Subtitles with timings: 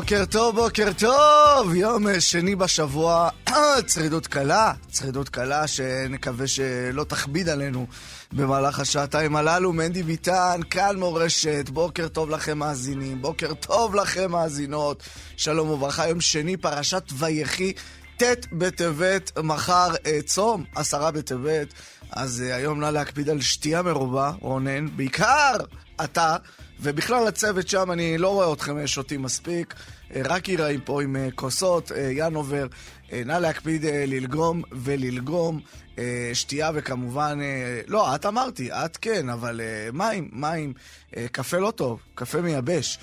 [0.00, 1.74] בוקר טוב, בוקר טוב!
[1.74, 3.28] יום שני בשבוע,
[3.86, 7.86] צרידות קלה, צרידות קלה שנקווה שלא תכביד עלינו
[8.32, 9.72] במהלך השעתיים הללו.
[9.72, 15.02] מנדי ביטן, כאן מורשת, בוקר טוב לכם מאזינים, בוקר טוב לכם מאזינות.
[15.36, 17.72] שלום וברכה, יום שני, פרשת ויחי,
[18.16, 21.68] ט' בטבת, מחר אה, צום, עשרה בטבת.
[22.10, 25.56] אז אה, היום נא להקפיד על שתייה מרובה, רונן, בעיקר
[26.04, 26.36] אתה.
[26.82, 29.80] ובכלל הצוות שם, אני לא רואה אתכם שותים מספיק, אה,
[30.14, 32.66] רק יראים פה עם אה, כוסות, אה, ינובר.
[33.26, 35.60] נא להקפיד ללגום וללגום
[36.32, 37.38] שתייה וכמובן,
[37.86, 39.60] לא, את אמרתי, את כן, אבל
[39.92, 40.72] מים, מים,
[41.32, 42.98] קפה לא טוב, קפה מייבש,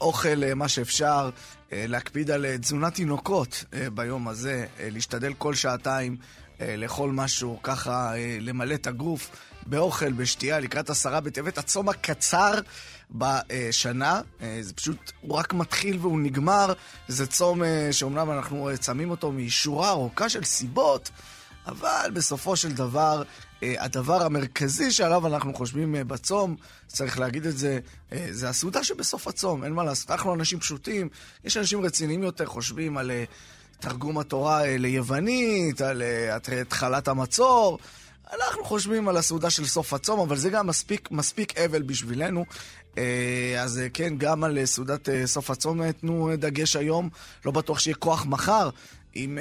[0.00, 1.30] אוכל מה שאפשר,
[1.72, 6.16] להקפיד על תזונת תינוקות ביום הזה, להשתדל כל שעתיים
[6.60, 9.30] לאכול משהו, ככה למלא את הגוף.
[9.66, 12.54] באוכל, בשתייה, לקראת עשרה בטבת, הצום הקצר
[13.10, 14.20] בשנה.
[14.40, 16.72] אה, זה פשוט, הוא רק מתחיל והוא נגמר.
[17.08, 21.10] זה צום אה, שאומנם אנחנו אה, צמים אותו משורה ארוכה של סיבות,
[21.66, 23.22] אבל בסופו של דבר,
[23.62, 27.78] הדבר המרכזי שעליו אנחנו חושבים בצום, צריך להגיד את זה,
[28.30, 30.10] זה הסעודה שבסוף הצום, אין מה לעשות.
[30.10, 31.08] אנחנו אנשים פשוטים,
[31.44, 33.10] יש אנשים רציניים יותר, חושבים על
[33.80, 37.78] תרגום התורה ליוונית, על התחלת המצור.
[38.32, 42.44] אנחנו חושבים על הסעודה של סוף הצום, אבל זה גם מספיק, מספיק אבל בשבילנו.
[42.98, 47.08] אה, אז אה, כן, גם על אה, סעודת סוף הצום תנו דגש היום.
[47.44, 48.70] לא בטוח שיהיה כוח מחר.
[49.18, 49.38] עם,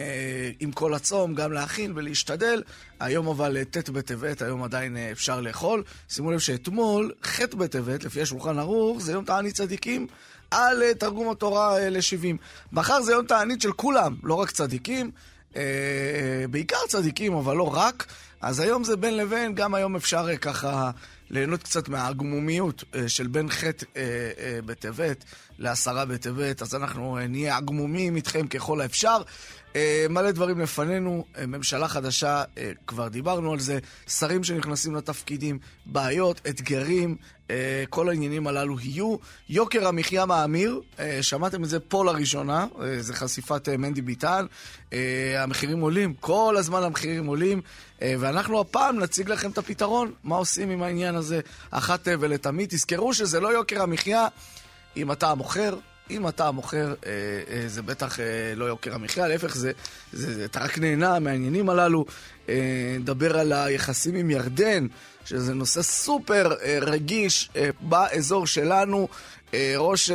[0.59, 2.64] עם כל הצום, גם להכין ולהשתדל.
[3.00, 5.84] היום אבל ט' בטבת, היום עדיין אפשר לאכול.
[6.09, 10.07] שימו לב שאתמול, ח' בטבת, לפי השולחן ערוך, זה יום תענית צדיקים
[10.51, 12.38] על תרגום התורה ל-70.
[12.72, 15.12] מחר זה יום תענית של כולם, לא רק צדיקים.
[16.50, 18.06] בעיקר צדיקים, אבל לא רק.
[18.41, 20.91] אז היום זה בין לבין, גם היום אפשר אה, ככה
[21.29, 23.72] ליהנות קצת מהעגמומיות אה, של בין ח' אה,
[24.66, 25.23] בטבת
[25.59, 29.22] לעשרה בטבת, אז אנחנו נהיה עגמומים איתכם ככל האפשר.
[30.09, 32.44] מלא דברים לפנינו, ממשלה חדשה,
[32.88, 37.16] כבר דיברנו על זה, שרים שנכנסים לתפקידים, בעיות, אתגרים,
[37.90, 39.16] כל העניינים הללו יהיו.
[39.50, 40.81] יוקר המחיה מאמיר,
[41.22, 42.66] שמעתם את זה פה לראשונה,
[43.00, 44.45] זה חשיפת מנדי ביטן.
[45.38, 47.62] המחירים עולים, כל הזמן המחירים עולים.
[48.01, 51.39] אה, ואנחנו הפעם נציג לכם את הפתרון, מה עושים עם העניין הזה
[51.72, 52.69] אחת ולתמיד.
[52.69, 54.28] תזכרו שזה לא יוקר המחיה
[54.97, 55.78] אם אתה המוכר.
[56.09, 57.11] אם אתה המוכר, אה,
[57.50, 58.19] אה, זה בטח
[58.56, 59.72] לא יוקר המחיה, להפך, זה,
[60.13, 62.06] זה, אתה רק נהנה מהעניינים הללו.
[63.00, 64.88] נדבר על היחסים עם ירדן,
[65.25, 67.50] שזה נושא סופר רגיש
[67.81, 69.07] באזור שלנו.
[69.77, 70.12] ראש,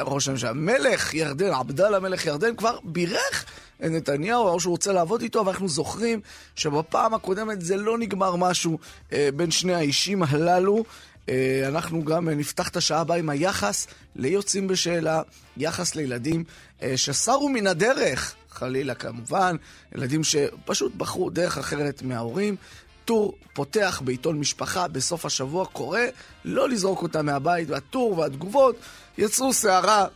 [0.00, 3.44] ראש הממשלה, מלך ירדן, עבדאללה מלך ירדן, כבר בירך
[3.90, 6.20] נתניהו, או שהוא רוצה לעבוד איתו, ואנחנו זוכרים
[6.54, 8.78] שבפעם הקודמת זה לא נגמר משהו
[9.12, 10.84] אה, בין שני האישים הללו.
[11.28, 15.22] אה, אנחנו גם אה, נפתח את השעה הבאה עם היחס ליוצאים בשאלה,
[15.56, 16.44] יחס לילדים
[16.82, 19.56] אה, שסרו מן הדרך, חלילה כמובן,
[19.94, 22.56] ילדים שפשוט בחרו דרך אחרת מההורים.
[23.04, 26.00] טור פותח בעיתון משפחה בסוף השבוע, קורא
[26.44, 28.76] לא לזרוק אותה מהבית, והטור והתגובות
[29.18, 30.06] יצרו סערה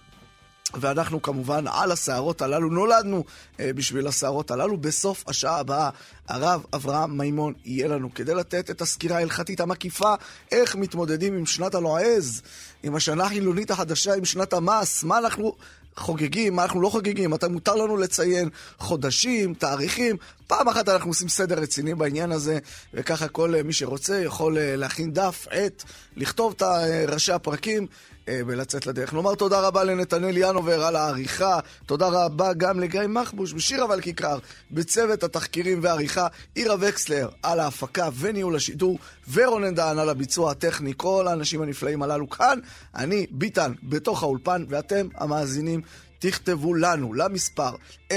[0.75, 3.25] ואנחנו כמובן על הסערות הללו, נולדנו
[3.61, 4.77] אה, בשביל הסערות הללו.
[4.77, 5.91] בסוף השעה הבאה
[6.29, 10.15] הרב אברהם מימון יהיה לנו כדי לתת את הסקירה ההלכתית המקיפה
[10.53, 12.43] איך מתמודדים עם שנת הלועז,
[12.83, 15.57] עם השנה החילונית החדשה, עם שנת המס, מה אנחנו
[15.97, 18.49] חוגגים, מה אנחנו לא חוגגים, מתי מותר לנו לציין
[18.79, 20.17] חודשים, תאריכים.
[20.47, 22.59] פעם אחת אנחנו עושים סדר רציני בעניין הזה,
[22.95, 25.83] וככה כל אה, מי שרוצה יכול אה, להכין דף, עט,
[26.17, 26.63] לכתוב את
[27.09, 27.87] ראשי הפרקים.
[28.29, 29.15] אה, ולצאת לדרך.
[29.15, 34.39] נאמר תודה רבה לנתנאל ינובר על העריכה, תודה רבה גם לגיא מחבוש בשירה ועל כיכר,
[34.71, 38.99] בצוות התחקירים והעריכה, עירה וקסלר על ההפקה וניהול השידור,
[39.33, 42.59] ורונן דהן על הביצוע הטכני, כל האנשים הנפלאים הללו כאן.
[42.95, 45.81] אני, ביטן, בתוך האולפן, ואתם, המאזינים,
[46.19, 47.71] תכתבו לנו למספר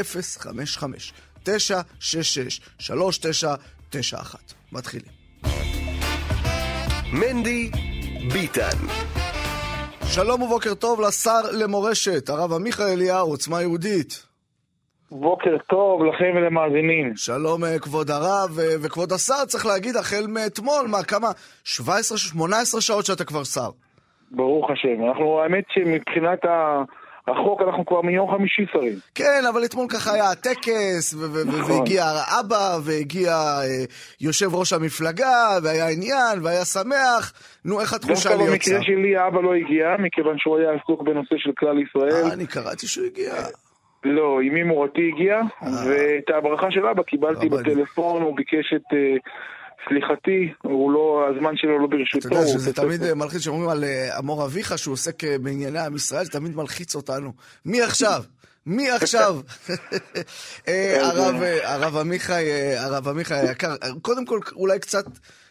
[0.03, 1.13] 055
[1.43, 4.39] 966 3991
[4.71, 5.11] מתחילים.
[7.13, 7.71] מנדי
[8.33, 8.77] ביטן
[10.15, 14.11] שלום ובוקר טוב לשר למורשת, הרב עמיחי אליהו, עוצמה יהודית.
[15.11, 17.13] בוקר טוב לכם ולמאזינים.
[17.15, 21.27] שלום אה, כבוד הרב אה, וכבוד השר, צריך להגיד, החל מאתמול, מה, כמה,
[22.77, 23.69] 17-18 שעות שאתה כבר שר.
[24.31, 25.07] ברוך השם.
[25.07, 26.39] אנחנו, האמת שמבחינת
[27.31, 28.93] החוק, אנחנו כבר מיום חמישי שרים.
[29.15, 31.15] כן, אבל אתמול ככה היה הטקס,
[31.45, 31.71] נכון.
[31.71, 32.03] והגיע
[32.39, 33.85] אבא, והגיע אה,
[34.21, 37.33] יושב ראש המפלגה, והיה עניין, והיה שמח.
[37.65, 38.71] נו, איך התחושה דווקא להיות שר?
[38.71, 42.25] במקרה שלי האבא לא הגיע, מכיוון שהוא היה עסוק בנושא של כלל ישראל.
[42.25, 43.33] אה, אני קראתי שהוא הגיע.
[44.03, 47.49] לא, אמי מורתי הגיעה, ואת הברכה של אבא קיבלתי.
[47.49, 49.15] בטלפון, הוא ביקש את אה,
[49.87, 52.27] סליחתי, הוא לא, הזמן שלו לא ברשותו.
[52.27, 55.79] אתה יודע שזה תמיד אה, מלחיץ, שאומרים על אה, אמור אביך שהוא עוסק אה, בענייני
[55.79, 57.33] עם ישראל, זה תמיד מלחיץ אותנו.
[57.65, 58.23] מי עכשיו?
[58.65, 59.39] מי עכשיו?
[60.67, 65.05] אה, הרב, אה, הרב עמיחי, אה, הרב עמיחי היקר, אה, קודם כל אולי קצת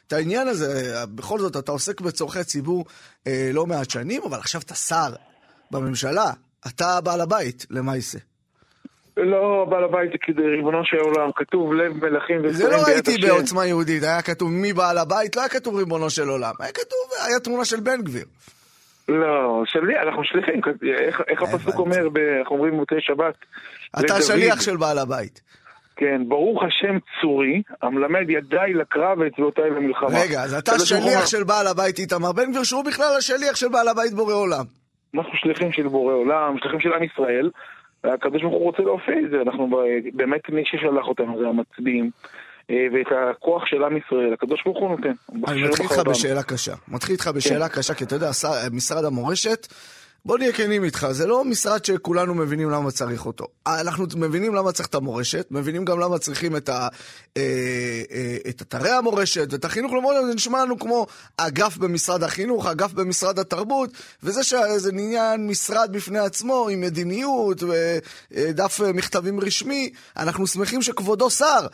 [0.07, 2.85] את העניין הזה, אה, בכל זאת אתה עוסק בצורכי ציבור
[3.27, 5.13] אה, לא מעט שנים, אבל עכשיו אתה שר
[5.71, 6.33] בממשלה,
[6.67, 8.19] אתה בעל הבית, למעשה.
[9.25, 13.11] לא, בעל הבית כדי ריבונו של עולם, כתוב לב מלכים ושרים זה לא ביד ראיתי
[13.11, 13.27] השם.
[13.29, 17.27] בעוצמה יהודית, היה כתוב מי בעל הבית, לא היה כתוב ריבונו של עולם, היה כתוב,
[17.29, 18.25] היה תמונה של בן גביר.
[19.09, 20.61] לא, שלי, אנחנו שליחים,
[20.99, 21.79] איך, איך הפסוק.
[21.79, 23.35] אומר, ב- אנחנו אומרים במוצאי שבת.
[24.01, 25.41] אתה שליח של בעל הבית.
[25.97, 30.09] כן, ברוך השם צורי, המלמד ידיי לקרב ואצבעותיי למלחמה.
[30.21, 33.89] רגע, אז אתה שליח של בעל הבית איתמר בן גביר, שהוא בכלל השליח של בעל
[33.89, 34.65] הבית בורא עולם.
[35.15, 37.51] אנחנו שליחים של בורא עולם, שליחים של עם ישראל.
[38.05, 39.69] הקדוש ברוך הוא רוצה להופיע את זה, אנחנו
[40.15, 42.11] באמת מי ששלח אותנו זה המצביעים.
[42.71, 43.07] אה, ואת
[43.37, 45.13] הכוח של עם ישראל, הקדוש ברוך הוא נותן.
[45.49, 45.99] אני מתחיל איתך.
[46.09, 46.75] בשאלה קשה.
[46.89, 49.67] מתחיל איתך בשאלה קשה, כי אתה יודע, שר- משרד המורשת,
[50.25, 53.45] בוא נהיה כנים איתך, זה לא משרד שכולנו מבינים למה צריך אותו.
[53.81, 56.89] אנחנו מבינים למה צריך את המורשת, מבינים גם למה צריכים את, ה,
[57.37, 57.43] אה,
[58.13, 61.07] אה, את אתרי המורשת ואת החינוך למורשת, זה נשמע לנו כמו
[61.37, 63.91] אגף במשרד החינוך, אגף במשרד התרבות,
[64.23, 71.31] וזה שזה עניין משרד בפני עצמו, עם מדיניות ודף אה, מכתבים רשמי, אנחנו שמחים שכבודו
[71.31, 71.67] שר.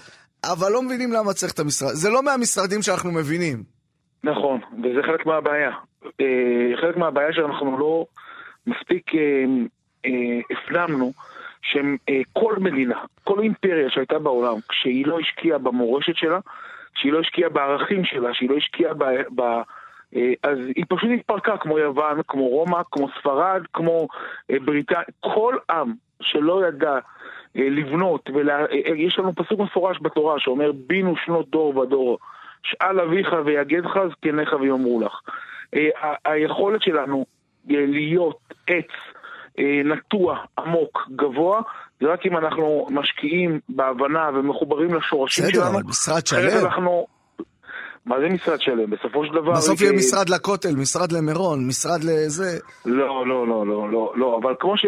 [0.53, 1.91] אבל לא מבינים למה צריך את המשרד.
[1.93, 3.63] זה לא מהמשרדים שאנחנו מבינים.
[4.25, 5.71] נכון, וזה חלק מהבעיה.
[6.21, 8.07] אה, חלק מהבעיה שאנחנו לא
[8.67, 9.45] מספיק אה,
[10.07, 11.13] אה, הפנמנו
[11.63, 16.39] שכל מדינה, כל אימפריה שהייתה בעולם, כשהיא לא השקיעה במורשת שלה,
[16.95, 19.05] כשהיא לא השקיעה בערכים שלה, שהיא לא השקיעה ב...
[19.35, 19.41] ב
[20.17, 24.09] אה, אז היא פשוט התפרקה, כמו יוון, כמו רומא, כמו ספרד, כמו
[24.51, 26.99] אה, בריטניה, כל עם שלא ידע
[27.57, 32.19] אה, לבנות, ויש לנו פסוק מפורש בתורה שאומר בינו שנות דור ודור,
[32.63, 35.21] שאל אביך ויגדך זקניך ויאמרו לך.
[35.75, 37.34] אה, היכולת שלנו אה,
[37.69, 38.91] להיות עץ
[39.59, 41.61] אה, נטוע, עמוק, גבוה,
[42.01, 45.75] זה רק אם אנחנו משקיעים בהבנה ומחוברים לשורשים בסדר, שלנו.
[45.75, 46.67] אבל משרד אחרת שלם.
[46.67, 47.07] אנחנו...
[48.07, 48.91] מה זה משרד שלם?
[48.91, 49.53] בסופו של דבר...
[49.53, 52.59] בסוף יהיה משרד לכותל, משרד למירון, משרד לזה.
[52.87, 54.85] לא, לא, לא, לא, לא, לא, אבל כמו ש...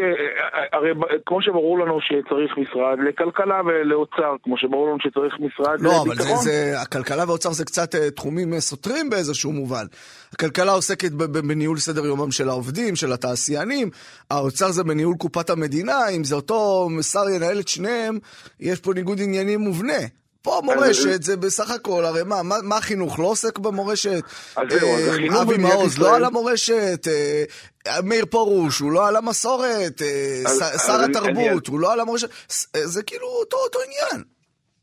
[0.72, 0.90] הרי
[1.26, 6.22] כמו שברור לנו שצריך משרד לכלכלה ולאוצר, כמו שברור לנו שצריך משרד לא, אבל זה,
[6.22, 6.44] לביטחון.
[6.44, 9.84] זה, הכלכלה והאוצר זה קצת אה, תחומים אה, סותרים באיזשהו מובן.
[10.32, 13.90] הכלכלה עוסקת בניהול סדר יומם של העובדים, של התעשיינים,
[14.30, 18.18] האוצר זה בניהול קופת המדינה, אם זה אותו שר ינהל את שניהם,
[18.60, 20.02] יש פה ניגוד עניינים מובנה.
[20.46, 23.18] פה מורשת זה בסך הכל, הרי מה, מה, מה החינוך?
[23.18, 24.22] לא עוסק במורשת?
[24.56, 29.08] אז זהו, אז אה, החינוך אבי מעוז לא על המורשת, אה, מאיר פרוש הוא לא
[29.08, 32.28] על המסורת, אה, שר התרבות הוא לא על המורשת,
[32.76, 34.24] אה, זה כאילו אותו עניין.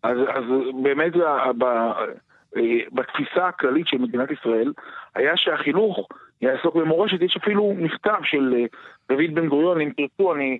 [0.03, 0.17] אז,
[0.83, 1.13] באמת
[2.91, 4.73] בתפיסה הכללית של מדינת ישראל,
[5.15, 6.07] היה שהחינוך
[6.43, 7.21] יעסוק במורשת.
[7.21, 8.65] יש אפילו מכתב של אה,
[9.09, 10.57] דוד בן גוריון, אם תרצו, אני אה,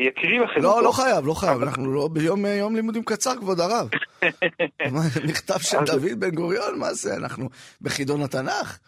[0.00, 0.80] יקריא לכם אותו.
[0.80, 3.88] לא, לא חייב, לא חייב, אנחנו לא ביום יום לימודים קצר, כבוד הרב.
[5.28, 7.48] מכתב של דוד בן גוריון, מה זה, אנחנו
[7.82, 8.78] בחידון התנ"ך?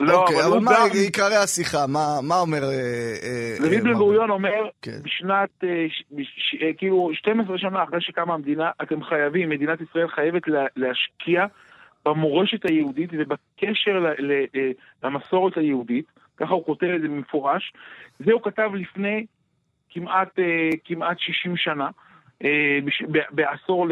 [0.00, 1.86] לא, אוקיי, אבל אבל מה גם- עיקרי השיחה?
[1.86, 2.62] מה מה אומר...
[2.64, 2.70] אה,
[3.22, 4.98] אה, דוד אה, בן גוריון אומר, כן.
[5.02, 10.08] בשנת, אה, ש- ש- אה, כאילו, 12 שנה אחרי שקמה המדינה, אתם חייבים, מדינת ישראל
[10.08, 11.44] חייבת לה- להשקיע
[12.06, 14.70] במורשת היהודית ובקשר ל- ל- אה,
[15.04, 16.04] למסורת היהודית,
[16.36, 17.72] ככה הוא כותב את זה במפורש.
[18.18, 19.26] זה הוא כתב לפני
[19.90, 21.88] כמעט, אה, כמעט 60 שנה.
[22.44, 22.78] אה,
[23.30, 23.86] בעשור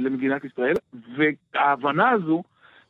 [0.00, 0.74] למדינת ישראל,
[1.16, 2.42] וההבנה הזו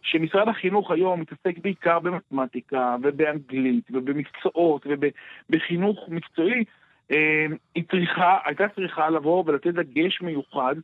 [0.02, 4.86] שמשרד החינוך היום מתעסק בעיקר במתמטיקה ובאנגלית ובמקצועות
[5.50, 6.64] ובחינוך מקצועי,
[7.12, 10.74] אה, היא צריכה, הייתה צריכה לבוא ולתת דגש מיוחד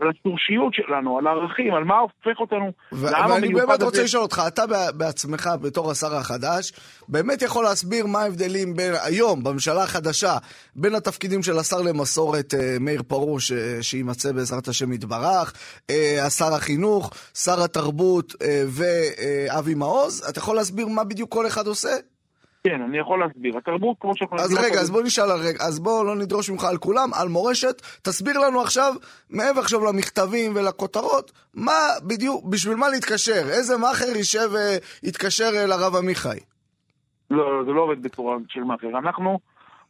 [0.00, 3.96] על השורשיות שלנו, על הערכים, על מה הופך אותנו ו- לעם ואני המיוחד באמת רוצה
[3.96, 4.04] הזה.
[4.04, 6.72] לשאול אותך, אתה בע- בעצמך, בתור השר החדש,
[7.08, 10.36] באמת יכול להסביר מה ההבדלים בין, היום, בממשלה החדשה,
[10.76, 15.52] בין התפקידים של השר למסורת אה, מאיר פרוש, אה, שיימצא בעזרת השם יתברך,
[15.90, 18.34] אה, השר החינוך, שר התרבות
[18.66, 20.24] ואבי מעוז?
[20.28, 21.88] אתה יכול להסביר מה בדיוק כל אחד עושה?
[22.64, 23.58] כן, אני יכול להסביר.
[23.58, 24.36] התרבות, כמו שאנחנו...
[24.36, 27.28] אז רגע, אז בוא נשאל על רגע, אז בוא לא נדרוש ממך על כולם, על
[27.28, 28.94] מורשת, תסביר לנו עכשיו,
[29.30, 33.42] מעבר עכשיו למכתבים ולכותרות, מה בדיוק, בשביל מה להתקשר?
[33.50, 34.48] איזה מאכר יישב
[35.02, 36.38] ויתקשר לרב עמיחי?
[37.30, 38.88] לא, לא, זה לא עובד בצורה של מאכר.
[38.88, 39.38] אנחנו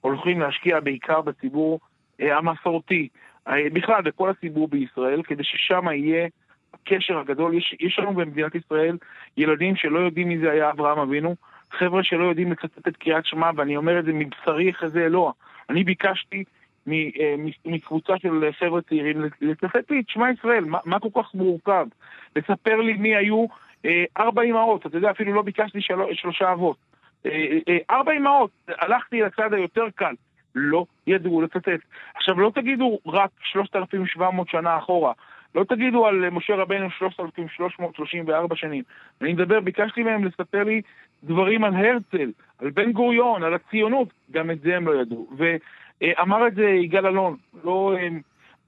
[0.00, 1.80] הולכים להשקיע בעיקר בציבור
[2.18, 3.08] המסורתי,
[3.46, 6.28] בכלל בכל הציבור בישראל, כדי ששם יהיה
[6.74, 7.54] הקשר הגדול.
[7.54, 8.96] יש, יש לנו במדינת ישראל
[9.36, 11.34] ילדים שלא יודעים מי זה היה אברהם אבינו,
[11.70, 15.32] חבר'ה שלא יודעים לצטט את קריאת שמע, ואני אומר את זה מבשרי חזה אלוה.
[15.70, 16.44] אני ביקשתי
[16.88, 17.34] אה,
[17.64, 21.86] מקבוצה של חבר'ה צעירים לצטט לי את שמע ישראל, מה, מה כל כך מורכב?
[22.36, 23.46] לספר לי מי היו
[23.84, 26.76] אה, ארבע אמהות, אתה יודע, אפילו לא ביקשתי של, שלושה אבות.
[27.26, 30.14] אה, ארבע אמהות, הלכתי לצד היותר קל.
[30.54, 31.80] לא ידעו לצטט.
[32.14, 35.12] עכשיו, לא תגידו רק 3,700 שנה אחורה.
[35.54, 38.82] לא תגידו על משה רבנו 3,334 שנים.
[39.20, 40.82] אני מדבר, ביקשתי מהם לספר לי
[41.24, 44.08] דברים על הרצל, על בן גוריון, על הציונות.
[44.30, 45.28] גם את זה הם לא ידעו.
[45.36, 47.94] ואמר את זה יגאל אלון, לא...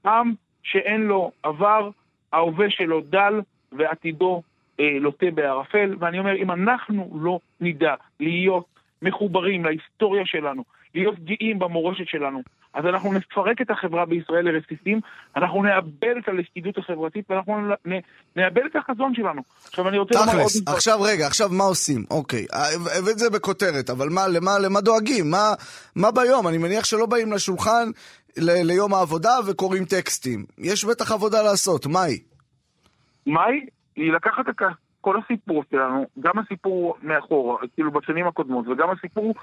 [0.05, 0.33] עם
[0.63, 1.89] שאין לו עבר,
[2.33, 4.41] ההווה שלו דל ועתידו
[4.79, 5.95] אה, לוטה בערפל.
[5.99, 8.65] ואני אומר, אם אנחנו לא נדע להיות
[9.01, 10.63] מחוברים להיסטוריה שלנו,
[10.95, 12.41] להיות גאים במורשת שלנו.
[12.73, 14.99] אז אנחנו נפרק את החברה בישראל לרסיסים,
[15.35, 17.53] אנחנו נאבד את הלכידות החברתית ואנחנו
[18.35, 19.41] נאבד את החזון שלנו.
[19.67, 20.41] עכשיו אני רוצה לומר עוד...
[20.41, 22.05] תכלס, עכשיו רגע, עכשיו מה עושים?
[22.11, 22.45] אוקיי,
[22.99, 25.31] הבאת זה בכותרת, אבל מה, למה, למה דואגים?
[25.31, 25.53] מה,
[25.95, 26.47] מה ביום?
[26.47, 27.89] אני מניח שלא באים לשולחן
[28.37, 30.45] ל- ליום העבודה וקוראים טקסטים.
[30.57, 32.19] יש בטח עבודה לעשות, מהי?
[33.25, 33.65] מהי?
[33.95, 34.49] היא לקחת
[35.01, 39.33] כל הסיפור שלנו, גם הסיפור מאחורה, כאילו בשנים הקודמות, וגם הסיפור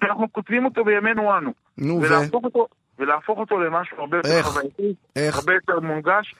[0.00, 1.52] שאנחנו כותבים אותו בימינו אנו.
[1.78, 2.46] נו, ולהפוך ו...
[2.46, 2.66] אותו,
[2.98, 6.34] ולהפוך אותו למשהו הרבה יותר חווייתי, הרבה יותר מונגש.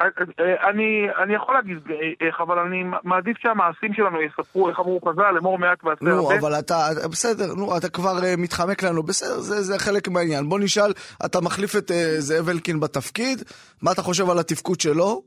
[0.00, 0.06] אה,
[0.40, 1.78] אה, אני, אני יכול להגיד
[2.20, 6.34] איך, אבל אני מעדיף שהמעשים שלנו יספרו, איך אמרו חז"ל, לאמור מעט ועשה הרבה.
[6.34, 10.48] נו, אבל אתה, בסדר, נו, אתה כבר uh, מתחמק לנו, בסדר, זה, זה חלק מהעניין.
[10.48, 10.92] בוא נשאל,
[11.26, 13.42] אתה מחליף את uh, זאב אלקין בתפקיד,
[13.82, 15.22] מה אתה חושב על התפקוד שלו?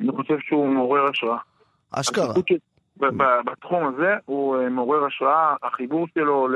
[0.00, 1.38] אני חושב שהוא מעורר השראה.
[1.92, 2.34] אשכרה.
[3.44, 6.48] בתחום הזה הוא אה, מעורר השראה, החיבור שלו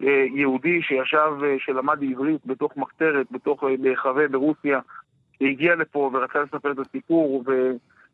[0.00, 4.80] ליהודי שישב, אה, שלמד עברית בתוך מחתרת, בתוך, אה, בהיחווה ברוסיה,
[5.38, 7.44] שהגיע לפה ורצה לספר את הסיפור,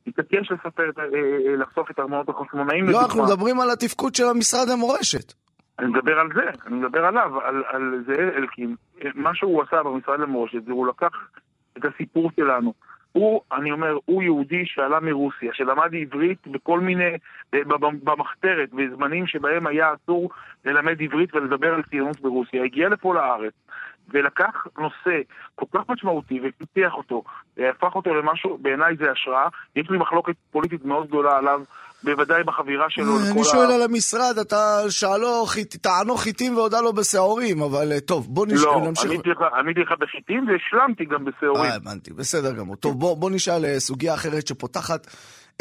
[0.07, 0.91] והתעקש לספר,
[1.59, 2.89] לחשוף את ארמונות החשמונאים.
[2.89, 5.33] לא, אנחנו מדברים על התפקוד של המשרד למורשת.
[5.79, 8.75] אני מדבר על זה, אני מדבר עליו, על, על זה אלקין.
[9.15, 11.11] מה שהוא עשה במשרד למורשת זה הוא לקח
[11.79, 12.73] את הסיפור שלנו.
[13.13, 17.17] הוא, אני אומר, הוא יהודי שעלה מרוסיה, שלמד עברית בכל מיני,
[18.05, 20.31] במחתרת, בזמנים שבהם היה אסור
[20.65, 22.65] ללמד עברית ולדבר על ציונות ברוסיה.
[22.65, 23.53] הגיע לפה לארץ,
[24.13, 25.21] ולקח נושא
[25.55, 27.23] כל כך משמעותי ופיתח אותו,
[27.57, 29.49] הפך אותו למשהו, בעיניי זה השראה.
[29.77, 31.61] יש לי מחלוקת פוליטית מאוד גדולה עליו.
[32.05, 33.31] בוודאי בחבירה שלו לכל ה...
[33.31, 35.45] אני שואל על המשרד, אתה שאלו,
[35.81, 38.65] טענו חיטים והודה לו בשעורים, אבל אה, טוב, בוא נמשיך.
[38.65, 41.71] לא, עניתי לך בחיטים והשלמתי גם בשעורים.
[41.71, 42.77] אה, הבנתי, בסדר גמור.
[42.77, 45.07] טוב, בוא נשאל אה, סוגיה אחרת שפותחת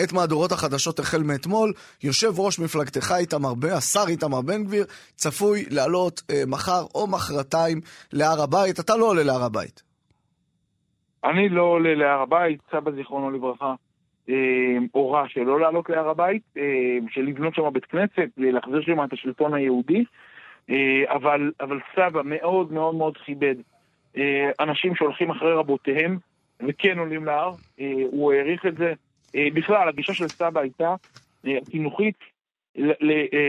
[0.03, 1.74] את מהדורות החדשות החל מאתמול.
[2.03, 7.82] יושב ראש מפלגתך איתמר בן, השר איתמר בן גביר, צפוי לעלות אה, מחר או מחרתיים
[8.13, 8.79] להר הבית.
[8.79, 9.84] אתה לא עולה להר הבית.
[11.24, 13.74] אני לא עולה להר הבית, סבא זיכרונו לברכה.
[14.29, 16.63] אה, הורה שלא לעלות להר הבית, אה,
[17.10, 20.03] של לבנות שם בית כנסת, להחזיר שם את השלטון היהודי,
[20.70, 23.56] אה, אבל, אבל סבא מאוד מאוד מאוד כיבד
[24.60, 26.18] אנשים שהולכים אחרי רבותיהם
[26.68, 27.51] וכן עולים להר,
[28.12, 28.94] הוא העריך את זה.
[29.36, 30.95] בכלל, הגישה של סבא הייתה
[31.71, 32.15] חינוכית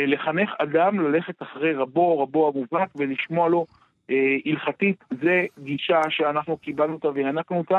[0.06, 3.66] לחנך אדם ללכת אחרי רבו, רבו המובהק, ולשמוע לו
[4.46, 5.04] הלכתית.
[5.22, 7.78] זה גישה שאנחנו קיבלנו אותה וינקנו אותה.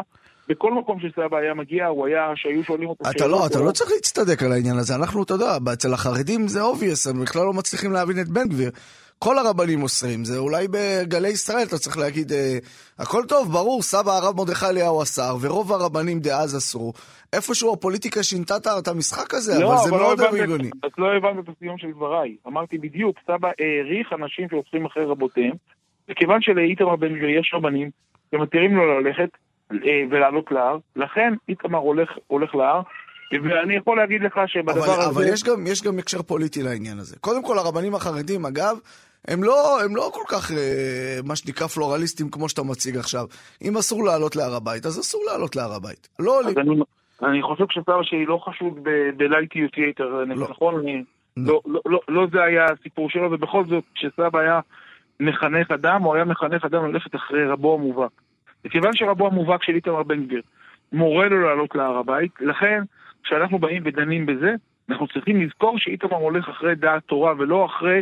[0.51, 3.91] בכל מקום שסבא היה מגיע, הוא היה, שהיו שואלים אותו אתה לא, אתה לא צריך
[3.91, 4.95] להצטדק על העניין הזה.
[4.95, 8.71] אנחנו, אתה יודע, אצל החרדים זה obvious, הם בכלל לא מצליחים להבין את בן גביר.
[9.19, 12.57] כל הרבנים אוסרים, זה אולי בגלי ישראל אתה צריך להגיד, אה,
[12.99, 16.93] הכל טוב, ברור, סבא הרב מרדכי אליהו אסר, ורוב הרבנים דאז אסרו.
[17.33, 20.69] איפשהו הפוליטיקה שינתה את המשחק הזה, לא, אבל זה אבל מאוד לא הגיוני.
[20.85, 22.35] את לא הבנת את הסיום של דבריי.
[22.47, 25.53] אמרתי בדיוק, סבא העריך אנשים שהולכים אחרי רבותיהם,
[26.09, 27.89] וכיוון שלאיתמר בן גביר יש רבנים
[28.31, 29.29] שמתירים לו ללכת,
[30.11, 32.81] ולעלות להר, לכן איתמר הולך, הולך להר.
[33.43, 35.09] ואני יכול להגיד לך שבדבר אבל, הזה...
[35.09, 37.15] אבל יש גם, יש גם הקשר פוליטי לעניין הזה.
[37.19, 38.77] קודם כל, הרבנים החרדים, אגב,
[39.27, 43.25] הם לא, הם לא כל כך, אה, מה שנקרא, פלורליסטים כמו שאתה מציג עכשיו.
[43.61, 46.07] אם אסור לעלות להר הבית, אז אסור לעלות להר הבית.
[46.19, 46.57] לא עולים.
[46.57, 46.75] אני,
[47.23, 48.73] אני חושב שסבא שלי לא חשוד
[49.17, 50.47] בלייטיות יתר, לא.
[50.49, 50.79] נכון?
[50.79, 51.03] אני,
[51.37, 51.53] לא.
[51.53, 54.59] לא, לא, לא, לא זה היה הסיפור שלו, ובכל זאת, כשסבא היה
[55.19, 58.11] מחנך אדם, הוא היה מחנך אדם ללכת אחרי רבו המובהק.
[58.65, 60.41] וכיוון שרבו המובהק של איתמר בן גביר
[60.91, 62.81] מורה לו לעלות להר הבית, לכן
[63.23, 64.53] כשאנחנו באים ודנים בזה,
[64.89, 68.01] אנחנו צריכים לזכור שאיתמר הולך אחרי דעת תורה ולא אחרי,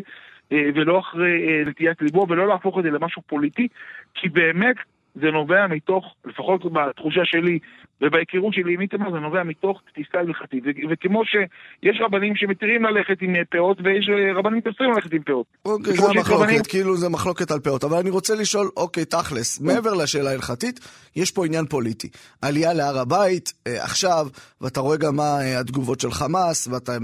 [0.51, 3.67] אה, ולא אחרי אה, נטיית ליבו, ולא להפוך את זה למשהו פוליטי,
[4.13, 4.75] כי באמת
[5.21, 7.59] זה נובע מתוך, לפחות בתחושה שלי
[8.01, 10.63] ובהיכרות שלי עם איתמר, זה נובע מתוך תפיסה הלכתית.
[10.91, 15.45] וכמו שיש רבנים שמתירים ללכת עם פאות, ויש רבנים שאוסרים ללכת עם פאות.
[15.65, 17.83] אוקיי, זה מחלוקת, רבנים- כאילו זה מחלוקת על פאות.
[17.83, 20.79] אבל אני רוצה לשאול, אוקיי, תכלס, מעבר לשאלה ההלכתית,
[21.15, 22.09] יש פה עניין פוליטי.
[22.41, 24.27] עלייה להר הבית, אה, עכשיו,
[24.61, 26.97] ואתה רואה גם מה אה, התגובות של חמאס, ואתה אה,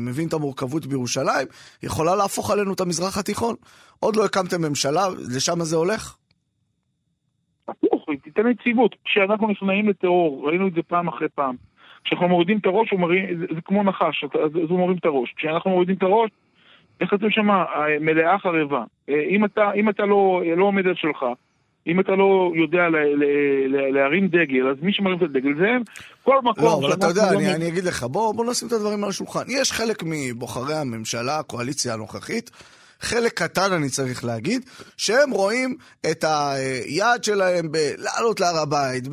[0.00, 1.46] מבין את המורכבות בירושלים,
[1.82, 3.54] יכולה להפוך עלינו את המזרח התיכון.
[4.00, 5.06] עוד לא הקמתם ממשלה,
[5.36, 6.16] לשם זה הולך?
[8.34, 8.94] תיתן יציבות.
[9.04, 11.54] כשאנחנו נכנעים לטרור, ראינו את זה פעם אחרי פעם.
[12.04, 14.30] כשאנחנו מורידים את הראש, מרים, זה, זה כמו נחש, אז
[14.64, 15.34] אז הוא מוריד את הראש.
[15.36, 16.30] כשאנחנו מורידים את הראש,
[17.00, 17.48] איך כתוב שם,
[18.00, 18.84] מלאה חרבה.
[19.08, 21.24] אה, אם אתה, אם אתה לא, לא עומד על שלך,
[21.86, 23.24] אם אתה לא יודע ל, ל,
[23.68, 25.82] ל, להרים דגל, אז מי שמרים את הדגל זה הם.
[26.22, 28.68] כל מקום לא, אבל אתה יודע, שאנחנו אני, לא- אני אגיד לך, בוא, בוא נשים
[28.68, 29.44] את הדברים על השולחן.
[29.48, 32.50] יש חלק מבוחרי הממשלה, הקואליציה הנוכחית,
[33.02, 34.64] חלק קטן, אני צריך להגיד,
[34.96, 35.76] שהם רואים
[36.10, 39.04] את היעד שלהם בלעלות להר הבית,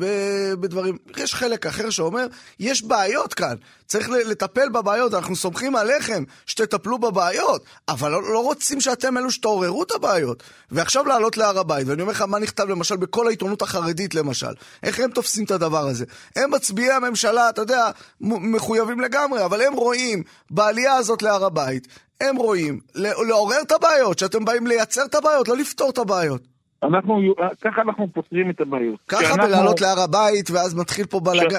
[0.60, 0.96] בדברים...
[1.16, 2.26] יש חלק אחר שאומר,
[2.60, 3.54] יש בעיות כאן,
[3.86, 9.82] צריך לטפל בבעיות, אנחנו סומכים עליכם שתטפלו בבעיות, אבל לא, לא רוצים שאתם אלו שתעוררו
[9.82, 10.42] את הבעיות.
[10.70, 15.00] ועכשיו לעלות להר הבית, ואני אומר לך מה נכתב למשל בכל העיתונות החרדית למשל, איך
[15.00, 16.04] הם תופסים את הדבר הזה.
[16.36, 21.88] הם מצביעי הממשלה, אתה יודע, מחויבים לגמרי, אבל הם רואים בעלייה הזאת להר הבית,
[22.20, 22.80] הם רואים
[23.28, 26.40] לעורר את הבעיות, שאתם באים לייצר את הבעיות, לא לפתור את הבעיות.
[26.82, 27.20] אנחנו,
[27.60, 28.98] ככה אנחנו פותרים את הבעיות.
[29.08, 31.58] ככה בלעלות להר הבית, ואז מתחיל פה בלאגן.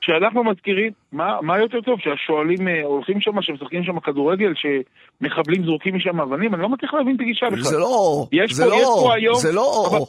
[0.00, 1.98] כשאנחנו מזכירים, מה, מה יותר טוב?
[2.00, 6.54] שהשועלים אה, הולכים שם, שמשחקים שם כדורגל, שמחבלים זורקים משם אבנים?
[6.54, 7.62] אני לא מצליח להבין את הגישה בכלל.
[7.62, 10.06] זה לא, יש זה פה- לא, יש פה היום- זה לא אבל- או-או.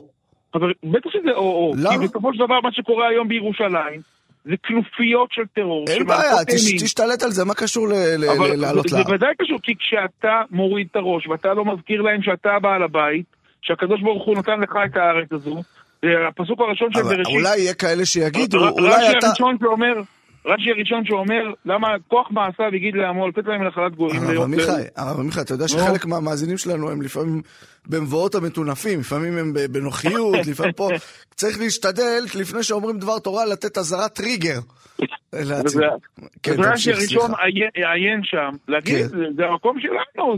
[0.54, 1.74] אבל בטח שזה או-או.
[1.78, 1.92] למה?
[1.92, 4.02] כי בסופו של דבר מה שקורה היום בירושלים,
[4.46, 5.86] זה כנופיות של טרור.
[5.88, 6.84] אין בעיה, תש-.
[6.84, 7.88] תשתלט על זה, מה קשור
[8.58, 9.04] לעלות להר?
[9.04, 13.26] זה ודאי קשור, כי כשאתה מוריד את הראש ואתה לא מזכיר להם שאתה בעל הבית,
[13.62, 15.64] שהקדוש ברוך הוא נתן לך את הארץ הזו,
[16.30, 17.36] הפסוק הראשון של בראשית.
[17.36, 19.28] אולי יהיה כאלה שיגידו, אולי רש"י אתה...
[19.28, 19.94] הראשון שאומר,
[20.46, 24.22] רש"י הראשון שאומר, למה כוח מעשיו הגיד לעמו, לתת להם נחלת גויים.
[24.22, 25.68] הרב ליום- עמיחי, הרב עמיחי, אתה יודע.
[25.68, 27.42] שחלק מהמאזינים שלנו הם לפעמים
[27.88, 30.90] במבואות המטונפים, לפעמים הם בנוחיות, לפעמים פה...
[31.36, 34.60] צריך להשתדל, לפני שאומרים דבר תורה, לתת אזהרת טריגר.
[35.34, 35.82] להציג.
[36.44, 37.32] כן, אז רש"י הראשון.
[37.76, 39.18] עיין- שם, להגיד, כן.
[39.38, 40.38] זה- המקום שלנו,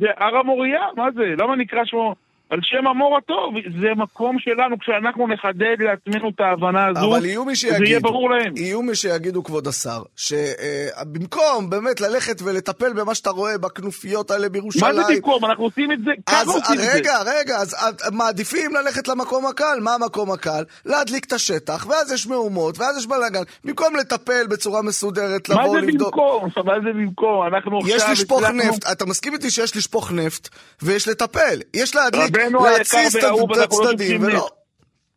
[0.00, 1.22] זה הר המוריה, מה זה?
[1.42, 2.14] למה נקרא שמו?
[2.50, 7.44] על שם המור הטוב, זה מקום שלנו, כשאנחנו נחדד לעצמנו את ההבנה הזו, אבל יהיו
[7.44, 8.56] מי זה יהיה שיגידו, ברור להם.
[8.56, 14.48] יהיו מי שיגידו, כבוד השר, שבמקום באמת ללכת ולטפל במה שאתה רואה בכנופיות האלה מה
[14.48, 15.44] בירושלים, זה במקום?
[15.44, 16.92] אנחנו עושים את זה, אז עושים את זה.
[16.94, 17.76] רגע, רגע, אז
[18.12, 19.78] מעדיפים ללכת למקום הקל.
[19.80, 20.62] מה המקום הקל?
[20.86, 23.42] להדליק את השטח, ואז יש מהומות, ואז יש בלאגן.
[23.64, 26.14] במקום לטפל בצורה מסודרת, מה לבוא זה לבדוק...
[26.14, 26.48] במקום?
[26.66, 27.46] מה זה במקום?
[27.46, 30.48] אנחנו יש עכשיו לשפוך הצלחנו- נפט, אתה מסכים איתי שיש לשפוך נפט,
[30.82, 31.58] ויש לטפל.
[31.74, 34.24] יש להדליק, רבנו היקר והאהוב, אנחנו לא שופכים.
[34.24, 34.58] נפט.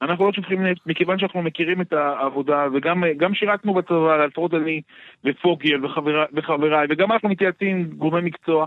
[0.01, 4.81] אנחנו לא שופכים נפט, מכיוון שאנחנו מכירים את העבודה, וגם גם שירתנו בצבא, לפחות אני
[5.25, 5.85] ופוגל
[6.33, 8.65] וחבריי, וגם אנחנו מתייעצים עם גורמי מקצוע.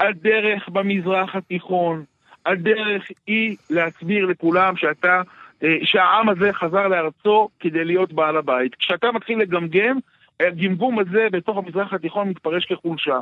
[0.00, 2.04] הדרך במזרח התיכון,
[2.46, 5.22] הדרך היא להסביר לכולם שאתה,
[5.62, 8.74] אה, שהעם הזה חזר לארצו כדי להיות בעל הבית.
[8.74, 9.98] כשאתה מתחיל לגמגם,
[10.40, 13.18] הגמגום הזה בתוך המזרח התיכון מתפרש כחולשה.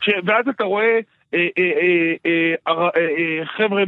[0.00, 0.10] כש...
[0.24, 0.98] ואז אתה רואה
[1.34, 1.48] אה,
[2.26, 3.82] אה, אה, חבר'ה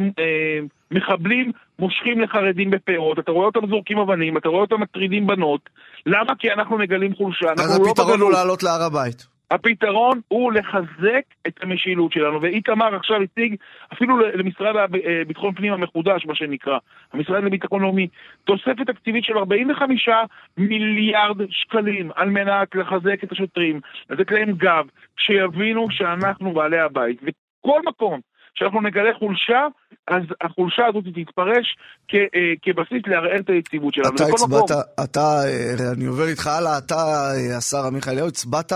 [0.91, 5.61] מחבלים מושכים לחרדים בפאות, אתה רואה אותם זורקים אבנים, אתה רואה אותם מטרידים בנות.
[6.07, 6.35] למה?
[6.39, 7.47] כי אנחנו מגלים חולשה.
[7.53, 8.33] אז אנחנו לא הפתרון הוא בגלות.
[8.33, 9.36] לעלות להר הבית.
[9.51, 13.57] הפתרון הוא לחזק את המשילות שלנו, ואיתמר עכשיו הציג
[13.93, 16.79] אפילו למשרד לביטחון פנים המחודש, מה שנקרא,
[17.13, 18.09] המשרד לביטחון לאומי,
[18.45, 20.09] תוספת תקציבית של 45
[20.57, 23.81] מיליארד שקלים על מנת לחזק את השוטרים,
[24.11, 27.21] לתת להם גב, שיבינו שאנחנו בעלי הבית.
[27.23, 28.21] וכל מקום
[28.57, 29.67] שאנחנו נגלה חולשה,
[30.09, 31.77] אז החולשה הזאת תתפרש
[32.09, 34.15] כ, אה, כבסיס לערער את היציבות שלנו.
[34.15, 34.71] אתה הצבעת.
[35.05, 38.73] אתה, אה, אני עובר איתך הלאה, אתה, אה, השר עמיחי אליהו, הצבעת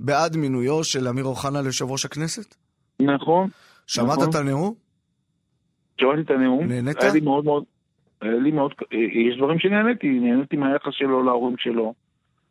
[0.00, 2.54] בעד מינויו של אמיר אוחנה ליושב ראש הכנסת?
[3.00, 3.48] נכון.
[3.86, 4.30] שמעת נכון.
[4.30, 4.74] את הנאום?
[6.00, 6.68] שמעתי את הנאום.
[6.68, 7.02] נהנית?
[7.02, 7.64] היה לי מאוד מאוד...
[8.22, 8.72] היה לי מאוד...
[8.92, 11.94] יש דברים שנהניתי, נהניתי מהיחס שלו להורים שלו,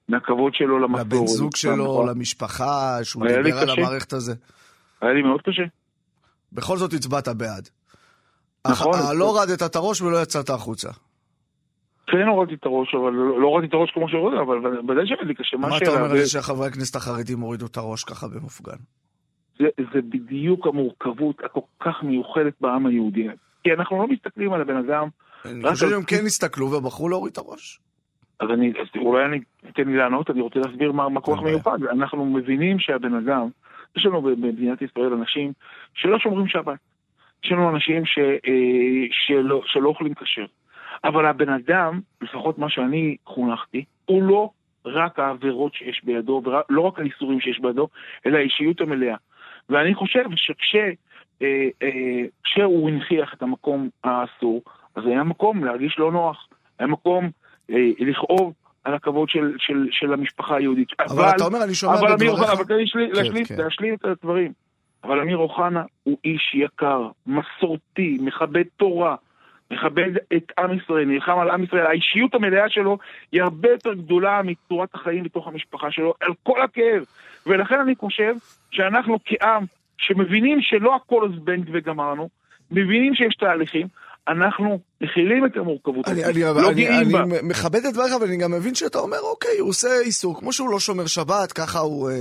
[0.09, 1.05] מהכבוד שלו למסורת.
[1.05, 2.09] לבן זוג שלו, נכון.
[2.09, 3.81] למשפחה, שהוא דיבר על קשה.
[3.81, 4.33] המערכת הזה.
[5.01, 5.63] היה לי מאוד קשה.
[6.53, 7.69] בכל זאת הצבעת בעד.
[8.67, 8.93] נכון.
[8.93, 10.89] אך- לא הורדת את הראש ולא יצאת החוצה.
[12.07, 14.57] כן הורדתי את הראש, אבל לא לא הורדתי את הראש כמו שהורדתי, אבל
[14.91, 15.57] ודאי שהיה לי קשה.
[15.57, 15.89] מה אתה?
[15.91, 18.77] אומר על זה שחברי הכנסת החרדים הורידו את הראש ככה במופגן?
[19.59, 23.27] זה, זה בדיוק המורכבות הכל כך מיוחדת בעם היהודי.
[23.63, 25.07] כי אנחנו לא מסתכלים על הבן אדם,
[25.45, 27.79] אני חושב שהם כן הסתכלו ובחרו להוריד את הראש.
[28.39, 29.39] אז אני, אז אולי אני,
[29.75, 31.39] תן לי לענות, אני רוצה להסביר מה, מה כוח.
[31.43, 31.77] מיוחד.
[31.91, 33.49] אנחנו מבינים שהבן אדם,
[33.97, 35.53] יש לנו במדינת ישראל אנשים
[35.93, 36.79] שלא שומרים שבת.
[37.43, 40.45] יש לנו אנשים ש, אה, שלא, שלא אוכלים כשר.
[41.03, 44.49] אבל הבן אדם, לפחות מה שאני חונכתי, הוא לא
[44.85, 47.87] רק העבירות שיש בידו, ולא רק האיסורים שיש בידו,
[48.25, 49.15] אלא האישיות המלאה.
[49.69, 50.93] ואני חושב שכשהוא
[51.41, 51.69] אה,
[52.61, 54.61] אה, הנכיח את המקום האסור,
[54.95, 56.47] אז היה מקום להרגיש לא נוח,
[56.79, 57.29] היה מקום
[57.69, 58.53] אה, לכאוב
[58.83, 60.87] על הכבוד של, של, של המשפחה היהודית.
[60.99, 62.49] אבל, אבל אתה אומר, אני שומע בדבריך...
[62.51, 63.63] אבל תן לי להשלים, כן, כן.
[63.63, 64.51] להשלים את הדברים.
[65.03, 69.15] אבל אמיר אוחנה הוא איש יקר, מסורתי, מכבד תורה,
[69.71, 71.85] מכבד את עם ישראל, נלחם על עם ישראל.
[71.85, 72.97] האישיות המלאה שלו
[73.31, 77.03] היא הרבה יותר גדולה מצורת החיים בתוך המשפחה שלו, על כל הכאב.
[77.45, 78.33] ולכן אני חושב
[78.71, 79.65] שאנחנו כעם
[79.97, 82.29] שמבינים שלא הכל זבנג וגמרנו,
[82.71, 83.87] מבינים שיש תהליכים,
[84.27, 87.23] אנחנו מכילים את המורכבות הזאת, לא גאים בה.
[87.23, 90.53] אני מכבד את דבריך, אבל אני גם מבין שאתה אומר, אוקיי, הוא עושה איסור, כמו
[90.53, 92.15] שהוא לא שומר שבת, ככה הוא אה,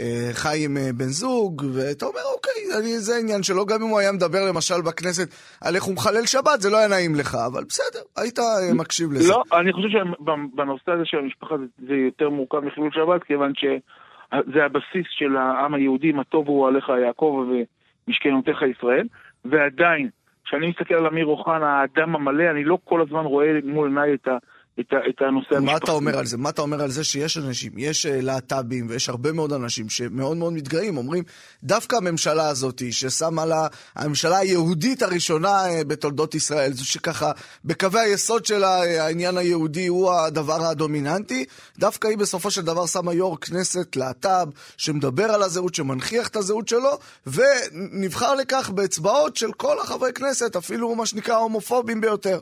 [0.00, 3.88] אה, חי עם אה, בן זוג, ואתה אומר, אוקיי, אני, זה העניין שלו, גם אם
[3.88, 5.28] הוא היה מדבר למשל בכנסת
[5.64, 9.12] על איך הוא מחלל שבת, זה לא היה נעים לך, אבל בסדר, היית אה, מקשיב
[9.12, 9.32] לזה.
[9.32, 14.64] לא, אני חושב שבנושא הזה של המשפחה זה, זה יותר מורכב מחילול שבת, כיוון שזה
[14.64, 19.06] הבסיס של העם היהודי, מה טוב הוא עליך יעקב ומשכנותיך ישראל,
[19.44, 20.08] ועדיין,
[20.50, 24.28] כשאני מסתכל על אמיר אוחנה, האדם המלא, אני לא כל הזמן רואה מול עיניי את,
[24.28, 24.36] ה,
[24.80, 25.64] את, את הנושא המשפחתי.
[25.64, 26.36] מה אתה אומר על זה?
[26.36, 30.36] מה אתה אומר על זה שיש אנשים, יש אה, להט"בים ויש הרבה מאוד אנשים שמאוד
[30.36, 31.24] מאוד מתגאים, אומרים,
[31.64, 33.66] דווקא הממשלה הזאת, ששמה לה,
[33.96, 37.32] הממשלה היהודית הראשונה אה, בתולדות ישראל, זו שככה,
[37.64, 41.44] בקווי היסוד שלה, אה, העניין היהודי הוא הדבר הדומיננטי,
[41.78, 46.68] דווקא היא בסופו של דבר שמה יו"ר כנסת להט"ב, שמדבר על הזהות, שמנכיח את הזהות
[46.68, 52.40] שלו, ונבחר לכך באצבעות של כל החברי כנסת, אפילו מה שנקרא הומופובים ביותר.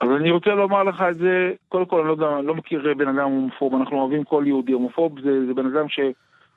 [0.00, 3.08] אז אני רוצה לומר לך את זה, קודם כל אני לא, יודע, לא מכיר בן
[3.08, 6.00] אדם הומופוב, אנחנו אוהבים כל יהודי הומופוב, זה, זה בן אדם ש,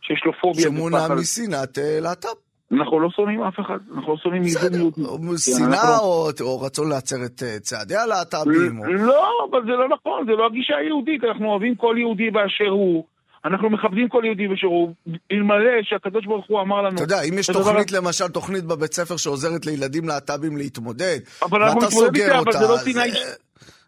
[0.02, 0.64] שיש לו פוביה.
[0.64, 2.28] שמונע משנאת אה, להט"ב.
[2.72, 5.38] אנחנו לא שונאים אף אחד, אנחנו לא שונאים יהודים יהודים.
[5.38, 8.84] שנאה או, או רצון לעצר את אה, צעדי הלהט"בים.
[8.84, 13.06] לא, אבל זה לא נכון, זה לא הגישה היהודית, אנחנו אוהבים כל יהודי באשר הוא.
[13.46, 14.94] אנחנו מכבדים כל יהודי ושרוב,
[15.32, 16.96] אלמלא שהקדוש ברוך הוא אמר לנו...
[16.96, 17.92] אתה יודע, אם יש תוכנית.
[17.92, 22.78] למשל, תוכנית בבית ספר שעוזרת לילדים להט"בים להתמודד, אבל ואתה סוגר אותה, אבל זה לא.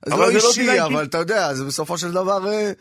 [0.06, 2.48] זה לא אישי, אבל אתה יודע, זה בסופו של דבר...
[2.48, 2.72] אה,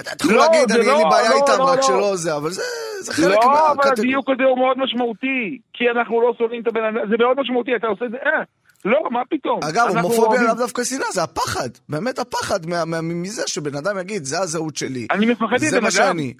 [0.00, 2.50] אתה יכול לא, להגיד, אני אין לי לא, בעיה לא, איתם, רק שלא זה, אבל
[2.50, 3.52] זה חלק מה...
[3.52, 7.16] לא, אבל הדיוק הזה הוא מאוד משמעותי, כי אנחנו לא שונאים את הבן אדם, זה
[7.18, 8.42] מאוד משמעותי, אתה עושה את זה, אה.
[8.84, 9.60] לא, מה פתאום?
[9.62, 11.68] אגב, הומופוביה לאו דווקא שנאה, זה הפחד.
[11.88, 12.60] באמת הפחד
[13.02, 15.06] מזה שבן אדם יגיד, זה הזהות שלי.
[15.10, 15.70] אני מפחד מבן אדם.
[15.70, 16.34] זה מה שאני.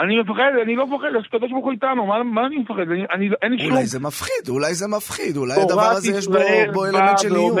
[0.00, 2.80] אני מפחד, אני לא מפחד, הקדוש ברוך הוא איתנו, מה, מה אני מפחד?
[2.80, 3.72] אני, אני, אין לי שום...
[3.72, 6.38] אולי זה מפחיד, אולי זה מפחיד, אולי הדבר הזה יש בו,
[6.72, 7.56] בו אלמנט של איום.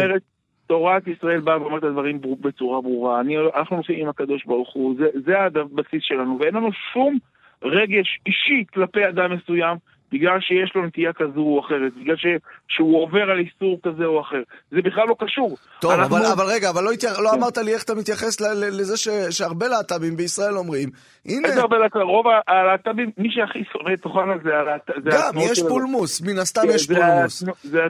[0.66, 3.20] תורת ישראל באה ואומרת את הדברים בצורה ברורה.
[3.20, 7.18] אני, אנחנו נוסעים עם הקדוש ברוך הוא, זה, זה הבסיס שלנו, ואין לנו שום
[7.62, 9.76] רגש אישי כלפי אדם מסוים.
[10.12, 12.26] בגלל שיש לו נטייה כזו או אחרת, בגלל ש,
[12.68, 14.42] שהוא עובר על איסור כזה או אחר.
[14.70, 15.56] זה בכלל לא קשור.
[15.80, 16.16] טוב, אנחנו...
[16.16, 17.18] אבל, אבל רגע, אבל לא, התייח...
[17.18, 17.36] לא כן.
[17.36, 18.44] אמרת לי איך אתה מתייחס ל...
[18.80, 19.08] לזה ש...
[19.30, 20.88] שהרבה להט"בים בישראל אומרים,
[21.26, 21.48] הנה...
[21.48, 22.06] איזה הרבה להט"בים?
[22.06, 25.12] רוב הלהט"בים, מי שהכי שונא את אוחנה זה הלהט"בים.
[25.12, 27.44] גם, יש פולמוס, מן הסתם כן, יש פולמוס.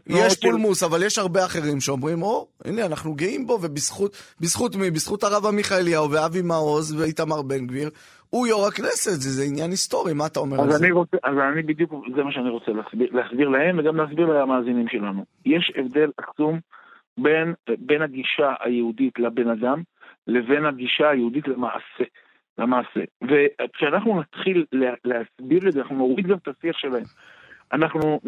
[0.06, 0.40] יש של...
[0.40, 4.90] פולמוס, אבל יש הרבה אחרים שאומרים, או, הנה, אנחנו גאים בו, ובזכות מי?
[4.90, 7.90] בזכות הרב עמיחי אליהו ואבי מעוז ואיתמר בן גביר.
[8.30, 10.86] הוא יו"ר הכנסת, זה, זה עניין היסטורי, מה אתה אומר על זה?
[10.92, 15.24] רוצה, אז אני בדיוק, זה מה שאני רוצה להסביר, להסביר להם וגם להסביר למאזינים שלנו.
[15.46, 16.60] יש הבדל עצום
[17.18, 19.82] בין, בין הגישה היהודית לבן אדם
[20.26, 22.04] לבין הגישה היהודית למעשה.
[22.58, 23.00] למעשה.
[23.22, 24.64] וכשאנחנו נתחיל
[25.04, 27.04] להסביר את זה, אנחנו נוריד גם את השיח שלהם.
[27.72, 28.20] אנחנו,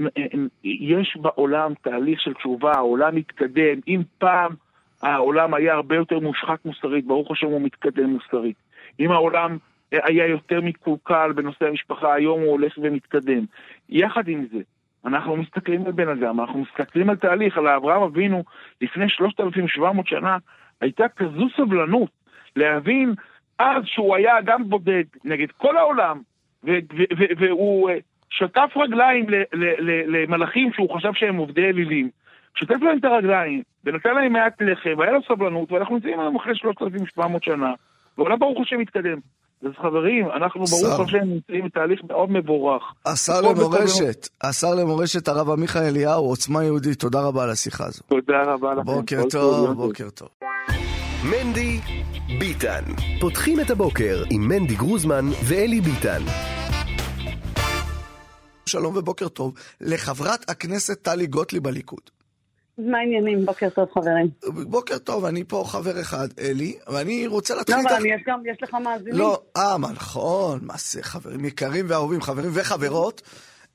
[0.64, 3.80] יש בעולם תהליך של תשובה, העולם מתקדם.
[3.88, 4.54] אם פעם
[5.02, 8.56] העולם היה הרבה יותר מושחת מוסרית, ברוך השם הוא מתקדם מוסרית.
[9.00, 9.58] אם העולם
[9.92, 13.44] היה יותר מקולקל בנושא המשפחה, היום הוא הולך ומתקדם.
[13.88, 14.58] יחד עם זה,
[15.04, 18.44] אנחנו מסתכלים על בן אדם, אנחנו מסתכלים על תהליך, על אברהם אבינו
[18.80, 20.36] לפני 3,700 שנה,
[20.80, 22.10] הייתה כזו סבלנות
[22.56, 23.14] להבין
[23.58, 26.20] אז שהוא היה אדם בודד נגד כל העולם,
[27.38, 27.96] והוא אה,
[28.30, 29.26] שטף רגליים
[30.06, 32.10] למלאכים שהוא חשב שהם עובדי אלילים.
[32.54, 36.54] שטף להם את הרגליים, ונתן להם מעט לחם, והיה לו סבלנות, ואנחנו נמצאים היום אחרי
[36.56, 37.72] 3,700 שנה,
[38.18, 39.18] ועולם ברוך השם מתקדם.
[39.62, 42.82] אז חברים, אנחנו ברוך השם נמצאים בתהליך מאוד מבורך.
[43.06, 48.02] השר למורשת, השר למורשת הרב עמיחי אליהו, עוצמה יהודית, תודה רבה על השיחה הזו.
[48.08, 48.84] תודה רבה לכם.
[48.84, 50.28] בוקר טוב, בוקר טוב.
[51.24, 51.80] מנדי
[52.40, 52.82] ביטן.
[53.20, 56.22] פותחים את הבוקר עם מנדי גרוזמן ואלי ביטן.
[58.66, 62.17] שלום ובוקר טוב לחברת הכנסת טלי גוטליב בליכוד.
[62.78, 63.46] מה העניינים?
[63.46, 64.30] בוקר טוב, חברים.
[64.46, 67.90] בוקר טוב, אני פה חבר אחד, אלי, ואני רוצה להתחיל איתך...
[67.90, 69.18] לא, אבל יש גם, יש לך מאזינים.
[69.18, 73.22] לא, אה, מה, נכון, מה זה, חברים יקרים ואהובים, חברים וחברות.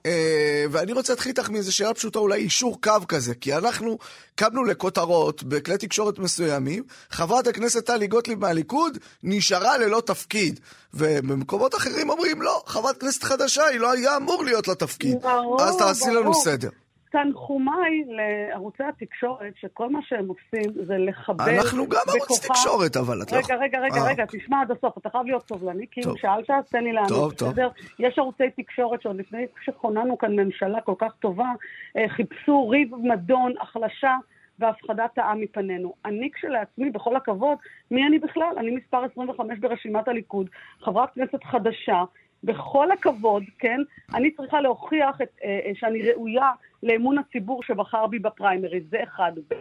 [0.06, 3.98] אה, ואני רוצה להתחיל איתך מאיזו שאלה פשוטה, אולי אישור קו כזה, כי אנחנו
[4.36, 10.60] קמנו לכותרות בכלי תקשורת מסוימים, חברת הכנסת טלי גוטליב מהליכוד נשארה ללא תפקיד.
[10.94, 15.22] ובמקומות אחרים אומרים, לא, חברת כנסת חדשה, היא לא היה אמור להיות לה תפקיד.
[15.22, 16.44] ברור, אז תעשי לנו ברור.
[16.44, 16.70] סדר.
[17.14, 23.32] תנחומיי לערוצי התקשורת, שכל מה שהם עושים זה לחבל אנחנו גם ערוץ תקשורת, אבל את
[23.32, 23.38] לא...
[23.38, 26.18] רגע, רגע, רגע, אה, רגע, תשמע עד הסוף, אתה חייב להיות סובלני, כי אם.
[26.18, 27.50] שאלת, תן לי לענות, טוב, טוב.
[27.50, 27.70] בסדר?
[28.00, 31.52] יש ערוצי תקשורת שעוד לפני שכוננו כאן ממשלה כל כך טובה,
[31.98, 34.16] אה, חיפשו ריב, מדון, החלשה
[34.60, 35.94] והפחדת העם מפנינו.
[36.06, 37.58] אני כשלעצמי, בכל הכבוד,
[37.92, 38.54] מי אני בכלל?
[38.58, 40.50] אני מספר 25 ברשימת הליכוד,
[40.82, 42.04] חברת כנסת חדשה.
[42.44, 43.82] בכל הכבוד, כן,
[44.14, 46.52] אני צריכה להוכיח את, אה, אה, שאני ראויה
[46.84, 49.32] לאמון הציבור שבחר בי בפריימריז, זה אחד.
[49.50, 49.56] ב',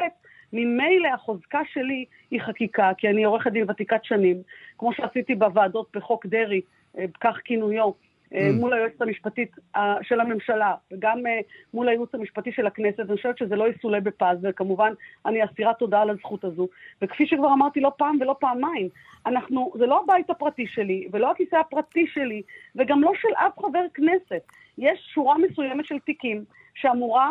[0.52, 4.42] ממילא החוזקה שלי היא חקיקה, כי אני עורכת דין ותיקת שנים,
[4.78, 6.61] כמו שעשיתי בוועדות בחוק דרעי,
[6.98, 7.90] אה, כך כינויו,
[8.35, 11.40] אה, מול היועצת המשפטית אה, של הממשלה, וגם אה,
[11.74, 14.92] מול הייעוץ המשפטי של הכנסת, אני חושבת שזה לא יסולא בפז, וכמובן
[15.26, 16.68] אני אסירת תודה על הזכות הזו.
[17.02, 18.88] וכפי שכבר אמרתי לא פעם ולא פעמיים,
[19.26, 22.42] אנחנו, זה לא הבית הפרטי שלי, ולא הכיסא הפרטי שלי,
[22.76, 24.42] וגם לא של אף חבר כנסת.
[24.78, 27.30] יש שורה מסוימת של תיקים שאמורה,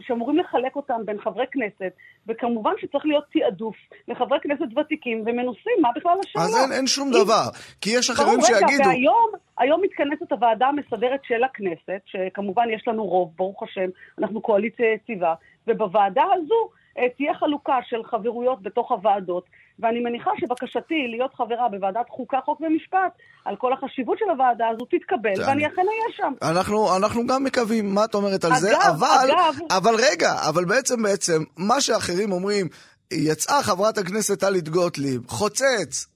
[0.00, 1.92] שאמורים לחלק אותם בין חברי כנסת,
[2.28, 3.76] וכמובן שצריך להיות תעדוף
[4.08, 6.44] לחברי כנסת ותיקים ומנוסים, מה בכלל השאלה?
[6.44, 7.44] אז אין, אין שום אם- דבר.
[7.80, 8.88] כי יש אחרים ברור, רגע, שיגידו...
[8.88, 14.86] והיום היום מתכנסת הוועדה המסדרת של הכנסת, שכמובן יש לנו רוב, ברוך השם, אנחנו קואליציה
[14.92, 15.34] יציבה,
[15.66, 16.68] ובוועדה הזו
[17.16, 19.44] תהיה חלוקה של חברויות בתוך הוועדות,
[19.78, 23.12] ואני מניחה שבקשתי להיות חברה בוועדת חוקה, חוק ומשפט,
[23.44, 25.46] על כל החשיבות של הוועדה הזו, תתקבל.
[25.46, 26.32] ואני אכן אהיה שם.
[26.50, 28.70] אנחנו, אנחנו גם מקווים, מה את אומרת על זה?
[28.72, 32.68] אגב, אבל, אגב- אבל רגע, אבל בעצם בעצם, מה שאחרים אומרים,
[33.12, 36.06] יצאה חברת הכנסת טלית גוטליב, חוצץ,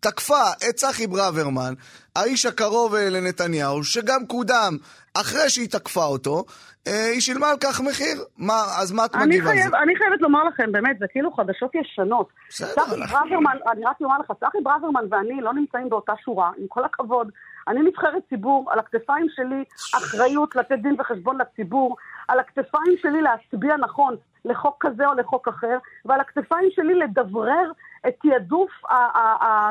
[0.00, 1.74] תקפה את צחי ברוורמן,
[2.16, 4.76] האיש הקרוב אה, לנתניהו, שגם קודם
[5.14, 6.44] אחרי שהיא תקפה אותו,
[6.86, 8.24] אה, היא שילמה על כך מחיר.
[8.38, 9.78] מה, אז מה את מגיבה על זה?
[9.82, 12.28] אני חייבת לומר לכם, באמת, זה כאילו חדשות ישנות.
[12.48, 16.66] בסדר, צחי ברוורמן, אני רק אומר לך, צחי ברוורמן ואני לא נמצאים באותה שורה, עם
[16.68, 17.30] כל הכבוד.
[17.68, 19.64] אני נבחרת ציבור, על הכתפיים שלי
[19.96, 21.96] אחריות לתת דין וחשבון לציבור,
[22.28, 27.72] על הכתפיים שלי להצביע נכון לחוק כזה או לחוק אחר, ועל הכתפיים שלי לדברר
[28.08, 28.70] את תעדוף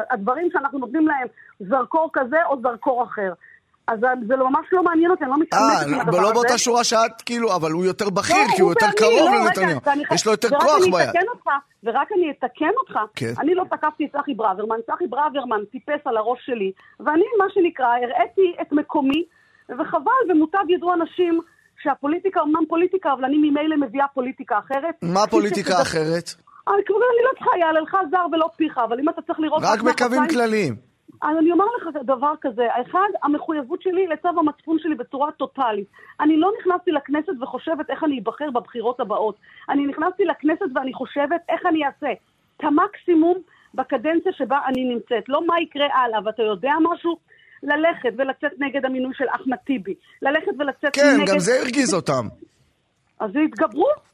[0.09, 1.27] הדברים שאנחנו נותנים להם,
[1.59, 3.33] זרקור כזה או זרקור אחר.
[3.87, 6.21] אז זה ממש לא מעניין אותי, אני לא מתעמקת עם אה, הדבר הזה.
[6.21, 9.45] לא באותה שורה שאת, כאילו, אבל הוא יותר בכיר, לא, כי הוא יותר קרוב לא,
[9.45, 9.79] לנתניהו.
[10.13, 11.09] יש לו יותר כוח ביד.
[11.83, 13.33] ורק אני אתקן אותך, כן.
[13.39, 17.85] אני לא תקפתי את צחי ברוורמן, צחי ברוורמן טיפס על הראש שלי, ואני, מה שנקרא,
[17.87, 19.25] הראיתי את מקומי,
[19.69, 21.39] וחבל, ומוטב ידעו אנשים
[21.83, 24.95] שהפוליטיקה אומנם פוליטיקה, אבל אני ממילא מביאה פוליטיקה אחרת.
[25.01, 26.35] מה הפוליטיקה שזה- אחרת?
[26.69, 29.63] אני לא צריכה, יעללך זר ולא פיך, אבל אם אתה צריך לראות...
[29.65, 30.75] רק בקווים כלליים.
[31.23, 35.87] אני אומר לך דבר כזה, אחד, המחויבות שלי לצו המצפון שלי בצורה טוטאלית.
[36.19, 39.35] אני לא נכנסתי לכנסת וחושבת איך אני אבחר בבחירות הבאות.
[39.69, 42.11] אני נכנסתי לכנסת ואני חושבת איך אני אעשה
[42.57, 43.37] את המקסימום
[43.73, 45.29] בקדנציה שבה אני נמצאת.
[45.29, 47.17] לא מה יקרה הלאה, ואתה יודע משהו?
[47.63, 49.93] ללכת ולצאת נגד המינוי של אחמד טיבי.
[50.21, 51.31] ללכת ולצאת כן, נגד...
[51.31, 52.25] גם זה הרגיז אותם.
[53.19, 54.08] אז זה יתגברו.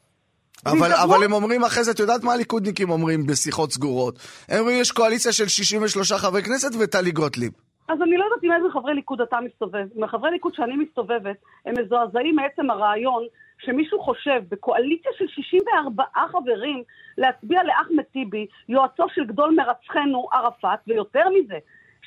[0.66, 0.94] אבל.
[0.94, 4.20] אבל הם אומרים אחרי זה, את יודעת מה הליכודניקים אומרים בשיחות סגורות?
[4.50, 7.52] הם אומרים, יש קואליציה של 63 חברי כנסת וטלי גוטליב.
[7.90, 9.86] אז אני לא יודעת עם איזה חברי ליכוד אתה מסתובב.
[9.96, 13.24] עם החברי ליכוד שאני מסתובבת, הם מזועזעים מעצם הרעיון
[13.58, 16.84] שמישהו חושב בקואליציה של 64 חברים
[17.18, 21.58] להצביע לאחמד טיבי, יועצו של גדול מרצחנו ערפאת, ויותר מזה,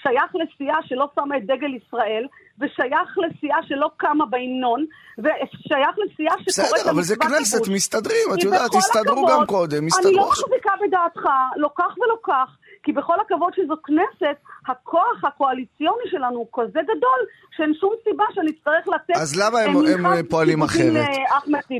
[0.03, 2.25] שייך לסיעה שלא שמה את דגל ישראל,
[2.61, 4.85] ושייך לסיעה שלא קמה בהמנון,
[5.19, 7.69] ושייך לסיעה שקוראת בסדר, אבל זה כנסת, כיבוש.
[7.77, 10.45] מסתדרים, את יודעת, הסתדרו גם קודם, אני הסתדרו לא עכשיו.
[10.49, 11.25] מחזיקה בדעתך,
[11.57, 12.49] לא כך ולא כך,
[12.83, 14.37] כי בכל הכבוד שזו כנסת,
[14.69, 17.21] הכוח הקואליציוני שלנו הוא כזה גדול,
[17.57, 19.17] שאין שום סיבה שאני אצטרך לתת...
[19.23, 21.07] אז למה הם- אה, הם פועלים אחרת?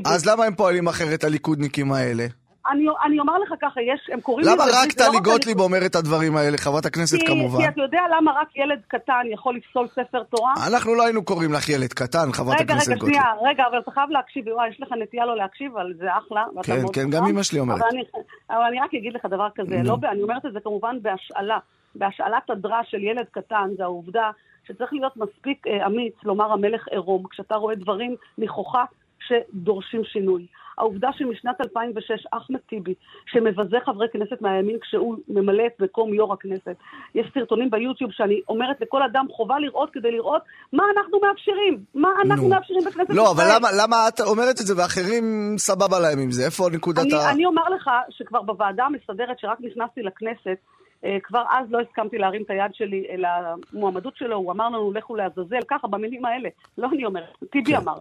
[0.05, 2.25] אז למה הם פועלים אחרת, הליכודניקים האלה?
[2.71, 5.59] אני, אני אומר לך ככה, יש, הם קוראים למה רק לא טלי גוטליב.
[5.59, 7.59] אומרת את הדברים האלה, חברת הכנסת כי, כמובן?
[7.61, 10.53] כי אתה יודע למה רק ילד קטן יכול לפסול ספר תורה?
[10.67, 13.15] אנחנו לא היינו קוראים לך ילד קטן, חברת רגע, הכנסת רגע, גוטליב.
[13.15, 16.45] שנייה, רגע, אבל אתה חייב להקשיב, וואי, יש לך נטייה לא להקשיב, אבל זה אחלה.
[16.63, 17.09] כן, כן.
[17.09, 17.79] גם אמא שלי אומרת.
[17.79, 18.03] אבל אני,
[18.49, 19.81] אבל אני רק אגיד לך דבר כזה.
[19.83, 21.57] לא, אני אומרת את זה כמובן בהשאלה.
[21.95, 24.31] בהשאלת הדרה של ילד קטן, זה העובדה
[24.67, 28.83] שצריך להיות מספיק אה, אמיץ לומר המלך עירום, כשאתה רואה דברים נכוחה
[29.27, 30.45] שדורשים שינוי.
[30.77, 32.93] העובדה שמשנת 2006 אחמד טיבי,
[33.31, 36.75] שמבזה חברי כנסת מהימין כשהוא ממלא את מקום יו"ר הכנסת,
[37.15, 40.41] יש סרטונים ביוטיוב שאני אומרת לכל אדם חובה לראות כדי לראות
[40.73, 42.49] מה אנחנו מאפשרים, מה אנחנו נו.
[42.49, 43.55] מאפשרים בכנסת לא, אבל ישראל.
[43.59, 45.23] למה- למה את אומרת את זה ואחרים
[45.57, 46.45] סבבה להם עם זה?
[46.45, 47.31] איפה נקודת אני, ה...
[47.31, 50.57] אני אומר לך שכבר בוועדה המסדרת, שרק נכנסתי לכנסת,
[51.05, 55.15] אה, כבר אז לא הסכמתי להרים את היד שלי למועמדות שלו, הוא אמר לנו, לכו
[55.15, 56.49] לעזאזל, ככה, במילים האלה.
[56.77, 57.93] לא אני אומרת, טיבי אמר.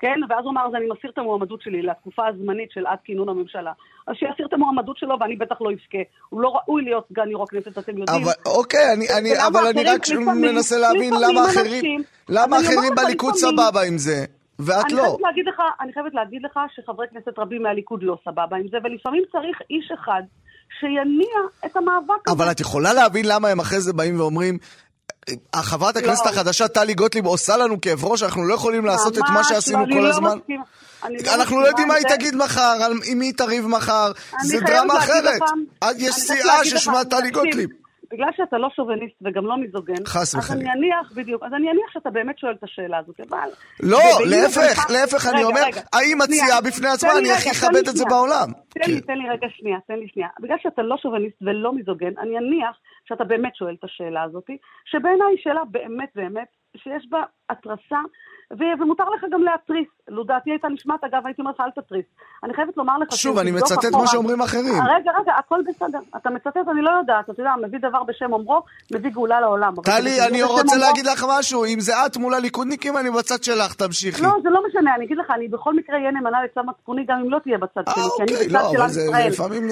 [0.00, 0.18] כן?
[0.28, 3.72] ואז הוא אמר, אז אני מסיר את המועמדות שלי לתקופה הזמנית של עד כינון הממשלה.
[4.06, 6.02] אז שיסיר את המועמדות שלו ואני בטח לא אבכה.
[6.28, 8.22] הוא לא ראוי להיות סגן יו"ר הכנסת, אתם יודעים.
[8.22, 10.00] אבל אוקיי, אני, אני, אבל אני רק
[10.36, 14.24] מנסה להבין למה אחרים, למה אחרים בליכוד סבבה עם זה.
[14.58, 15.02] ואת לא.
[15.02, 18.76] חייבת להגיד לך, אני חייבת להגיד לך שחברי כנסת רבים מהליכוד לא סבבה עם זה,
[18.84, 20.22] ולפעמים צריך איש אחד
[20.80, 22.36] שיניע את המאבק הזה.
[22.36, 24.58] אבל את יכולה להבין למה הם אחרי זה באים ואומרים,
[25.56, 26.30] חברת הכנסת לא.
[26.30, 29.94] החדשה טלי גוטליב עושה לנו כאב ראש, אנחנו לא יכולים לעשות את מה שעשינו לא,
[29.94, 30.38] כל לא הזמן.
[30.38, 30.62] מסכימה.
[31.04, 32.06] אני אנחנו לא יודעים מה היא.
[32.08, 34.12] תגיד מחר, עם מי היא תריב מחר,
[34.44, 35.40] זה דרמה אחרת.
[35.80, 37.68] אז יש סיעה ששמה טלי גוטליב.
[38.12, 40.72] בגלל שאתה לא שוביניסט וגם לא מיזוגן, חס אז וחלילה.
[40.72, 43.48] אני אניח, בדיוק, אז אני אניח שאתה באמת שואל את השאלה הזאת, אבל...
[43.82, 43.98] לא,
[44.30, 48.04] להפך, להפך, אני אומר, האם מציעה בפני עצמה, אני הכי אכבד את זה.
[48.04, 48.48] בעולם.
[48.68, 49.06] תן לי, כן.
[49.06, 50.28] תן לי רגע שנייה, תן לי שנייה.
[50.40, 52.76] בגלל שאתה לא שוביניסט ולא מיזוגן, אני אניח
[53.08, 54.50] שאתה באמת שואל את השאלה הזאת,
[54.84, 58.00] שבעיניי היא שאלה באמת באמת, שיש בה התרסה,
[58.58, 59.88] ו- ומותר לך גם להתריס.
[60.08, 62.04] לו דעתי הייתה נשמעת, אגב, הייתי אומרת לך, אל תתריס.
[62.44, 63.12] אני חייבת לומר לך...
[63.12, 64.82] שוב, אני תבדוק מצטט אחורה- מה שאומרים אחרים.
[64.82, 65.98] רגע, רגע, הכל בסדר.
[66.16, 67.30] אתה מצטט, אני לא יודעת.
[67.30, 69.74] אתה יודע, מביא דבר בשם אומרו, מביא גאולה לעולם.
[69.84, 74.22] טלי, אני רוצה להגיד לך משהו, אם זה את מול הליכודניקים, אני בצד שלך, תמשיכי.
[74.22, 77.18] לא, זה לא משנה, אני אגיד לך, אני בכל מקרה אהיה נאמנה לצו מצפוני, גם
[77.24, 79.28] אם לא תהיה בצד אה, שלי, כי אני בצד לא, של עם ישראל.
[79.28, 79.68] לפעמים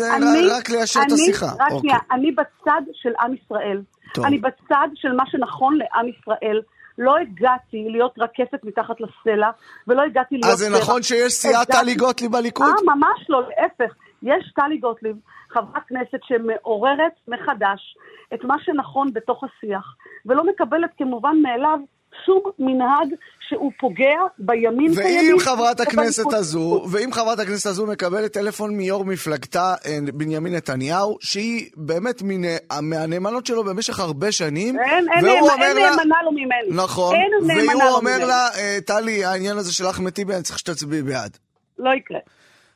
[0.59, 1.47] רק ליישר את השיחה.
[1.61, 1.73] רק.
[1.81, 3.81] שנייה, אני בצד של עם ישראל.
[4.25, 6.61] אני בצד של מה שנכון לעם ישראל.
[6.99, 9.51] לא הגעתי להיות רקפת מתחת לסלע,
[9.87, 10.53] ולא הגעתי להיות...
[10.53, 12.67] אז זה נכון שיש סיעת טלי גוטליב בליכוד?
[12.67, 13.95] אה, ממש לא, להפך.
[14.23, 15.17] יש טלי גוטליב,
[15.51, 17.97] חברת כנסת שמעוררת מחדש
[18.35, 19.95] את מה שנכון בתוך השיח,
[20.27, 21.79] ולא מקבלת כמובן מאליו
[22.27, 23.09] שום מנהג
[23.49, 24.05] שהוא פוגע
[24.39, 26.33] בימין ואם חברת הכנסת.
[26.33, 32.43] הזו, ואם חברת הכנסת הזו מקבלת טלפון מיו"ר מפלגתה אה, בנימין נתניהו, שהיא באמת מן-
[32.83, 36.83] מהנאמנות שלו במשך הרבה שנים, אין, אין, והוא נאמ- אומר אין לה, נאמנה לו ממני.
[36.83, 38.25] נכון, אין נאמנה והוא לו אומר ממני.
[38.27, 41.37] לה, אה, טלי, העניין הזה של אחמד טיבי, אני צריך שתצביעי בעד.
[41.79, 42.19] לא יקרה.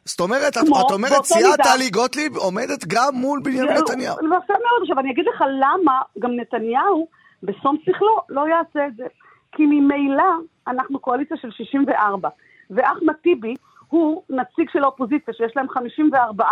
[0.05, 1.61] זאת אומרת, את, כמו, את אומרת, באותו סיעת.
[1.63, 4.17] טלי גוטליב עומדת גם מול בנימין נתניהו.
[4.17, 4.83] יפה מאוד.
[4.83, 9.07] עכשיו, אני אגיד לך למה גם נתניהו, בשום שכלו, לא יעשה את זה.
[9.53, 10.33] כי ממילא
[10.69, 12.29] אנחנו קואליציה של 64,
[12.71, 13.55] ואחמד טיבי
[13.89, 16.45] הוא נציג של האופוזיציה, שיש להם 54,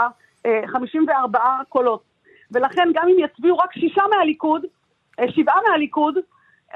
[0.46, 2.02] אה, 54 קולות.
[2.52, 4.64] ולכן גם אם יצביעו רק שישה מהליכוד,
[5.20, 6.14] אה, שבעה מהליכוד,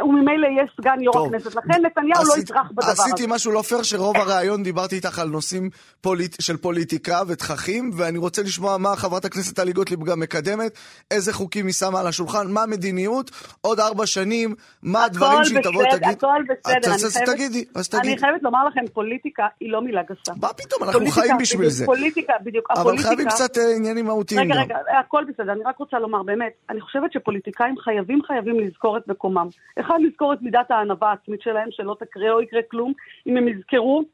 [0.00, 1.26] הוא ממילא יהיה סגן יו"ר.
[1.26, 1.54] הכנסת.
[1.54, 3.02] לכן נתניהו לא עשית- יטרח בדבר הזה.
[3.02, 6.36] עשיתי משהו לא פייר, שרוב הראיון דיברתי איתך על נושאים פוליט...
[6.40, 10.72] של פוליטיקה ותככים, ואני רוצה לשמוע מה חברת הכנסת טלי גוטליב גם מקדמת,
[11.10, 13.30] איזה חוקים היא שמה על השולחן, מה המדיניות,
[13.60, 16.16] עוד ארבע שנים, מה הדברים שהיא תבוא בסדר, ותגיד.
[16.16, 16.72] הכל בסדר.
[16.94, 18.18] אני אז חייבת- תגידי, אז אני תגידי.
[18.20, 20.32] חייבת לומר לכם, פוליטיקה היא לא מילה גסה.
[20.40, 21.86] מה פתאום, אנחנו חיים בשביל זה.
[21.86, 22.68] פוליטיקה, בדיוק.
[22.70, 24.60] אבל חייבים קצת אה, עניינים מהותיים רגע, גם.
[24.62, 25.52] רגע, הכל בסדר.
[25.52, 29.48] אני רק רוצה לומר, באמת, אני חושבת שפוליטיקאים חייבים חייבים לזכור את מקומם.
[29.84, 32.92] אחד, לזכור את מידת הענווה העצמית שלהם, שלא תקרה או יקרה כלום,
[33.26, 34.04] אם הם יזכרו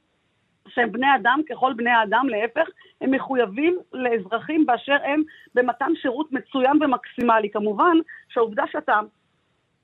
[0.68, 2.68] שהם בני אדם ככל בני האדם, להפך,
[3.00, 5.22] הם מחויבים לאזרחים באשר הם
[5.54, 7.50] במתן שירות מצוין ומקסימלי.
[7.50, 7.96] כמובן
[8.28, 9.00] שהעובדה שאתה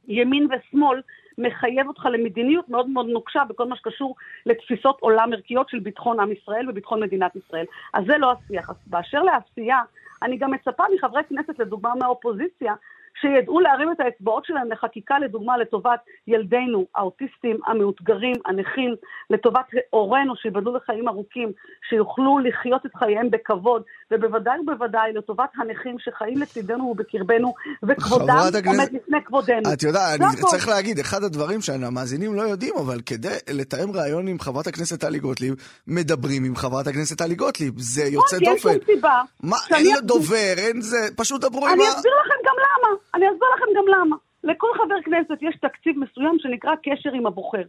[0.09, 1.01] ימין ושמאל
[1.38, 4.14] מחייב אותך למדיניות מאוד מאוד נוקשה בכל מה שקשור
[4.46, 7.64] לתפיסות עולם ערכיות של ביטחון עם ישראל וביטחון מדינת ישראל.
[7.94, 8.70] אז זה לא השיח.
[8.87, 9.81] באשר לעשייה,
[10.22, 12.75] אני גם מצפה מחברי כנסת, לדוגמה מהאופוזיציה,
[13.20, 18.94] שידעו להרים את האצבעות שלהם לחקיקה, לדוגמה, לטובת ילדינו, האוטיסטים, המאותגרים, הנכים,
[19.31, 21.52] לטובת הורינו שיבדלו לחיים ארוכים,
[21.88, 28.88] שיוכלו לחיות את חייהם בכבוד, ובוודאי ובוודאי לטובת הנכים שחיים לצידנו ובקרבנו, וכבודם הכנסת- עומד
[28.92, 29.72] לפני כבודנו.
[29.72, 30.48] את יודעת, זה אני הכל.
[30.48, 35.18] צריך להגיד, אחד הדברים שהמאזינים לא יודעים, אבל כדי לתאם ראיון עם חברת הכנסת טלי
[35.18, 35.55] גוטליב,
[35.87, 37.74] מדברים עם חברת הכנסת טלי גוטליב.
[37.76, 38.72] זה יוצא כי אין דופן.
[38.72, 39.22] שום סיבה.
[39.42, 41.88] מה, שאני אין לה דובר, אין זה, פשוט דברו עם אני ה...
[41.88, 42.96] אסביר לכם גם למה.
[43.16, 44.16] אני אסביר לכם גם למה.
[44.44, 47.62] לכל חבר כנסת יש תקציב מסוים שנקרא קשר עם הבוחר.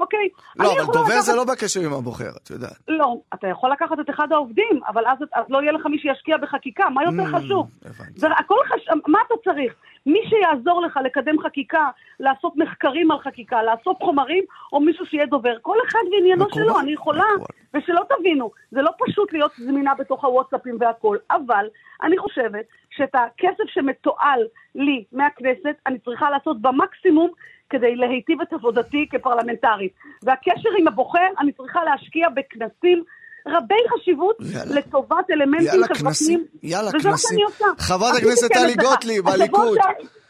[0.00, 0.28] אוקיי?
[0.56, 2.76] לא, אבל דובר לקחת- זה לא בקשר עם הבוחר, את יודעת.
[2.88, 6.36] לא, אתה יכול לקחת את אחד העובדים, אבל אז, אז לא יהיה לך מי שישקיע
[6.36, 7.66] בחקיקה, מה יותר Mm, חשוב?
[7.84, 8.20] הבנתי.
[8.20, 9.74] זה הכל חשוב, מה אתה צריך?
[10.06, 11.88] מי שיעזור לך לקדם חקיקה,
[12.20, 16.80] לעשות מחקרים על חקיקה, לאסוף חומרים, או מישהו שיהיה דובר, כל אחד ועניינו מקובל, שלו,
[16.80, 17.50] אני יכולה, מקובל.
[17.74, 21.66] ושלא תבינו, זה לא פשוט להיות זמינה בתוך הוואטסאפים והכל, אבל
[22.02, 24.40] אני חושבת שאת הכסף שמתועל
[24.74, 27.30] לי מהכנסת, אני צריכה לעשות במקסימום
[27.70, 29.92] כדי להיטיב את עבודתי כפרלמנטרית.
[30.22, 33.04] והקשר עם הבוחר, אני צריכה להשקיע בכנסים
[33.48, 34.74] רבי חשיבות יאללה.
[34.74, 36.04] לטובת אלמנטים יאללה, חברתיים.
[36.04, 36.44] כנסים.
[36.62, 37.28] יאללה, וזה מה כנסים.
[37.30, 37.64] שאני עושה.
[37.78, 38.74] חברת הכנסת כנס טלי.
[38.74, 39.78] גוטליב, הליכוד.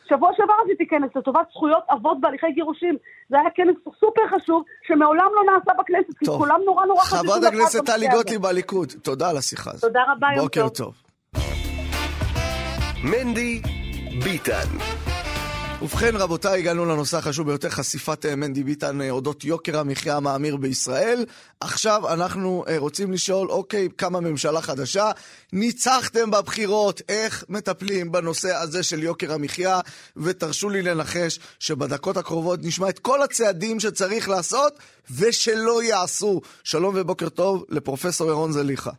[0.08, 2.96] שבוע שעבר עשיתי כנס לטובת זכויות אבות בהליכי גירושים.
[3.28, 6.38] זה היה כנס סופר חשוב, שמעולם לא נעשה בכנסת, כי טוב.
[6.38, 8.08] כולם נורא נורא חששו חברת הכנסת טלי.
[8.08, 9.82] גוטליב בליכוד, תודה על השיחה הזאת.
[9.82, 10.74] תודה רבה, יום בוקר טוב.
[10.76, 10.94] טוב.
[13.04, 13.60] מנדי
[14.24, 14.68] ביטן.
[15.82, 20.56] ובכן, רבותיי, הגענו לנושא החשוב ביותר, חשיפת אה, מנדי ביטן אה, אודות יוקר המחיה המאמיר
[20.56, 21.24] בישראל.
[21.60, 25.10] עכשיו אנחנו אה, רוצים לשאול, אוקיי, קמה ממשלה חדשה,
[25.52, 29.80] ניצחתם בבחירות, איך מטפלים בנושא הזה של יוקר המחיה?
[30.16, 34.78] ותרשו לי לנחש שבדקות הקרובות נשמע את כל הצעדים שצריך לעשות
[35.10, 36.40] ושלא יעשו.
[36.64, 38.92] שלום ובוקר טוב לפרופסור ירון זליכה.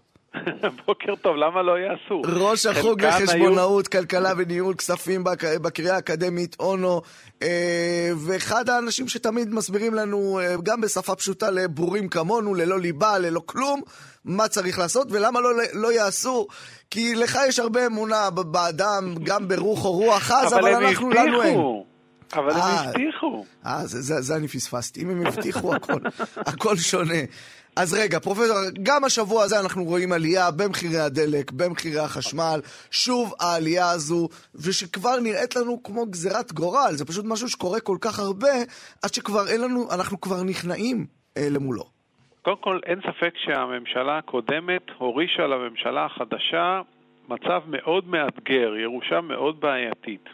[0.86, 2.22] בוקר טוב, למה לא יעשו?
[2.26, 4.02] ראש החוג לחשבונאות, היו...
[4.02, 5.24] כלכלה וניהול כספים
[5.62, 7.02] בקריאה האקדמית אונו,
[7.42, 13.42] אה, ואחד האנשים שתמיד מסבירים לנו, אה, גם בשפה פשוטה לבורים כמונו, ללא ליבה, ללא
[13.46, 13.82] כלום,
[14.26, 16.48] מה צריך לעשות ולמה לא, לא יעשו.
[16.90, 21.28] כי לך יש הרבה אמונה באדם, גם ברוח או רוח עז, אבל, אבל אנחנו, הבטיחו.
[21.28, 21.58] לנו אין.
[22.34, 23.46] אבל הם אה, הבטיחו.
[23.66, 25.02] אה, זה, זה, זה אני פספסתי.
[25.02, 26.00] אם הם הבטיחו, הכל,
[26.36, 27.20] הכל שונה.
[27.82, 32.60] אז רגע, פרופסור, גם השבוע הזה אנחנו רואים עלייה במחירי הדלק, במחירי החשמל,
[32.92, 38.20] שוב העלייה הזו, ושכבר נראית לנו כמו גזירת גורל, זה פשוט משהו שקורה כל כך
[38.20, 38.54] הרבה,
[39.04, 41.06] עד שכבר אין לנו, אנחנו כבר נכנעים
[41.38, 41.84] אה, למולו.
[42.42, 46.82] קודם כל, אין ספק שהממשלה הקודמת הורישה לממשלה החדשה
[47.30, 50.26] מצב מאוד מאתגר, ירושה מאוד בעייתית.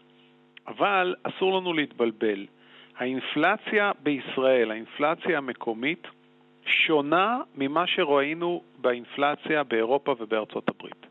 [0.68, 2.46] אבל אסור לנו להתבלבל.
[2.98, 6.04] האינפלציה בישראל, האינפלציה המקומית,
[6.66, 11.06] שונה ממה שראינו באינפלציה באירופה ובארצות הברית.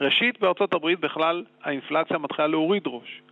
[0.00, 3.22] ראשית, בארצות הברית בכלל האינפלציה מתחילה להוריד ראש.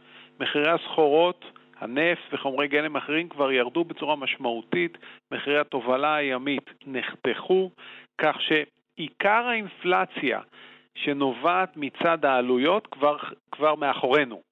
[0.40, 1.44] מחירי הסחורות,
[1.80, 4.98] הנפט וחומרי גלם אחרים כבר ירדו בצורה משמעותית,
[5.30, 7.70] מחירי התובלה הימית נחתכו,
[8.18, 10.40] כך שעיקר האינפלציה
[10.94, 13.16] שנובעת מצד העלויות כבר,
[13.52, 14.42] כבר מאחורינו.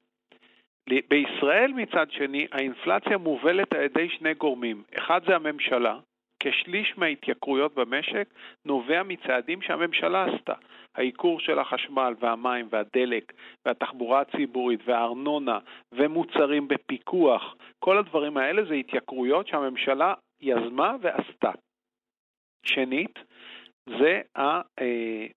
[1.09, 4.83] בישראל מצד שני, האינפלציה מובלת על ידי שני גורמים.
[4.99, 5.99] אחד זה הממשלה,
[6.41, 8.29] כשליש מההתייקרויות במשק
[8.65, 10.55] נובע מצעדים שהממשלה עשתה.
[10.95, 13.33] העיקור של החשמל והמים והדלק
[13.67, 15.59] והתחבורה הציבורית והארנונה
[15.93, 21.51] ומוצרים בפיקוח, כל הדברים האלה זה התייקרויות שהממשלה יזמה ועשתה.
[22.65, 23.19] שנית,
[23.87, 24.21] זה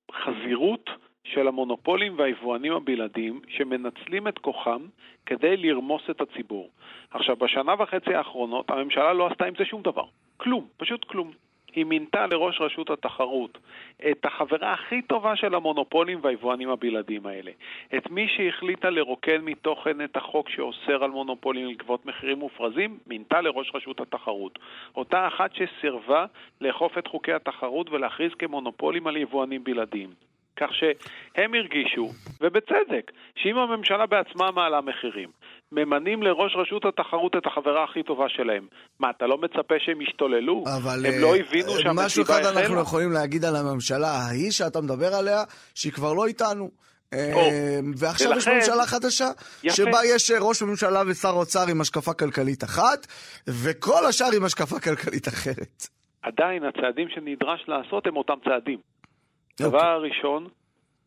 [0.09, 0.89] החזירות
[1.23, 4.87] של המונופולים והיבואנים הבלעדיים שמנצלים את כוחם
[5.25, 6.69] כדי לרמוס את הציבור.
[7.11, 10.05] עכשיו, בשנה וחצי האחרונות הממשלה לא עשתה עם זה שום דבר.
[10.39, 11.31] כלום, פשוט כלום.
[11.75, 13.57] היא מינתה לראש רשות התחרות
[14.11, 17.51] את החברה הכי טובה של המונופולים והיבואנים הבלעדיים האלה.
[17.97, 23.71] את מי שהחליטה לרוקן מתוכן את החוק שאוסר על מונופולים לגבות מחירים מופרזים, מינתה לראש
[23.75, 24.59] רשות התחרות.
[24.95, 26.25] אותה אחת שסירבה
[26.61, 30.09] לאכוף את חוקי התחרות ולהכריז כמונופולים על יבואנים בלעדיים.
[30.55, 32.09] כך שהם הרגישו,
[32.41, 35.29] ובצדק, שאם הממשלה בעצמה מעלה מחירים,
[35.72, 38.67] ממנים לראש רשות התחרות את החברה הכי טובה שלהם.
[38.99, 40.63] מה, אתה לא מצפה שהם ישתוללו?
[40.78, 42.05] אבל הם לא הבינו שהמסיבה החלה?
[42.05, 45.43] משהו אחד אנחנו יכולים להגיד על הממשלה ההיא שאתה מדבר עליה,
[45.76, 46.70] שהיא כבר לא איתנו.
[47.99, 49.26] ועכשיו יש ממשלה חדשה,
[49.70, 53.07] שבה יש ראש ממשלה ושר אוצר עם השקפה כלכלית אחת,
[53.47, 55.84] וכל השאר עם השקפה כלכלית אחרת.
[56.22, 58.80] עדיין הצעדים שנדרש לעשות הם אותם צעדים.
[59.63, 59.80] אוקיי.
[59.80, 60.47] הראשון,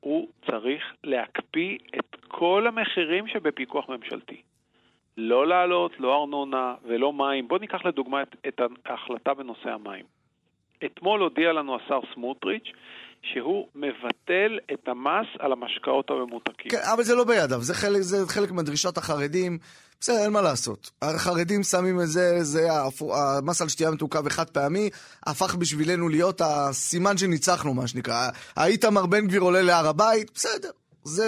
[0.01, 4.43] הוא צריך להקפיא את כל המחירים שבפיקוח ממשלתי.
[5.17, 7.49] לא לעלות, לא ארנונה ולא מים.
[7.49, 10.05] בואו ניקח לדוגמה את, את ההחלטה בנושא המים.
[10.85, 12.73] אתמול הודיע לנו השר סמוטריץ'
[13.23, 16.71] שהוא מבטל את המס על המשקאות הממותקים.
[16.71, 19.59] כן, אבל זה לא בידיו, זה חלק, זה חלק מדרישת החרדים.
[20.01, 20.91] בסדר, אין מה לעשות.
[21.03, 22.61] החרדים שמים את זה, זה
[23.39, 24.91] המס על שתייה מתוקה וחד פעמי,
[25.27, 28.29] הפך בשבילנו להיות הסימן שניצחנו, מה שנקרא.
[28.57, 30.71] האיתמר בן גביר עולה להר הבית, בסדר.
[31.05, 31.25] זה...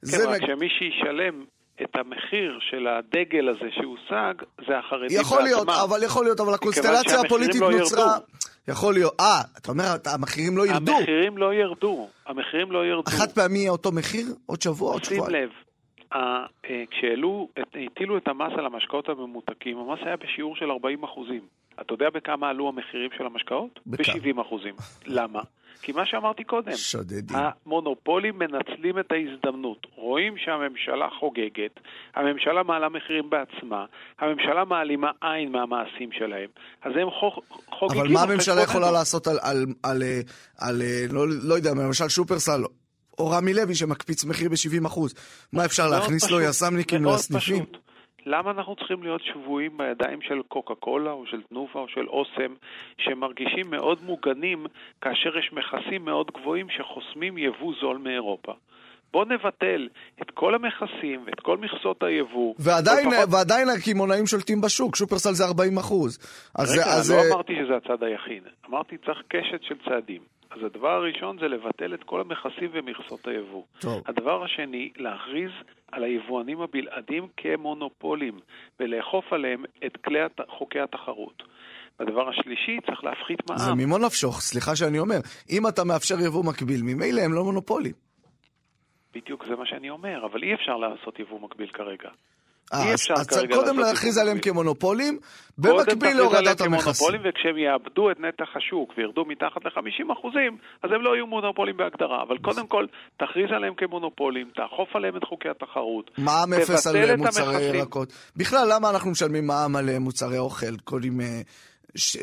[0.00, 0.46] כן, זה רק נג...
[0.46, 1.44] שמי שישלם
[1.82, 4.34] את המחיר של הדגל הזה שהושג,
[4.68, 5.20] זה החרדים בעצמם.
[5.20, 8.02] יכול להיות, אבל יכול להיות, אבל הקונסטלציה הפוליטית לא נוצרה...
[8.02, 8.24] ירדו.
[8.68, 9.20] יכול להיות.
[9.20, 10.92] אה, אתה אומר, המחירים לא ירדו.
[10.92, 12.08] המחירים לא ירדו.
[12.26, 13.02] המחירים לא ירדו.
[13.06, 14.26] החד פעמי יהיה אותו מחיר?
[14.46, 15.26] עוד שבוע, עוד שבועיים?
[15.26, 15.50] שים לב,
[16.12, 16.44] אה,
[16.90, 17.48] כשהעלו,
[17.86, 21.40] הטילו את המס על המשקאות הממותקים, המס היה בשיעור של 40 אחוזים.
[21.80, 23.80] אתה יודע בכמה עלו המחירים של המשקאות?
[23.86, 24.74] ב-70 אחוזים.
[25.06, 25.40] למה?
[25.82, 27.36] כי מה שאמרתי קודם, שודדים.
[27.36, 29.86] המונופולים מנצלים את ההזדמנות.
[29.94, 31.80] רואים שהממשלה חוגגת,
[32.14, 33.84] הממשלה מעלה מחירים בעצמה,
[34.18, 36.48] הממשלה מעלימה עין מהמעשים שלהם,
[36.82, 37.08] אז הם
[37.78, 38.00] חוגגים...
[38.00, 40.02] אבל מה הממשלה יכולה לעשות על, על, על, על,
[40.58, 42.60] על לא, לא יודע, למשל שופרסל
[43.18, 45.00] או רמי לוי שמקפיץ מחיר ב-70%?
[45.52, 47.64] מה אפשר להכניס לו יס"מניקים לסניפים?
[47.64, 47.84] פשוט.
[48.26, 52.54] למה אנחנו צריכים להיות שבויים בידיים של קוקה קולה או של תנובה או של אוסם
[52.98, 54.66] שמרגישים מאוד מוגנים
[55.00, 58.52] כאשר יש מכסים מאוד גבוהים שחוסמים יבוא זול מאירופה?
[59.12, 59.88] בוא נבטל
[60.22, 62.54] את כל המכסים ואת כל מכסות היבוא.
[62.58, 63.28] ועדיין, לפחות...
[63.32, 66.18] ועדיין הקמעונאים שולטים בשוק, שופרסל זה 40 אחוז.
[66.58, 67.34] רגע, אז לא זה...
[67.34, 68.42] אמרתי שזה הצד היחיד.
[68.68, 70.22] אמרתי צריך קשת של צעדים.
[70.54, 73.62] אז הדבר הראשון זה לבטל את כל המכסים ומכסות היבוא.
[73.80, 74.02] טוב.
[74.06, 75.50] הדבר השני, להכריז
[75.92, 78.40] על היבואנים הבלעדים כמונופולים,
[78.80, 80.40] ולאכוף עליהם את כלי הת...
[80.48, 81.42] חוקי התחרות.
[81.98, 83.58] והדבר השלישי, צריך להפחית מע"מ.
[83.58, 85.18] זה ממו נפשוך, סליחה שאני אומר.
[85.50, 87.92] אם אתה מאפשר יבוא מקביל, ממילא הם לא מונופולים.
[89.14, 92.10] בדיוק זה מה שאני אומר, אבל אי אפשר לעשות יבוא מקביל כרגע.
[92.72, 94.38] אה, אי אז אפשר אז כרגע קודם להכריז עליהם.
[94.38, 95.18] כמונופולים,
[95.58, 96.66] במקביל להורדת המכסים.
[96.66, 101.76] כמונופולים, וכשהם יאבדו את נתח השוק וירדו מתחת ל-50 אחוזים, אז הם לא יהיו מונופולים
[101.76, 102.22] בהגדרה.
[102.22, 102.86] אבל קודם כל,
[103.16, 106.10] תכריז עליהם כמונופולים, תאכוף עליהם את חוקי התחרות.
[106.18, 107.62] מע"מ אפס על מוצרי.
[107.78, 108.12] ירקות.
[108.36, 110.76] בכלל, למה אנחנו משלמים מע"מ על אה, מוצרי אוכל?
[110.84, 111.40] קונים אה,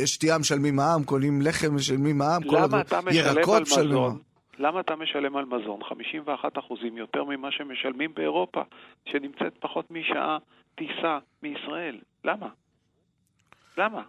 [0.05, 3.93] שתייה משלמים מע"מ, קונים לחם משלמים מע"מ, כל למה הדבר- אתה משלם על ירקות משלמים
[3.93, 4.30] מע"מ.
[4.61, 8.61] למה אתה משלם על מזון 51 אחוזים יותר ממה שמשלמים באירופה,
[9.05, 10.37] שנמצאת פחות משעה
[10.75, 11.99] טיסה מישראל?
[12.25, 12.47] למה?
[13.77, 14.01] למה?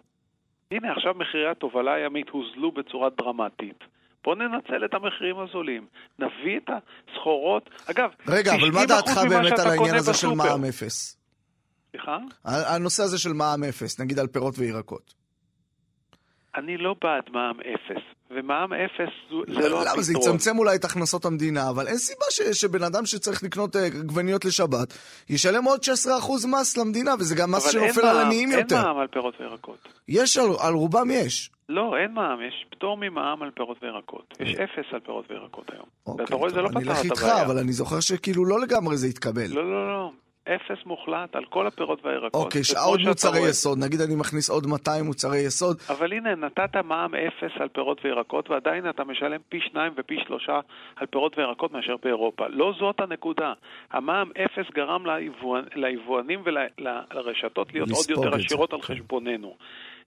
[0.71, 3.83] הנה, עכשיו מחירי התובלה הימית הוזלו בצורה דרמטית.
[4.23, 5.87] בואו ננצל את המחירים הזולים.
[6.19, 7.69] נביא את הסחורות.
[7.91, 10.57] אגב, רגע, אבל מה 90% דעתך באמת על העניין הזה של בסופר.
[10.57, 11.17] מע"מ אפס?
[11.91, 12.17] סליחה?
[12.45, 15.22] הנושא הזה של מע"מ אפס, נגיד על פירות וירקות.
[16.55, 20.01] אני לא בעד מע"מ אפס, ומע"מ אפס זו- זה לא למה?
[20.01, 20.35] זה הפתרון.
[20.35, 24.45] יצמצם אולי את הכנסות המדינה, אבל אין סיבה ש- שבן אדם שצריך לקנות אה, עגבניות
[24.45, 24.93] לשבת,
[25.29, 25.87] ישלם עוד 16%
[26.47, 28.75] מס למדינה, וזה גם מס אבל אין שנופל על מע"מ, עניים אין יותר.
[28.83, 29.87] מע"מ על פירות וירקות.
[30.07, 31.49] יש, על, על רובם יש.
[31.69, 34.33] לא, אין מע"מ, יש פטור ממע"מ על פירות וירקות.
[34.39, 35.85] יש אפס על פירות וירקות היום.
[36.05, 37.45] אוקיי, ואתה רואה, זה לא אני פתר אלך את איתך, הבעיה.
[37.45, 39.47] אבל אני זוכר שכאילו לא לגמרי זה התקבל.
[39.47, 40.11] לא, לא, לא.
[40.47, 42.33] אפס מוחלט על כל הפירות והירקות.
[42.45, 46.35] אוקיי, וכמו עוד מוצרי רואה- יסוד, נגיד אני מכניס עוד 200 מוצרי יסוד, אבל הנה,
[46.35, 50.59] נתת מע"מ אפס על פירות וירקות, ועדיין אתה משלם פי שניים ופי שלושה
[50.95, 52.45] על פירות וירקות מאשר באירופה.
[52.49, 53.53] לא זאת הנקודה.
[53.91, 55.63] המע"מ אפס גרם ליבואנ...
[55.75, 58.35] ליבואנים ולרשתות להיות עוד יותר.
[58.35, 59.55] עשירות על חשבוננו.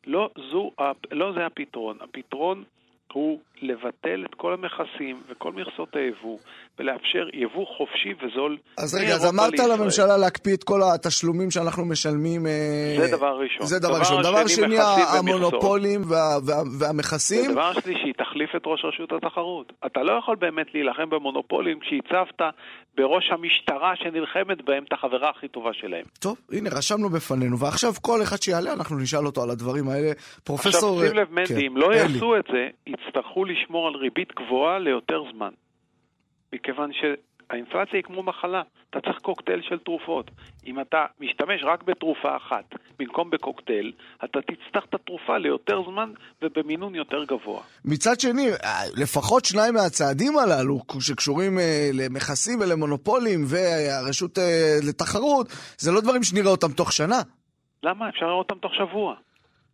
[0.06, 0.70] לא, זו,
[1.12, 1.96] לא זה הפתרון.
[2.00, 2.64] הפתרון
[3.12, 6.38] הוא לבטל את כל המכסים וכל מכסות היבוא,
[6.78, 9.72] ולאפשר יבוא חופשי וזול אז רגע, אז אמרת לישראל.
[9.80, 12.46] לממשלה להקפיא את כל התשלומים שאנחנו משלמים.
[12.46, 13.66] אה, זה דבר ראשון.
[13.66, 14.22] זה דבר דבר ראשון.
[14.22, 14.76] דבר שני.
[15.18, 16.16] המונופולים וה-
[16.46, 17.50] וה- והמכסים.
[17.50, 19.72] ודבר שלישי, תחליף את ראש רשות התחרות.
[19.86, 22.40] אתה לא יכול באמת להילחם במונופולים כשהצבת
[22.96, 26.04] בראש המשטרה שנלחמת בהם את החברה הכי טובה שלהם.
[26.20, 30.12] טוב, הנה, רשמנו בפנינו, ועכשיו כל אחד שיעלה, אנחנו נשאל אותו על הדברים האלה.
[30.44, 30.94] פרופסור...
[30.94, 31.96] עכשיו שים לב, כן, מנדי, אם לא אלי.
[31.98, 35.50] יעשו את זה, יצטרכו לשמור על ריבית גבוהה ליותר זמן.
[36.52, 40.30] מכיוון שהאינפלציה היא כמו מחלה, אתה צריך קוקטייל של תרופות.
[40.66, 42.64] אם אתה משתמש רק בתרופה אחת
[42.98, 43.92] במקום בקוקטייל,
[44.24, 47.62] אתה תצטרך את התרופה ליותר זמן ובמינון יותר גבוה.
[47.84, 48.48] מצד שני,
[48.96, 55.46] לפחות שניים מהצעדים הללו, שקשורים אה, למכסים ולמונופולים והרשות אה, לתחרות,
[55.78, 57.20] זה לא דברים שנראה אותם תוך שנה.
[57.82, 58.08] למה?
[58.08, 59.14] אפשר לראות אותם תוך שבוע.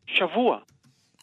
[0.06, 0.58] שבוע.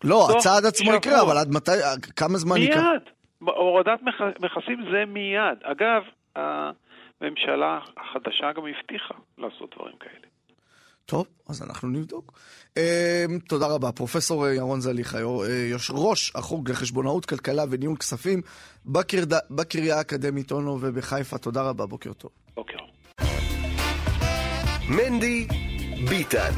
[0.04, 0.96] לא, הצעד עצמו שבוע.
[0.98, 2.76] יקרה, אבל עד מתי, אה, כמה זמן ייקח?
[2.76, 3.19] מיד.
[3.40, 5.58] הורדת מכ- מכסים זה מיד.
[5.64, 6.02] אגב,
[6.36, 10.28] הממשלה החדשה גם הבטיחה לעשות דברים כאלה.
[11.06, 12.40] טוב, אז אנחנו נבדוק.
[12.78, 17.98] אה, תודה רבה, פרופסור אה, ירון זליכה, יו"ר- אה, יו"ר ראש החוג לחשבונאות, כלכלה וניהול
[17.98, 18.42] כספים
[19.50, 21.38] בקריה האקדמית אונו ובחיפה.
[21.38, 22.32] תודה רבה, בוקר טוב.
[22.56, 22.78] בוקר.
[24.90, 25.48] מנדי
[26.10, 26.54] ביטן.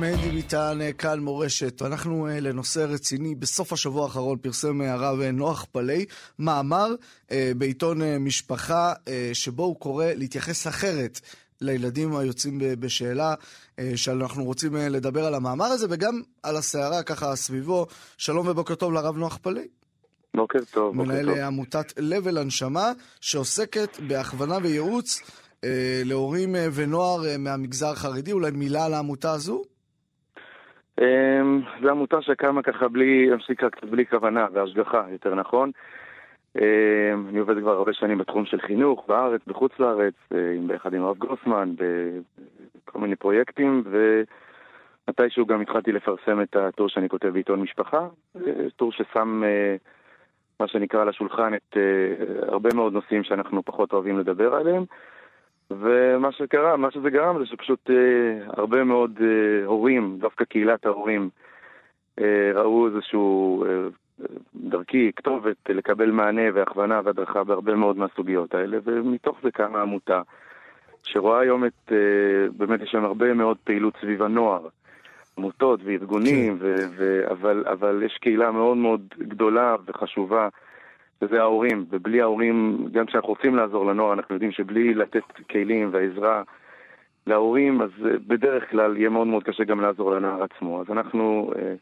[0.00, 1.82] מנדי ביטן, אה, כאן מורשת.
[1.82, 3.34] אנחנו אה, לנושא רציני.
[3.34, 6.04] בסוף השבוע האחרון פרסם אה, הרב אה, נוח פלאי
[6.38, 6.94] מאמר
[7.30, 11.20] אה, בעיתון אה, משפחה, אה, שבו הוא קורא להתייחס אחרת
[11.60, 13.34] לילדים היוצאים בשאלה,
[13.78, 17.86] אה, שאנחנו רוצים אה, לדבר על המאמר הזה, וגם על הסערה ככה סביבו.
[18.18, 19.68] שלום ובוקר טוב לרב נוח פלאי.
[20.36, 21.34] בוקר טוב, בוקר מנהל טוב.
[21.34, 25.20] אה, עמותת לבל הנשמה, שעוסקת בהכוונה וייעוץ
[25.64, 28.32] אה, להורים אה, ונוער אה, מהמגזר החרדי.
[28.32, 29.73] אולי מילה על העמותה הזו?
[31.00, 35.70] אמ, זו עמותה שקמה ככה בלי, הפסיקה קצת בלי כוונה והשגחה, יותר נכון.
[36.58, 41.02] אמ, אני עובד כבר הרבה שנים בתחום של חינוך, בארץ, בחוץ לארץ, אה, ביחד עם
[41.02, 41.74] הרב גרוסמן,
[42.86, 43.82] בכל מיני פרויקטים,
[45.08, 49.76] ומתישהו גם התחלתי לפרסם את הטור שאני כותב בעיתון משפחה, אה, טור ששם, אה,
[50.60, 51.76] מה שנקרא, על השולחן את
[52.42, 54.84] הרבה מאוד נושאים שאנחנו פחות אוהבים לדבר עליהם.
[55.70, 61.30] ומה שקרה, מה שזה גרם זה שפשוט אה, הרבה מאוד אה, הורים, דווקא קהילת ההורים,
[62.20, 63.88] אה, ראו איזשהו אה,
[64.54, 70.22] דרכי, כתובת, אה, לקבל מענה והכוונה והדרכה בהרבה מאוד מהסוגיות האלה, ומתוך זה קמה עמותה
[71.02, 71.96] שרואה היום את, אה,
[72.56, 74.68] באמת יש שם הרבה מאוד פעילות סביב הנוער,
[75.38, 80.48] עמותות וארגונים, ו, ו, אבל, אבל יש קהילה מאוד מאוד גדולה וחשובה
[81.24, 86.42] וזה ההורים, ובלי ההורים, גם כשאנחנו רוצים לעזור לנוער, אנחנו יודעים שבלי לתת כלים ועזרה
[87.26, 90.80] להורים, אז אה, בדרך כלל יהיה מאוד מאוד קשה גם לעזור לנער עצמו.
[90.80, 91.74] אז אנחנו אה,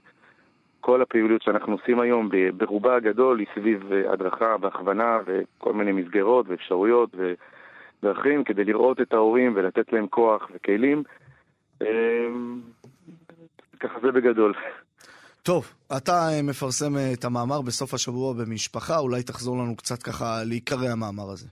[0.80, 6.46] כל הפעילות שאנחנו עושים היום, ברובה הגדול, היא סביב אה, הדרכה והכוונה וכל מיני מסגרות
[6.48, 7.14] ואפשרויות
[8.02, 11.02] ודרכים כדי לראות את ההורים ולתת להם כוח וכלים.
[13.80, 14.54] ככה זה בגדול.
[15.44, 20.24] טוב, אתה אה, מפרסם אה, את המאמר בסוף השבוע במשפחה, אולי תחזור לנו קצת ככה
[20.48, 21.48] לעיקרי המאמר הזה.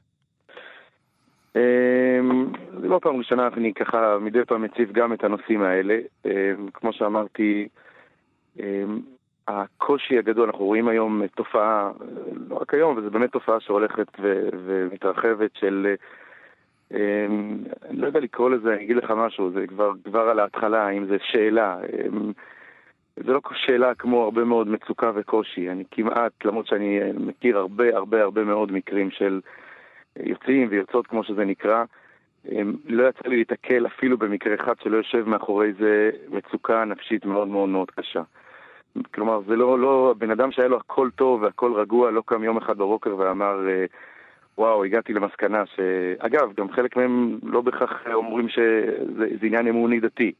[1.57, 5.99] אמ, זה לא פעם ראשונה, אני ככה מדי פעם מציב גם את הנושאים האלה.
[6.24, 6.30] אמ,
[6.74, 7.68] כמו שאמרתי,
[8.61, 9.01] אמ,
[9.49, 11.91] הקושי הגדול, אנחנו רואים היום תופעה,
[12.49, 14.09] לא רק היום, אבל זו באמת תופעה שהולכת
[14.64, 15.95] ומתרחבת של,
[16.91, 21.07] אני לא יודע לקרוא לזה, אני אגיד לך משהו, זה כבר, כבר על ההתחלה, אם
[21.07, 21.78] זה שאלה.
[23.25, 25.71] זה לא שאלה כמו הרבה מאוד מצוקה וקושי.
[25.71, 29.41] אני כמעט, למרות שאני מכיר הרבה הרבה הרבה מאוד מקרים של
[30.16, 31.85] יוצאים ויוצאות, כמו שזה נקרא,
[32.87, 37.68] לא יצא לי להתקל אפילו במקרה אחד שלא יושב מאחורי זה מצוקה נפשית מאוד מאוד
[37.68, 38.23] מאוד קשה.
[39.14, 42.57] כלומר, זה לא, לא, בן אדם שהיה לו הכל טוב והכל רגוע, לא קם יום
[42.57, 43.85] אחד בבוקר ואמר, אה,
[44.59, 45.81] וואו, הגעתי למסקנה ש...
[46.18, 50.33] אגב, גם חלק מהם לא בהכרח אומרים שזה עניין אמוני דתי.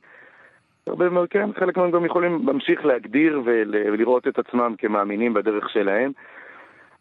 [0.91, 6.13] הרבה מאוד, כן, חלק מהם גם יכולים להמשיך להגדיר ולראות את עצמם כמאמינים בדרך שלהם,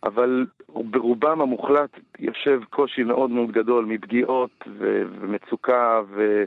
[0.03, 6.43] אבל ברובם המוחלט יושב קושי מאוד מאוד גדול מפגיעות ומצוקה ו...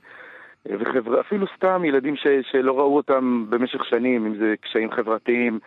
[0.66, 5.58] וחברה, אפילו סתם ילדים ש, שלא ראו אותם במשך שנים, אם זה קשיים חברתיים,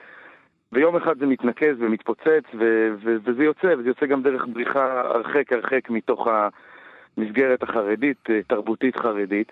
[0.72, 5.54] ויום אחד זה מתנקז ומתפוצץ, ו, ו, וזה יוצא, וזה יוצא גם דרך בריחה הרחק
[5.54, 6.28] הרחק מתוך
[7.18, 9.52] המסגרת החרדית, תרבותית חרדית.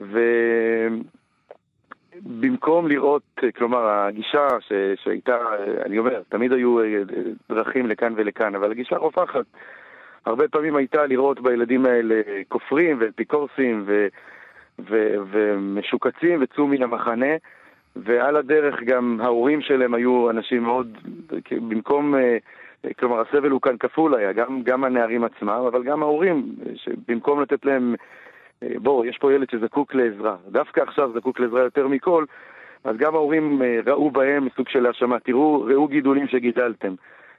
[0.00, 0.20] ו...
[2.20, 3.22] במקום לראות,
[3.56, 5.36] כלומר, הגישה ש, שהייתה,
[5.86, 7.02] אני אומר, תמיד היו אה,
[7.48, 9.44] דרכים לכאן ולכאן, אבל הגישה הרופחת
[10.26, 14.06] הרבה פעמים הייתה לראות בילדים האלה כופרים ואפיקורסים ו,
[14.78, 17.36] ו, ומשוקצים וצאו מן המחנה,
[17.96, 20.98] ועל הדרך גם ההורים שלהם היו אנשים מאוד,
[21.50, 22.38] במקום, אה,
[22.98, 27.64] כלומר, הסבל הוא כאן כפול היה, גם, גם הנערים עצמם, אבל גם ההורים, שבמקום לתת
[27.64, 27.94] להם
[28.62, 32.24] אה, בוא, יש פה ילד שזקוק לעזרה, דווקא עכשיו זקוק לעזרה יותר מכל,
[32.84, 36.94] אז גם ההורים אה, ראו בהם סוג של האשמה, תראו, ראו גידולים שגידלתם,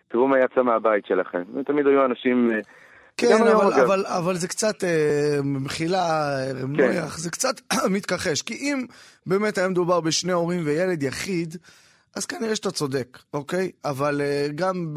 [0.07, 1.43] תראו מה יצא מהבית שלכם.
[1.55, 2.51] ותמיד היו אנשים...
[2.51, 2.59] אה,
[3.17, 4.75] כן, אבל, אבל, אבל זה קצת,
[5.43, 6.29] מחילה,
[6.77, 7.01] כן.
[7.17, 7.53] זה קצת
[7.95, 8.41] מתכחש.
[8.41, 8.85] כי אם
[9.25, 11.55] באמת היה מדובר בשני הורים וילד יחיד,
[12.15, 13.71] אז כנראה שאתה צודק, אוקיי?
[13.85, 14.93] אבל uh, גם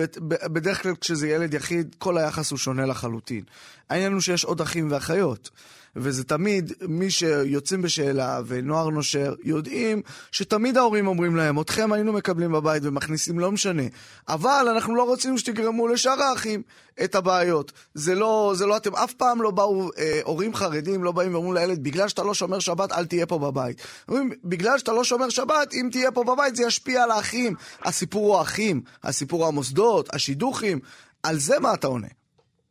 [0.53, 3.43] בדרך כלל כשזה ילד יחיד, כל היחס הוא שונה לחלוטין.
[3.91, 5.51] העניין הוא שיש עוד אחים ואחיות.
[5.97, 12.53] וזה תמיד, מי שיוצאים בשאלה ונוער נושר, יודעים שתמיד ההורים אומרים להם, אתכם היינו מקבלים
[12.53, 13.83] בבית ומכניסים, לא משנה.
[14.29, 16.63] אבל אנחנו לא רוצים שתגרמו לשאר האחים
[17.05, 17.73] את הבעיות.
[17.95, 21.55] זה לא, זה לא, אתם אף פעם לא באו, אה, הורים חרדים לא באים ואומרים
[21.55, 23.87] לילד, בגלל שאתה לא שומר שבת, אל תהיה פה בבית.
[24.09, 27.55] אומרים, בגלל שאתה לא שומר שבת, אם תהיה פה בבית, זה ישפיע על האחים.
[27.83, 30.79] הסיפור הוא האחים, הסיפור הוא המוסדות, השידוכים.
[31.23, 32.09] על זה מה אתה עונה?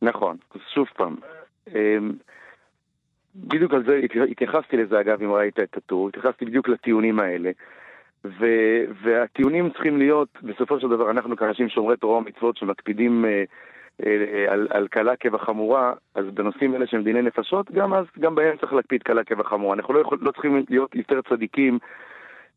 [0.02, 0.36] נכון,
[0.74, 1.16] שוב פעם.
[3.44, 7.50] בדיוק על זה, התייחסתי לזה אגב, אם ראית את הטור, התייחסתי בדיוק לטיעונים האלה.
[8.24, 8.46] ו,
[9.02, 13.44] והטיעונים צריכים להיות, בסופו של דבר, אנחנו כאנשים שומרי תורה ומצוות שמקפידים אה,
[14.06, 18.56] אה, על, על קלה כבחמורה, אז בנושאים אלה שהם דיני נפשות, גם אז, גם בהם
[18.56, 19.74] צריך להקפיד קלה כבחמורה.
[19.74, 21.78] אנחנו לא, יכול, לא צריכים להיות יותר צדיקים,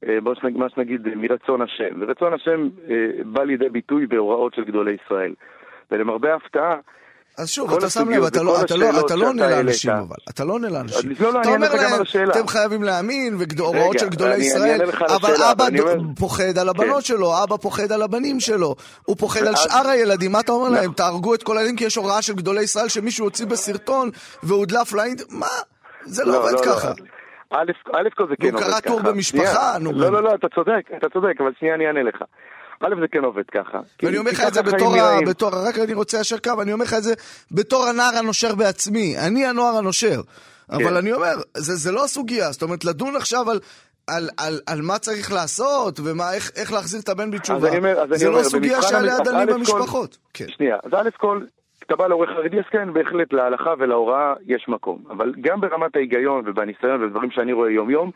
[0.08, 0.18] אה,
[0.56, 1.96] מה שנגיד, מרצון השם.
[2.00, 5.34] ורצון השם אה, בא לידי ביטוי בהוראות של גדולי ישראל.
[5.92, 6.76] ולמרבה ההפתעה,
[7.40, 10.70] אז שוב, אתה שם לב, אתה לא, לא, לא עונה לאנשים אבל, אתה לא עונה
[10.70, 11.12] לאנשים.
[11.12, 14.82] אתה אומר להם, אתם חייבים להאמין, והוראות של גדולי ישראל,
[15.16, 15.66] אבל אבא
[16.20, 18.76] פוחד על הבנות שלו, אבא פוחד על הבנים שלו,
[19.06, 20.92] הוא פוחד על שאר הילדים, מה אתה אומר להם?
[20.94, 24.10] תהרגו את כל הילדים כי יש הוראה של גדולי ישראל שמישהו הוציא בסרטון
[24.44, 25.22] והודלף לאינט...
[25.30, 25.48] מה?
[26.06, 26.92] זה לא עובד ככה.
[27.52, 28.66] א' כל זה כן עובד ככה.
[28.66, 29.92] הוא קרא טור במשפחה, נו.
[29.92, 32.24] לא, לא, לא, אתה צודק, אתה צודק, אבל שנייה אני אענה לך.
[32.84, 33.80] א', זה כן עובד ככה.
[34.04, 34.96] ואני אומר לך את זה בתור,
[35.28, 37.14] בתור, רק אני רוצה ליישר קו, אני אומר לך את זה
[37.52, 39.16] בתור הנער הנושר בעצמי.
[39.28, 40.22] אני הנוער הנושר.
[40.72, 40.96] אבל כן.
[40.96, 42.52] אני אומר, זה, זה לא הסוגיה.
[42.52, 43.60] זאת אומרת, לדון עכשיו על...
[44.16, 47.58] על, על, על מה צריך לעשות, ומה, איך, איך להחזיר את הבן בתשובה.
[47.58, 50.18] אז אני אומר, אז זה אני לא אומר, סוגיה שעליה דנים במשפחות.
[50.34, 50.46] כן.
[50.48, 51.42] שנייה, אז א' כל,
[51.80, 55.04] כשאתה בא לעורך חרדי, אז כן, בהחלט להלכה ולהוראה יש מקום.
[55.10, 58.12] אבל גם ברמת ההיגיון ובניסיון ובדברים שאני רואה יום-יום,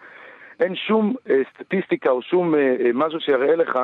[0.59, 3.79] אין שום אה, סטטיסטיקה או שום אה, אה, משהו שיראה לך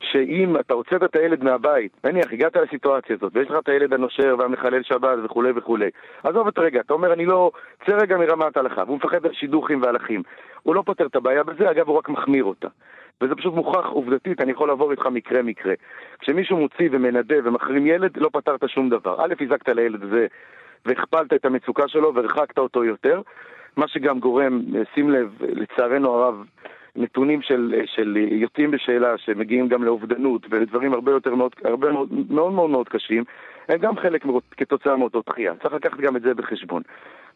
[0.00, 4.34] שאם אתה הוצאת את הילד מהבית, נניח, הגעת לסיטואציה הזאת, ויש לך את הילד הנושר
[4.38, 5.90] והמחלל שבת וכולי וכולי,
[6.24, 7.50] עזוב את הרגע, אתה אומר, אני לא...
[7.86, 10.22] צא רגע מרמת ההלכה, והוא מפחד על שידוכים והלכים.
[10.62, 12.68] הוא לא פותר את הבעיה בזה, אגב, הוא רק מחמיר אותה.
[13.20, 15.74] וזה פשוט מוכח עובדתית, אני יכול לעבור איתך מקרה-מקרה.
[16.18, 19.24] כשמישהו מוציא ומנדה ומחרים ילד, לא פתרת שום דבר.
[19.24, 20.26] א', הזקת לילד הזה
[20.86, 23.20] והכפלת את המצוקה שלו והרחקת אותו יותר,
[23.76, 24.60] מה שגם גורם,
[24.94, 26.44] שים לב, לצערנו הרב,
[26.96, 32.52] נתונים של, של יוצאים בשאלה שמגיעים גם לאובדנות ולדברים הרבה יותר מאוד, הרבה מאוד מאוד
[32.52, 33.24] מאוד, מאוד קשים,
[33.68, 34.24] הם גם חלק
[34.56, 35.54] כתוצאה מאותו דחייה.
[35.62, 36.82] צריך לקחת גם את זה בחשבון.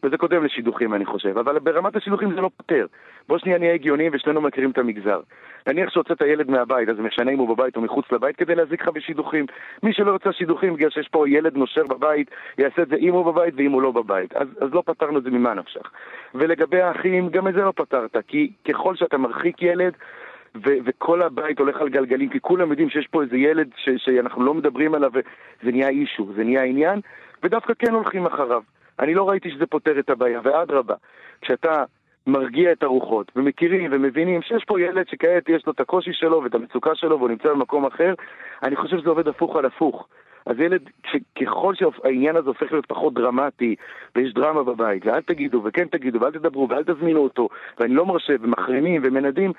[0.03, 2.85] וזה קודם לשידוכים אני חושב, אבל ברמת השידוכים זה לא פותר.
[3.27, 5.19] בוא שנייה נהיה הגיוניים ושנינו מכירים את המגזר.
[5.67, 8.89] נניח שהוצאת ילד מהבית, אז משנה אם הוא בבית או מחוץ לבית כדי להזיק לך
[8.89, 9.45] בשידוכים.
[9.83, 13.25] מי שלא יוצא שידוכים בגלל שיש פה ילד נושר בבית, יעשה את זה אם הוא
[13.31, 14.33] בבית ואם הוא לא בבית.
[14.33, 15.91] אז, אז לא פתרנו את זה ממה נפשך.
[16.35, 19.93] ולגבי האחים, גם את זה לא פתרת, כי ככל שאתה מרחיק ילד,
[20.55, 24.43] ו- וכל הבית הולך על גלגלים, כי כולם יודעים שיש פה איזה ילד ש- שאנחנו
[24.43, 26.99] לא מדברים עליו, וזה נהיה אישו, זה נהיה עניין,
[27.43, 28.61] ודווקא כן הולכים אחריו.
[28.99, 30.95] אני לא ראיתי שזה פותר את הבעיה, ואדרבה,
[31.41, 31.83] כשאתה
[32.27, 36.55] מרגיע את הרוחות, ומכירים ומבינים שיש פה ילד שכעת יש לו את הקושי שלו ואת
[36.55, 38.13] המצוקה שלו והוא נמצא במקום אחר,
[38.63, 40.07] אני חושב שזה עובד הפוך על הפוך.
[40.45, 40.89] אז ילד,
[41.41, 43.75] ככל שהעניין הזה הופך להיות פחות דרמטי,
[44.15, 48.33] ויש דרמה בבית, ואל תגידו, וכן תגידו, ואל תדברו, ואל תזמינו אותו, ואני לא מרשה,
[48.41, 49.51] ומחרימים, ומנדים,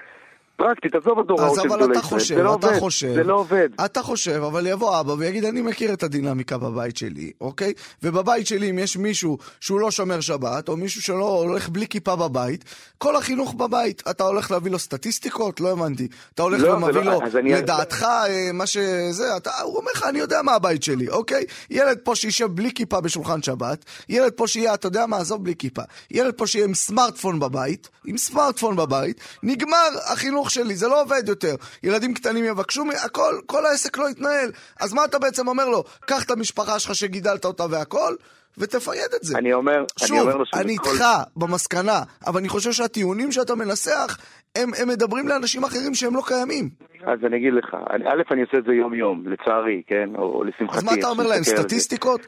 [0.59, 3.69] פרקטית, עזוב את הוראות של גדולי ישראל, זה לא עובד, חושב, זה לא עובד.
[3.85, 7.73] אתה חושב, אבל יבוא אבא ויגיד, אני מכיר את הדינמיקה בבית שלי, אוקיי?
[8.03, 12.17] ובבית שלי, אם יש מישהו שהוא לא שומר שבת, או מישהו שלא הולך בלי כיפה
[12.17, 12.65] בבית,
[12.99, 15.61] כל החינוך בבית, אתה הולך להביא לו סטטיסטיקות?
[15.61, 16.09] לא הבנתי.
[16.35, 18.53] אתה הולך לא, ומביא לא, לו, לדעתך, אני...
[18.53, 21.45] מה שזה, אתה, הוא אומר לך, אני יודע מה הבית שלי, אוקיי?
[21.71, 25.55] ילד פה שישב בלי כיפה בשולחן שבת, ילד פה שיהיה, אתה יודע מה, עזוב בלי
[25.57, 25.83] כיפה.
[26.11, 31.03] ילד פה שיהיה עם סמארטפון בבית, עם סמארטפון בבית, נגמר החינוך החינוך שלי, זה לא
[31.03, 31.55] עובד יותר.
[31.83, 34.51] ילדים קטנים יבקשו, הכל, כל העסק לא יתנהל.
[34.81, 35.85] אז מה אתה בעצם אומר לו?
[36.01, 38.15] קח את המשפחה שלך שגידלת אותה והכל,
[38.59, 39.39] ותפייד את זה.
[39.39, 41.05] אני אומר, שוב, אני אומר לו אני איתך
[41.37, 44.19] במסקנה, אבל אני חושב שהטיעונים שאתה מנסח,
[44.57, 46.71] הם, הם מדברים לאנשים אחרים שהם לא קיימים.
[47.07, 50.09] אז אני אגיד לך, א', אני עושה את זה יום-יום, לצערי, כן?
[50.19, 50.79] או, או לשמחתי.
[50.79, 52.21] אז מה אתה אומר להם, סטטיסטיקות?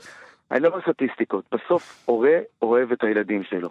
[0.50, 1.44] אני לא אומר סטטיסטיקות.
[1.52, 3.70] בסוף, הורה אוהב את הילדים שלו.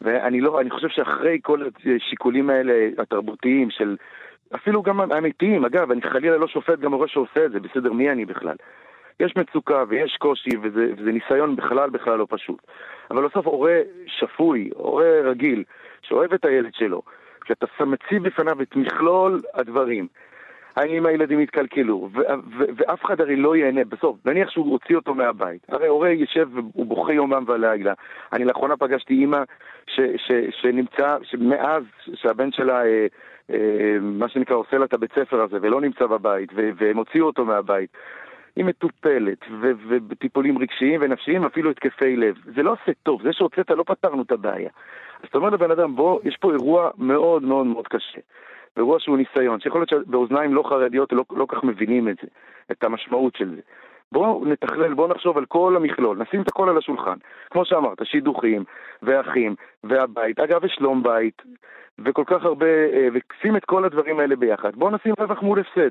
[0.00, 1.62] ואני לא, אני חושב שאחרי כל
[1.96, 3.96] השיקולים האלה, התרבותיים, של
[4.54, 8.10] אפילו גם האמיתיים, אגב, אני חלילה לא שופט גם הורה שעושה את זה, בסדר, מי
[8.10, 8.56] אני בכלל?
[9.20, 12.62] יש מצוקה ויש קושי, וזה, וזה ניסיון בכלל בכלל לא פשוט.
[13.10, 15.64] אבל בסוף הורה שפוי, הורה רגיל,
[16.02, 17.02] שאוהב את הילד שלו,
[17.40, 20.06] כשאתה מציב בפניו את מכלול הדברים,
[20.80, 22.08] האם הילדים יתקלקלו,
[22.76, 26.86] ואף אחד הרי לא ייהנה, בסוף, נניח שהוא הוציא אותו מהבית, הרי הורה יושב והוא
[26.86, 27.92] בוכה יומם ולילה.
[28.32, 29.42] אני לאחרונה פגשתי אימא
[30.50, 31.82] שנמצא, שמאז
[32.14, 33.06] שהבן שלה, אה,
[33.50, 37.44] אה, מה שנקרא, עושה לה את הבית ספר הזה ולא נמצא בבית, והם הוציאו אותו
[37.44, 37.90] מהבית,
[38.56, 42.34] היא מטופלת, ובטיפולים רגשיים ונפשיים, אפילו התקפי לב.
[42.56, 44.70] זה לא עושה טוב, זה שהוצאת לא פתרנו את הבעיה.
[45.22, 48.20] אז אתה אומר לבן אדם, בוא, יש פה אירוע מאוד מאוד מאוד קשה.
[48.76, 52.28] אירוע שהוא ניסיון, שיכול להיות שבאוזניים לא חרדיות לא, לא כך מבינים את זה,
[52.70, 53.60] את המשמעות של זה.
[54.12, 57.16] בואו נתכלל, בואו נחשוב על כל המכלול, נשים את הכל על השולחן.
[57.50, 58.64] כמו שאמרת, שידוכים,
[59.02, 59.54] ואחים,
[59.84, 60.40] והבית.
[60.40, 61.42] אגב, יש שלום בית,
[61.98, 64.76] וכל כך הרבה, אה, ושים את כל הדברים האלה ביחד.
[64.76, 65.90] בואו נשים רווח מול הפסד.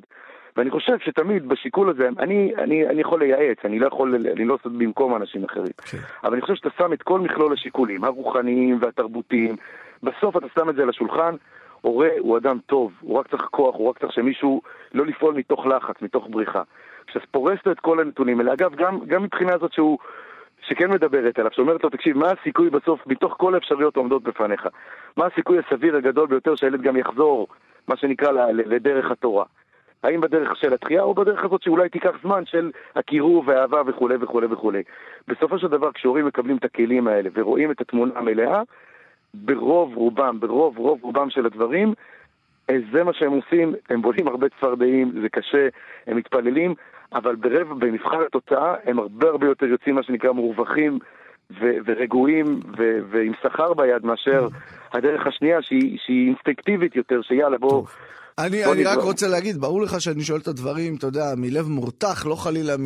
[0.58, 4.54] ואני חושב שתמיד בשיקול הזה, אני, אני, אני יכול לייעץ, אני לא יכול, אני לא
[4.54, 5.74] עושה במקום אנשים אחרים.
[5.82, 5.88] Okay.
[5.92, 5.98] כן.
[6.24, 9.56] אבל אני חושב שאתה שם את כל מכלול השיקולים, הרוחניים והתרבותיים,
[10.04, 11.36] בסוף אתה שם את זה על השולחן,
[11.82, 14.62] הורה הוא אדם טוב, הוא רק צריך כוח, הוא רק צריך שמישהו
[14.94, 16.62] לא לפעול מתוך לחץ, מתוך בריחה.
[17.08, 19.98] כשאתה פורס לו את כל הנתונים האלה, אגב, גם, גם מבחינה הזאת שהוא,
[20.62, 24.68] שכן מדברת עליו, שאומרת לו, תקשיב, מה הסיכוי בסוף, מתוך כל האפשרויות העומדות בפניך,
[25.18, 27.48] מה הסיכוי הסביר הגדול ביותר שהילד גם יחזור,
[27.88, 29.46] מה שנקרא, לדרך התורה?
[30.04, 34.48] האם בדרך של התחייה או בדרך הזאת שאולי תיקח זמן של הקירוב והאהבה וכולי וכולי
[34.50, 34.84] וכולי.
[35.28, 38.62] בסופו של דבר כשהורים מקבלים את הכלים האלה ורואים את התמונה המלאה,
[39.34, 41.94] ברוב רובם, ברוב רוב רובם של הדברים,
[42.70, 45.68] אה, זה מה שהם עושים, הם בונים הרבה צפרדעים, זה קשה,
[46.08, 46.74] הם מתפללים,
[47.14, 51.00] אבל ברבע, במבחן התוצאה הם הרבה הרבה יותר יוצאים מה שנקרא מורווחים
[51.52, 54.48] ו- ורגועים ו- ועם שכר ביד מאשר
[54.94, 57.70] הדרך השנייה שהיא, שהיא אינסטינקטיבית יותר, שיאללה בוא...
[57.70, 57.90] טוב.
[58.40, 62.26] אני, אני רק רוצה להגיד, ברור לך שאני שואל את הדברים, אתה יודע, מלב מורתח,
[62.26, 62.86] לא חלילה מ...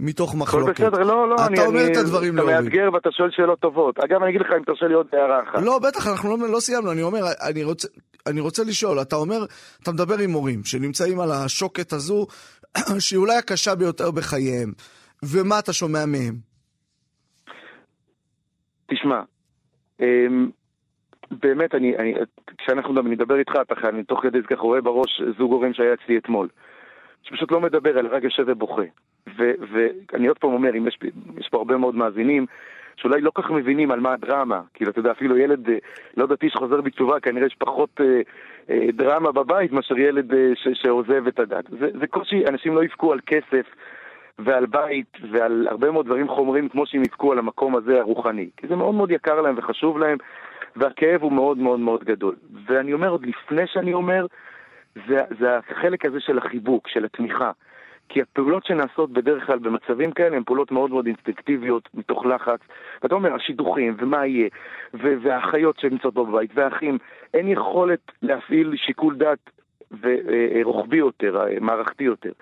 [0.00, 0.80] מתוך מחלוקת.
[0.80, 1.66] בסדר, לא, לא, אתה אני...
[1.66, 2.54] אומר אני, את הדברים להורים.
[2.54, 3.98] אתה מאתגר ואתה שואל שאלות טובות.
[3.98, 5.62] אגב, אני אגיד לך אם תרשה לי עוד הערה אחת.
[5.62, 6.92] לא, בטח, אנחנו לא, לא סיימנו.
[6.92, 7.20] אני אומר,
[7.50, 7.88] אני רוצה,
[8.26, 9.38] אני רוצה לשאול, אתה אומר,
[9.82, 12.26] אתה מדבר עם הורים שנמצאים על השוקת הזו,
[13.04, 14.72] שהיא אולי הקשה ביותר בחייהם,
[15.22, 16.34] ומה אתה שומע מהם?
[18.90, 19.20] תשמע,
[20.00, 20.50] אמ,
[21.30, 22.14] באמת, אני, אני,
[22.58, 25.94] כשאנחנו אני מדבר איתך, אתה, אני תוך כדי זה ככה רואה בראש זוג הורים שהיה
[25.94, 26.48] אצלי אתמול.
[27.28, 28.82] שפשוט לא מדבר, אלא רק יושב ובוכה.
[29.36, 30.98] ואני עוד פעם אומר, אם יש,
[31.38, 32.46] יש פה הרבה מאוד מאזינים,
[32.96, 34.60] שאולי לא כך מבינים על מה הדרמה.
[34.74, 35.76] כאילו, אתה יודע, אפילו ילד אה,
[36.16, 38.20] לא דתי שחוזר בתשובה, כנראה יש פחות אה,
[38.70, 41.64] אה, דרמה בבית מאשר ילד אה, ש, שעוזב את הדת.
[41.80, 43.66] זה, זה קושי, אנשים לא יבכו על כסף
[44.38, 48.48] ועל בית ועל הרבה מאוד דברים חומרים כמו שהם יבכו על המקום הזה הרוחני.
[48.56, 50.18] כי זה מאוד מאוד יקר להם וחשוב להם.
[50.76, 52.34] והכאב הוא מאוד מאוד מאוד גדול.
[52.66, 54.26] ואני אומר, עוד לפני שאני אומר,
[55.08, 57.50] זה, זה החלק הזה של החיבוק, של התמיכה.
[58.08, 62.60] כי הפעולות שנעשות בדרך כלל במצבים כאלה הן פעולות מאוד מאוד אינסטינקטיביות, מתוך לחץ.
[63.02, 64.48] ואתה אומר, השידוכים, ומה יהיה,
[64.94, 66.98] והאחיות שנמצאות בבית, והאחים,
[67.34, 69.50] אין יכולת להפעיל שיקול דעת
[70.00, 72.32] ורוחבי יותר, מערכתי יותר.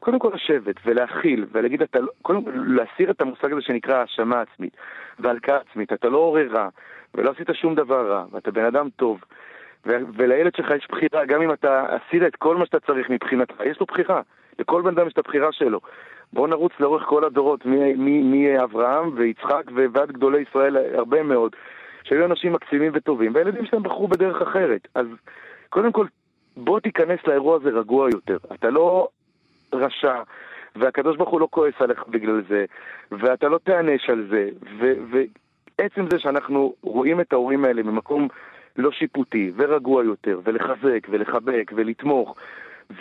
[0.00, 4.40] קודם כל לשבת ולהכיל ולהגיד, אתה, לא- קודם כל להסיר את המושג הזה שנקרא האשמה
[4.40, 4.76] עצמית
[5.18, 5.92] והלקאה עצמית.
[5.92, 6.68] אתה לא עורר רע
[7.14, 9.20] ולא עשית שום דבר רע ואתה בן אדם טוב.
[9.86, 13.80] ולילד שלך יש בחירה, גם אם אתה עשית את כל מה שאתה צריך מבחינתך, יש
[13.80, 14.20] לו בחירה.
[14.58, 15.80] לכל בן אדם יש את הבחירה שלו.
[16.32, 19.62] בואו נרוץ לאורך כל הדורות, מאברהם ויצחק
[19.92, 21.56] ועד גדולי ישראל, הרבה מאוד,
[22.04, 24.88] שהיו אנשים מקסימים וטובים, והילדים שלהם בחרו בדרך אחרת.
[24.94, 25.06] אז
[25.70, 26.06] קודם כל,
[26.56, 28.36] בוא תיכנס לאירוע הזה רגוע יותר.
[28.54, 29.08] אתה לא
[29.72, 30.22] רשע,
[30.76, 32.64] והקדוש ברוך הוא לא כועס עליך בגלל זה,
[33.12, 34.48] ואתה לא תיענש על זה,
[35.10, 38.28] ועצם זה שאנחנו רואים את ההורים האלה ממקום
[38.78, 42.36] לא שיפוטי ורגוע יותר, ולחזק ולחבק ולתמוך,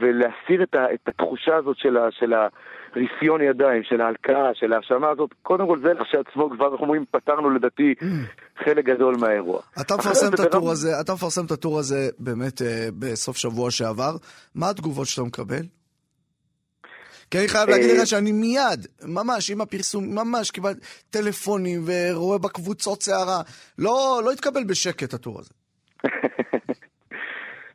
[0.01, 5.09] ולהסיר את, ה, את התחושה הזאת של, ה, של הרפיון ידיים, של ההלקאה, של ההאשמה
[5.09, 7.93] הזאת, קודם כל זה כשעצמו כבר, איך אומרים, פתרנו לדעתי
[8.63, 9.61] חלק גדול מהאירוע.
[9.81, 14.15] אתה מפרסם את הטור הזה, אתה מפרסם את הטור הזה באמת אה, בסוף שבוע שעבר,
[14.55, 15.63] מה התגובות שאתה מקבל?
[17.31, 23.03] כי אני חייב להגיד לך שאני מיד, ממש, עם הפרסום, ממש קיבלתי טלפונים ורואה בקבוצות
[23.03, 23.41] סערה.
[23.77, 25.49] לא, לא התקבל בשקט הטור הזה.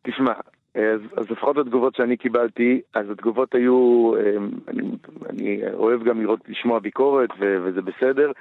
[0.03, 0.32] תשמע,
[0.74, 4.82] אז, אז לפחות התגובות שאני קיבלתי, אז התגובות היו, אמ, אני,
[5.30, 8.32] אני אוהב גם לראות, לשמוע ביקורת ו, וזה בסדר,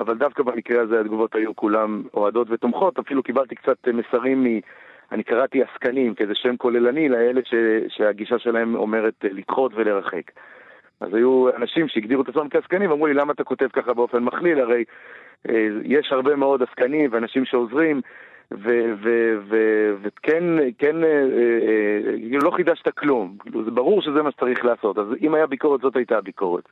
[0.00, 4.60] אבל דווקא במקרה הזה התגובות היו כולם אוהדות ותומכות, אפילו קיבלתי קצת מסרים מ...
[5.12, 7.54] אני קראתי עסקנים כאיזה שם כוללני לאלה ש,
[7.88, 10.30] שהגישה שלהם אומרת לדחות ולרחק.
[11.00, 14.60] אז היו אנשים שהגדירו את עצמם כעסקנים ואמרו לי למה אתה כותב ככה באופן מכליל,
[14.60, 14.84] הרי
[15.48, 18.00] אה, יש הרבה מאוד עסקנים ואנשים שעוזרים
[20.02, 20.44] וכן,
[20.78, 25.34] כן, אה, אה, לא חידשת כלום, כאילו, זה ברור שזה מה שצריך לעשות, אז אם
[25.34, 26.64] היה ביקורת זאת הייתה הביקורת.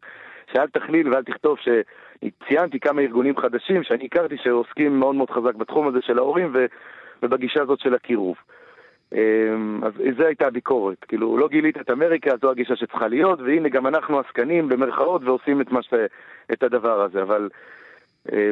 [0.53, 5.89] שאל תכליל ואל תכתוב שציינתי כמה ארגונים חדשים שאני הכרתי שעוסקים מאוד מאוד חזק בתחום
[5.89, 6.57] הזה של ההורים
[7.23, 8.37] ובגישה הזאת של הקירוב.
[9.13, 13.69] אמ, אז זו הייתה הביקורת, כאילו לא גילית את אמריקה, זו הגישה שצריכה להיות, והנה
[13.69, 15.95] גם אנחנו עסקנים במרכאות ועושים את, ש...
[16.53, 17.49] את הדבר הזה, אבל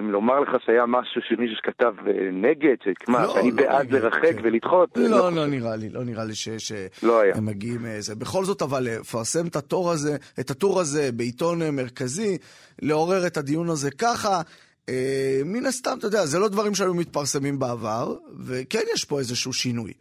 [0.02, 4.40] לומר לך שהיה משהו שמישהו שכתב אה, נגד, שמה, לא, שאני לא בעד לרחק כן.
[4.42, 4.96] ולדחות?
[4.96, 6.48] לא, לא, לא נראה לי, לא נראה לי ש...
[6.48, 6.72] ש...
[7.02, 7.34] לא היה.
[7.40, 8.12] מגיעים איזה.
[8.12, 12.38] אה, בכל זאת, אבל לפרסם אה, את הטור הזה, את הטור הזה בעיתון מרכזי,
[12.82, 14.40] לעורר את הדיון הזה ככה,
[14.88, 18.14] אה, מן הסתם, אתה יודע, זה לא דברים שהיו מתפרסמים בעבר,
[18.46, 19.92] וכן יש פה איזשהו שינוי.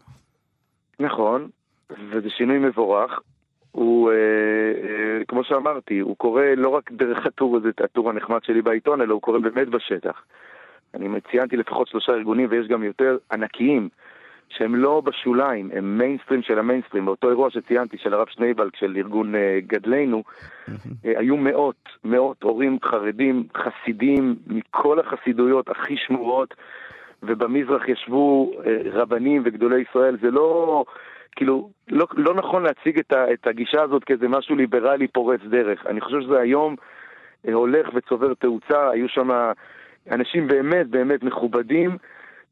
[1.00, 1.50] נכון,
[1.90, 3.20] וזה שינוי מבורך.
[3.76, 8.62] הוא, אה, אה, כמו שאמרתי, הוא קורה לא רק דרך הטור הזה, הטור הנחמד שלי
[8.62, 10.24] בעיתון, אלא הוא קורה באמת בשטח.
[10.94, 13.90] אני ציינתי לפחות שלושה ארגונים, ויש גם יותר ענקיים,
[14.50, 17.06] שהם לא בשוליים, הם מיינסטרים של המיינסטרים.
[17.06, 20.24] באותו אירוע שציינתי, של הרב שנייבלק, של ארגון אה, גדלנו,
[20.70, 20.74] אה,
[21.20, 26.54] היו מאות, מאות הורים חרדים, חסידים, מכל החסידויות הכי שמורות,
[27.24, 30.18] ובמזרח ישבו אה, רבנים וגדולי ישראל.
[30.22, 30.86] זה לא...
[31.36, 35.86] כאילו, לא, לא נכון להציג את, ה, את הגישה הזאת כאיזה משהו ליברלי פורץ דרך.
[35.86, 36.76] אני חושב שזה היום
[37.48, 39.30] אה, הולך וצובר תאוצה, היו שם
[40.12, 41.98] אנשים באמת באמת מכובדים,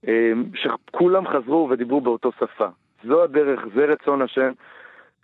[0.08, 2.68] אה, שכולם חזרו ודיברו באותו שפה.
[3.04, 4.52] זו הדרך, זה רצון השם,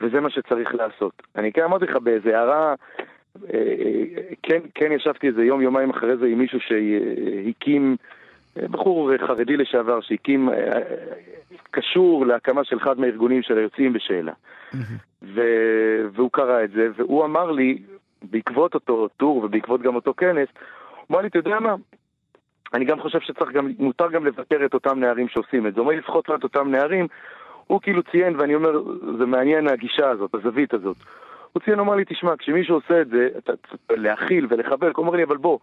[0.02, 1.14] וזה מה שצריך לעשות.
[1.36, 2.76] אני כן אמרתי לך באיזה הערה,
[3.54, 3.60] אה,
[4.44, 7.96] כן, כן ישבתי איזה יום, יומיים אחרי זה עם מישהו שהקים...
[8.72, 10.50] בחור חרדי לשעבר שהקים,
[11.72, 14.32] קשור להקמה של אחד מהארגונים של היוצאים בשאלה.
[15.22, 17.78] ו- והוא קרא את זה, והוא אמר לי,
[18.24, 20.48] בעקבות אותו טור ובעקבות גם אותו כנס,
[20.96, 21.76] הוא אמר לי, אתה יודע מה?
[22.74, 25.80] אני גם חושב שצריך גם, מותר גם לבקר את אותם נערים שעושים את זה.
[25.80, 27.08] הוא אומר לי, לפחות לא את אותם נערים,
[27.68, 28.72] הוא כאילו ציין, ואני אומר,
[29.18, 30.98] זה מעניין הגישה הזאת, הזווית הזאת.
[31.54, 35.18] הוא ציין, אמר לי, תשמע, כשמישהו עושה את זה, אתה צריך להכיל ולחבק, הוא אומר
[35.18, 35.60] לי, אבל בוא,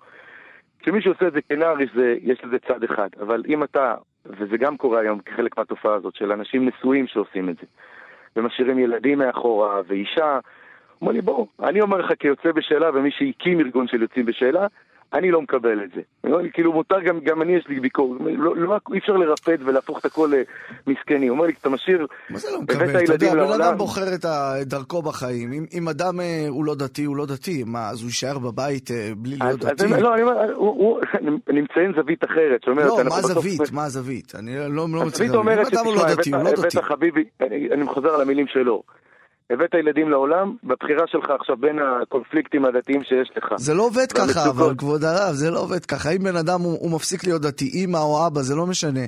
[0.78, 1.90] כשמישהו עושה את זה כנער יש,
[2.20, 3.94] יש לזה צד אחד, אבל אם אתה,
[4.30, 7.66] וזה גם קורה היום כחלק מהתופעה הזאת, של אנשים נשואים שעושים את זה,
[8.36, 10.40] ומשאירים ילדים מאחורה, ואישה, הוא
[11.00, 14.66] אומר לי, בוא, אני אומר לך כיוצא בשאלה, ומי שהקים ארגון של יוצאים בשאלה,
[15.14, 16.00] אני לא מקבל את זה.
[16.52, 20.04] כאילו מותר, גם, גם אני יש לי ביקורת, לא, לא, אי אפשר לרפד ולהפוך את
[20.04, 20.32] הכל
[20.86, 21.28] למסכני.
[21.28, 23.04] הוא אומר לי, אתה משאיר, מה זה לא מקבל?
[23.04, 24.24] אתה יודע, בן אדם בוחר את
[24.66, 25.52] דרכו בחיים.
[25.52, 28.90] אם, אם אדם אה, הוא לא דתי, הוא לא דתי, מה, אז הוא יישאר בבית
[28.90, 29.84] אה, בלי להיות דתי?
[29.84, 30.36] אז, לא, אני אומר,
[31.50, 32.86] אני מציין זווית אחרת, שאומרת...
[32.86, 33.72] לא, מה הזווית?
[33.72, 34.34] מה הזווית?
[34.34, 35.58] אני לא, לא מצליח להבין.
[35.58, 36.78] אם אדם הוא לא דתי, הוא לא דתי.
[37.72, 38.82] אני חוזר על המילים שלו.
[39.50, 43.44] הבאת ילדים לעולם, בבחירה שלך עכשיו בין הקונפליקטים הדתיים שיש לך.
[43.56, 44.50] זה לא עובד ככה.
[44.50, 46.10] אבל כבוד הרב, זה לא עובד ככה.
[46.10, 49.00] אם בן אדם הוא, הוא מפסיק להיות דתי, אמא או אבא, זה לא משנה,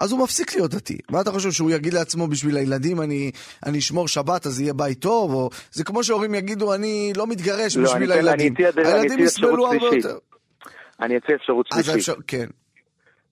[0.00, 0.98] אז הוא מפסיק להיות דתי.
[1.10, 3.30] מה אתה חושב, שהוא יגיד לעצמו בשביל הילדים, אני,
[3.66, 5.34] אני אשמור שבת, אז יהיה בית טוב?
[5.34, 5.50] או...
[5.72, 8.54] זה כמו שהורים יגידו, אני לא מתגרש לא, בשביל אני הילדים.
[8.76, 9.96] אני הילדים יסבלו הרבה.
[9.96, 10.18] יותר.
[11.00, 11.94] אני אציע אפשרות שלישית.
[11.94, 12.14] האפשר...
[12.26, 12.46] כן.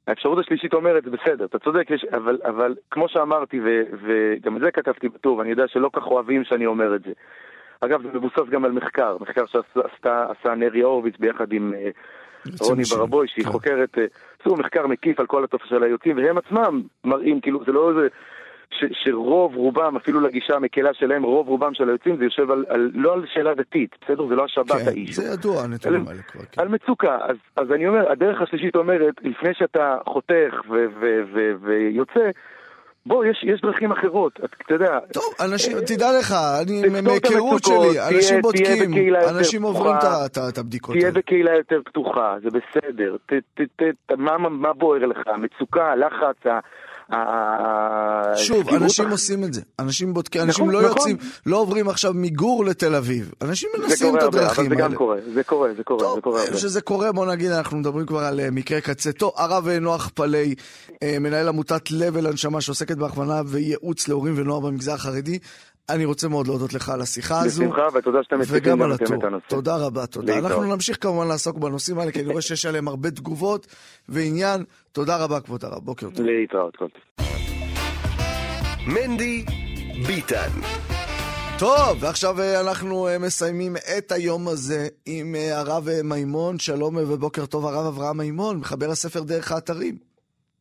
[0.07, 4.71] האפשרות השלישית אומרת, בסדר, אתה צודק, יש, אבל, אבל כמו שאמרתי, ו, וגם את זה
[4.71, 7.13] כתבתי בטור, אני יודע שלא כך אוהבים שאני אומר את זה.
[7.81, 11.91] אגב, זה מבוסס גם על מחקר, מחקר שעשה נרי הורוביץ ביחד עם אה,
[12.61, 12.83] רוני.
[12.83, 13.51] ברבוי, שהיא כן.
[13.51, 14.05] חוקרת, אה,
[14.41, 18.09] עשו מחקר מקיף על כל התופעה של היוצאים, והם עצמם מראים, כאילו, זה לא איזה...
[18.71, 22.91] ש, שרוב רובם, אפילו לגישה המקלה שלהם, רוב רובם של היוצאים זה יושב על, על,
[22.95, 24.27] לא על שאלה דתית, בסדר?
[24.29, 25.17] זה לא השבת כן, האיש.
[25.17, 26.43] זה ידוע, הנתונים האלה כבר.
[26.53, 26.61] כן.
[26.63, 27.19] על מצוקה.
[27.23, 32.21] אז, אז אני אומר, הדרך השלישית אומרת, לפני שאתה חותך ו- ו- ו- ויוצא,
[33.07, 34.33] בוא, יש, יש דרכים אחרות.
[34.45, 39.63] את- אתה יודע, טוב, אנשים, תדע לך, אני מהיכרות שלי, תהיה- אנשים תהיה בודקים, אנשים
[39.63, 39.95] עוברים
[40.49, 41.19] את הבדיקות תהיה האלה.
[41.19, 43.17] בקהילה יותר פתוחה, זה בסדר.
[43.27, 45.19] ת, ת, ת, ת, מה, מה- מה בוער לך?
[45.27, 46.51] המצוקה, הלחץ, ה...
[46.51, 46.61] ה-
[48.37, 49.61] שוב, אנשים הח- עושים את זה.
[49.79, 50.97] אנשים בודקים, נכון, אנשים לא נכון.
[50.97, 53.33] יוצאים, לא עוברים עכשיו מגור לתל אביב.
[53.43, 54.97] אנשים זה מנסים קורה את הדרכים זה גם האלה.
[54.97, 56.57] קורה, זה קורה, זה קורה, זה טוב, קורה הרבה.
[56.57, 59.13] שזה קורה, בוא נגיד, אנחנו מדברים כבר על אה, מקרה קצה.
[59.13, 60.55] טוב, הרב אה, נוח פלאי,
[61.03, 65.39] אה, מנהל עמותת לב אל הנשמה שעוסקת בהכוונה וייעוץ להורים ונוער במגזר החרדי.
[65.89, 67.63] אני רוצה מאוד להודות לך על השיחה הזו.
[67.63, 69.17] בשמחה, ותודה שאתם מציגים גם על אתם הטור.
[69.17, 69.47] את הנושא.
[69.49, 70.35] תודה רבה, תודה.
[70.35, 70.53] להתראות.
[70.53, 73.67] אנחנו נמשיך כמובן לעסוק בנושאים האלה, כי אני רואה שיש עליהם הרבה תגובות
[74.09, 74.65] ועניין.
[74.93, 75.85] תודה רבה, כבוד הרב.
[75.85, 76.27] בוקר טוב.
[76.27, 77.27] להתראות, כל טוב.
[78.87, 79.45] מנדי
[80.07, 80.51] ביטן.
[81.59, 86.59] טוב, ועכשיו אה, אנחנו אה, מסיימים את היום הזה עם אה, הרב מימון.
[86.59, 89.97] שלום ובוקר טוב, הרב אברהם מימון, מחבר הספר דרך האתרים.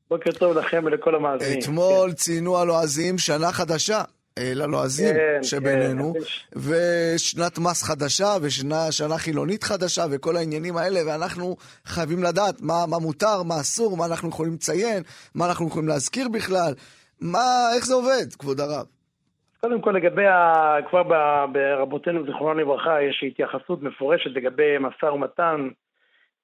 [0.09, 1.59] בוקר טוב לכם ולכל המאזינים.
[1.59, 4.03] אתמול ציינו הלועזים שנה חדשה.
[4.37, 6.59] אה, ללועזים כן, שבינינו, כן.
[6.59, 11.55] ושנת מס חדשה, ושנה שנה חילונית חדשה, וכל העניינים האלה, ואנחנו
[11.85, 15.03] חייבים לדעת מה, מה מותר, מה אסור, מה אנחנו יכולים לציין,
[15.35, 16.73] מה אנחנו יכולים להזכיר בכלל.
[17.21, 18.85] מה, איך זה עובד, כבוד הרב?
[19.61, 20.75] קודם כל לגבי, ה...
[20.89, 25.69] כבר ב- ברבותינו זיכרונם לברכה, יש התייחסות מפורשת לגבי משא ומתן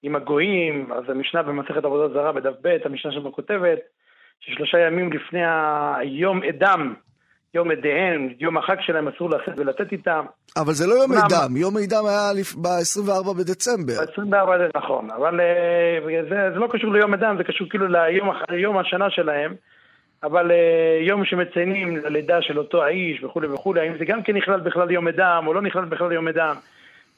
[0.03, 3.79] עם הגויים, אז המשנה במסכת עבודה זרה בדף ב', המשנה שם כותבת,
[4.39, 5.41] ששלושה ימים לפני
[5.99, 6.93] היום עדם,
[7.53, 10.25] יום עדיהם, יום החג שלהם אסור לשאת ולתת איתם.
[10.57, 13.93] אבל זה לא יום עידם, יום עידם היה לפ- ב-24 בדצמבר.
[13.93, 15.97] ב-24 זה נכון, אבל אה,
[16.29, 19.53] זה, זה לא קשור ליום עדם, זה קשור כאילו ליום ליום השנה שלהם,
[20.23, 20.57] אבל אה,
[21.01, 25.07] יום שמציינים ללידה של אותו האיש וכולי וכולי, האם זה גם כן נכלל בכלל יום
[25.07, 26.55] עדם או לא נכלל בכלל יום עדם,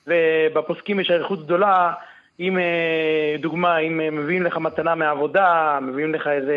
[0.08, 1.94] ובפוסקים יש אריכות גדולה,
[2.40, 6.56] אם אה, דוגמה, אם מביאים לך מתנה מהעבודה, מביאים לך איזה,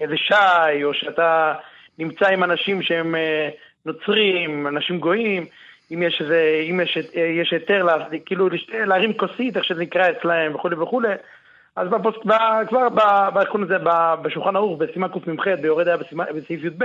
[0.00, 1.52] איזה שי, או שאתה
[1.98, 3.48] נמצא עם אנשים שהם אה,
[3.86, 5.46] נוצרים, אנשים גויים,
[5.92, 8.48] אם יש איזה, אם יש, אה, יש היתר, לה, כאילו
[8.86, 11.14] להרים כוסית, איך שזה נקרא אצלהם וכולי וכולי,
[11.76, 12.32] אז בפוס, ב,
[12.68, 13.00] כבר ב,
[13.34, 15.96] ב, איך קוראים לזה, ב- בשולחן ערוך, בסימן קמ"ח, ביורד היה
[16.34, 16.84] בסעיף י"ב,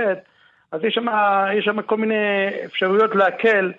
[0.72, 1.06] אז יש שם,
[1.54, 3.72] יש שם כל מיני אפשרויות להקל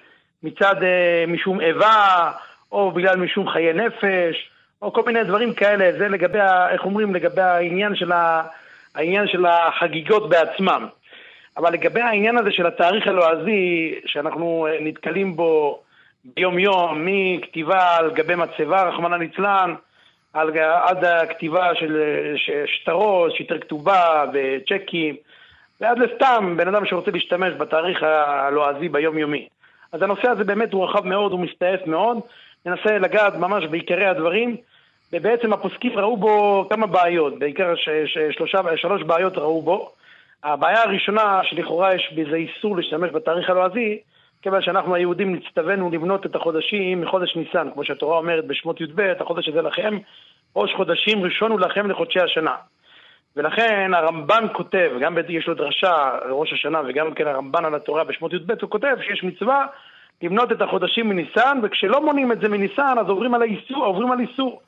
[0.43, 2.31] מצד אה, משום איבה,
[2.71, 4.49] או בגלל משום חיי נפש,
[4.81, 8.43] או כל מיני דברים כאלה, זה לגבי, איך אומרים, לגבי העניין של, ה,
[8.95, 10.87] העניין של החגיגות בעצמם.
[11.57, 15.81] אבל לגבי העניין הזה של התאריך הלועזי, שאנחנו אה, נתקלים בו
[16.35, 19.75] ביום-יום, מכתיבה על גבי מצבה, רחמנא ליצלן,
[20.33, 25.15] עד הכתיבה של אה, שטרות, שיטר כתובה וצ'קים,
[25.81, 29.47] ועד לסתם בן אדם שרוצה להשתמש בתאריך הלועזי ביומיומי.
[29.91, 32.17] אז הנושא הזה באמת הוא רחב מאוד, הוא מסתעף מאוד,
[32.65, 34.57] ננסה לגעת ממש בעיקרי הדברים,
[35.13, 39.91] ובעצם הפוסקים ראו בו כמה בעיות, בעיקר ש, ש, שלושה, שלוש בעיות ראו בו.
[40.43, 43.99] הבעיה הראשונה, שלכאורה יש בזה איסור להשתמש בתאריך הלועזי,
[44.41, 49.49] כיוון שאנחנו היהודים נצטווינו לבנות את החודשים מחודש ניסן, כמו שהתורה אומרת בשמות י"ב, החודש
[49.49, 49.97] הזה לכם,
[50.55, 52.55] ראש חודשים ראשון הוא לכם לחודשי השנה.
[53.35, 58.33] ולכן הרמב"ן כותב, גם יש לו דרשה לראש השנה וגם כן הרמב"ן על התורה בשמות
[58.33, 59.65] י"ב, הוא כותב שיש מצווה
[60.21, 64.61] למנות את החודשים מניסן, וכשלא מונים את זה מניסן אז עוברים על איסור.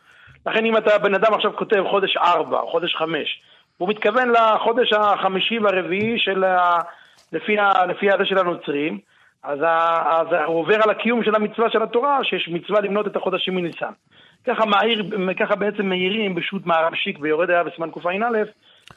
[0.45, 3.41] לכן אם אתה בן אדם עכשיו כותב חודש ארבע, חודש חמש,
[3.77, 6.79] הוא מתכוון לחודש החמישי והרביעי של ה...
[7.31, 7.85] לפי, ה...
[7.85, 8.99] לפי הזה של הנוצרים,
[9.43, 10.01] אז, ה...
[10.21, 13.91] אז הוא עובר על הקיום של המצווה של התורה, שיש מצווה למנות את החודשים מניסן.
[14.47, 15.03] ככה, מעיר,
[15.39, 18.43] ככה בעצם מעירים בשו"ת מערב שיק ויורד היה בסימן קע"א,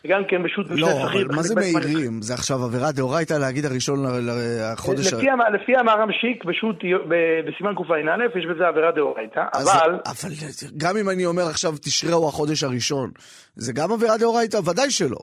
[0.07, 1.29] וגם כן בשו"ת לא, משנה אבל שכיר.
[1.37, 2.23] מה זה מעירים?
[2.23, 5.13] זה עכשיו עבירה דאורייתא להגיד הראשון ל- ל- החודש...
[5.13, 6.77] ה- לפי, המ- לפי המערב שיק בשו"ת
[7.09, 9.99] ב- בסימן קע"א יש בזה עבירה דאורייתא, אבל...
[10.07, 10.31] אבל
[10.77, 13.11] גם אם אני אומר עכשיו תשרה הוא החודש הראשון,
[13.57, 14.57] זה גם עבירה דאורייתא?
[14.57, 15.19] ודאי שלא.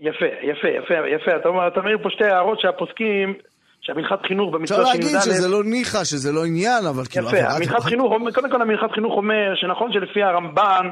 [0.00, 1.36] יפה, יפה, יפה, יפה.
[1.40, 3.34] אתה אומר, אתה מעיר פה שתי הערות שהפוסקים
[3.80, 5.20] שהמנחת חינוך במצווה אפשר של להגיד י"א...
[5.20, 7.28] שזה לא ניחא, שזה לא עניין, אבל כאילו...
[7.28, 10.86] יפה, המנחת חינוך, קודם כל המנחת חינוך אומר שנכון שלפי הרמב"ן,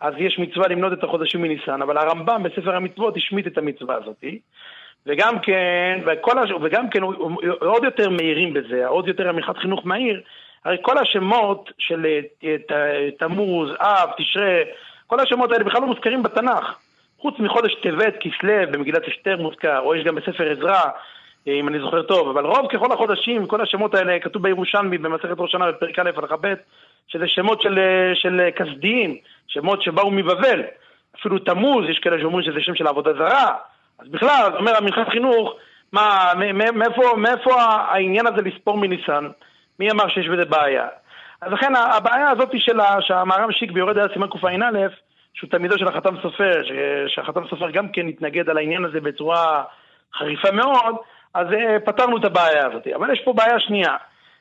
[0.00, 4.24] אז יש מצווה למנות את החודשים מניסן, אבל הרמב"ם בספר המצוות השמיט את המצווה הזאת.
[5.06, 6.50] וגם כן, וכל הש...
[6.62, 7.02] וגם כן,
[7.60, 10.20] עוד יותר מהירים בזה, עוד יותר המנחת חינוך מהיר,
[10.64, 12.06] הרי כל השמות של
[12.44, 14.58] אה, תמוז, אב, תשרה,
[15.06, 16.78] כל השמות האלה בכלל לא מוזכרים בתנ"ך.
[17.18, 20.80] חוץ מחודש טבת, כסלו, במגילת אסתר מוזכר, או יש גם בספר עזרא,
[21.48, 25.34] אה, אם אני זוכר טוב, אבל רוב ככל החודשים, כל השמות האלה כתוב בירושלמי במסכת
[25.38, 26.54] ראש השנה בפרק א' הלכה ב',
[27.08, 29.16] שזה שמות של, אה, של אה, כסדיים,
[29.48, 30.62] שמות שבאו מבבל.
[31.20, 33.54] אפילו תמוז, יש כאלה שאומרים שזה שם של עבודה זרה.
[33.98, 35.54] אז בכלל, אומר המנחת חינוך,
[35.92, 36.32] מה,
[36.74, 39.28] מאיפה, מאיפה העניין הזה לספור מניסן?
[39.78, 40.86] מי אמר שיש בזה בעיה?
[41.40, 44.88] אז לכן הבעיה הזאת של ה- שהמהר"ם שיק ביורד היה סימן קע"א,
[45.34, 46.62] שהוא תלמידו של החתם סופר,
[47.06, 49.62] שהחתם סופר גם כן התנגד על העניין הזה בצורה
[50.18, 50.96] חריפה מאוד,
[51.34, 52.86] אז אה, פתרנו את הבעיה הזאת.
[52.86, 53.96] אבל יש פה בעיה שנייה,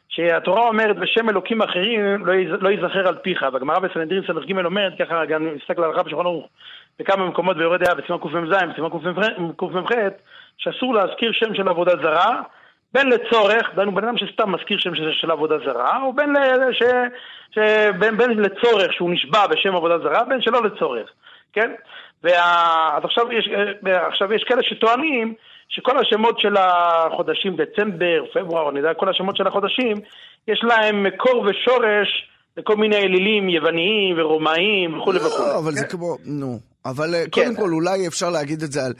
[0.09, 4.93] שהתורה אומרת בשם אלוקים אחרים לא ייז- לא ייזכר על פיך, והגמרא בסנהדרין ס"ג אומרת,
[4.99, 6.47] ככה גם נסתכל על הלכה בשולחן ערוך
[6.99, 9.89] בכמה מקומות ביורד דעה בסימן קמ"ז, בסימן קמ"ח,
[10.57, 12.41] שאסור להזכיר שם של עבודה זרה,
[12.93, 16.35] בין לצורך, דהיינו בן אדם שסתם מזכיר שם של, עבודה זרה, או בין,
[16.71, 16.83] ש,
[17.51, 17.57] ש,
[17.99, 21.09] בין, בין לצורך שהוא נשבע בשם עבודה זרה, בין שלא לצורך,
[21.53, 21.71] כן?
[22.23, 23.49] וה, אז עכשיו יש,
[23.87, 25.33] אה, יש כאלה שטוענים
[25.69, 29.97] שכל השמות של החודשים, דצמבר, פברואר, אני יודע, כל השמות של החודשים,
[30.47, 35.49] יש להם מקור ושורש לכל מיני אלילים יווניים ורומאיים וכולי וכולי.
[35.49, 36.59] לא, אבל זה כמו, נו.
[36.85, 37.31] אבל אה, כן.
[37.31, 38.93] קודם כל, אולי אפשר להגיד את זה על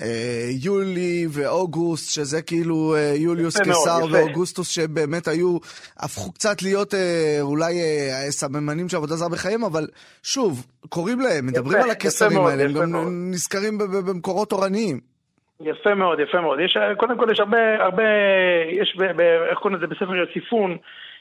[0.00, 3.98] אה, יולי ואוגוסט, שזה כאילו אה, יוליוס קיסר.
[4.10, 5.58] ואוגוסטוס, שבאמת היו,
[5.98, 9.86] הפכו קצת להיות אה, אולי אה, סממנים של עבודה זרה בחיים, אבל
[10.22, 13.08] שוב, קוראים להם, מדברים על יפה הקיסרים מאוד, האלה, הם גם מאוד.
[13.10, 15.13] נזכרים במקורות תורניים.
[15.60, 16.60] יפה מאוד, יפה מאוד.
[16.60, 18.02] יש, קודם כל יש הרבה, הרבה,
[18.68, 20.76] יש, ב, ב, איך קוראים לזה, בספר יוסיפון,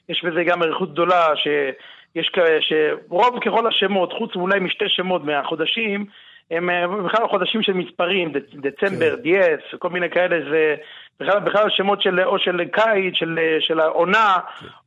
[0.10, 6.06] יש בזה גם אריכות גדולה, שיש כאלה, שרוב ככל השמות, חוץ אולי משתי שמות מהחודשים,
[6.52, 9.22] הם אה, בכלל חודשים של מספרים, דצ- דצמבר, כן.
[9.22, 10.76] דיאס, כל מיני כאלה, זה
[11.20, 14.38] בכלל, בכלל שמות של, או של קיץ, של, של העונה,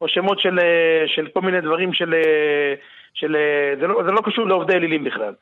[0.00, 0.58] או שמות של,
[1.06, 2.14] של כל מיני דברים של,
[3.14, 3.36] של
[3.80, 5.32] זה, לא, זה לא קשור לעובדי אלילים בכלל.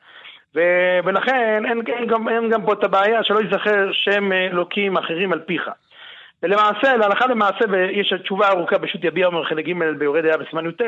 [1.05, 5.33] ולכן אין, אין, גם, אין גם פה את הבעיה שלא ייזכר שם אה, אלוקים אחרים
[5.33, 5.69] על פיך.
[6.43, 10.81] ולמעשה, להלכה למעשה, יש תשובה ארוכה בשו"ת יביע אומר חלק ג' ביורד דעה בסימן י"ט,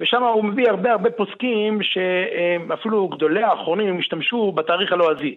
[0.00, 5.36] ושם הוא מביא הרבה הרבה פוסקים שאפילו גדולי האחרונים השתמשו בתאריך הלועזי.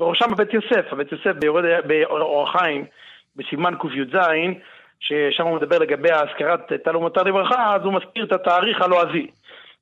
[0.00, 2.84] בראשם בבית יוסף, הבית יוסף ביורד באור החיים,
[3.36, 4.16] בסימן קי"ז,
[5.00, 9.26] ששם הוא מדבר לגבי הזכרת טל ומטר לברכה, אז הוא מזכיר את התאריך הלועזי.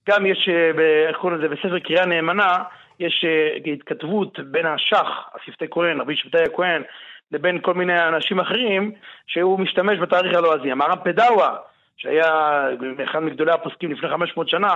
[0.09, 2.59] גם יש, אה, איך קוראים לזה, בספר קריאה נאמנה,
[3.01, 6.83] יש אה, התכתבות בין השח, השפתי כהן, רבי שבתאי הכהן,
[7.33, 8.93] לבין כל מיני אנשים אחרים,
[9.27, 10.73] שהוא משתמש בתאריך הלועזי.
[10.73, 11.57] המהר"ם פדאווה,
[11.97, 12.67] שהיה
[13.05, 14.75] אחד מגדולי הפוסקים לפני 500 שנה,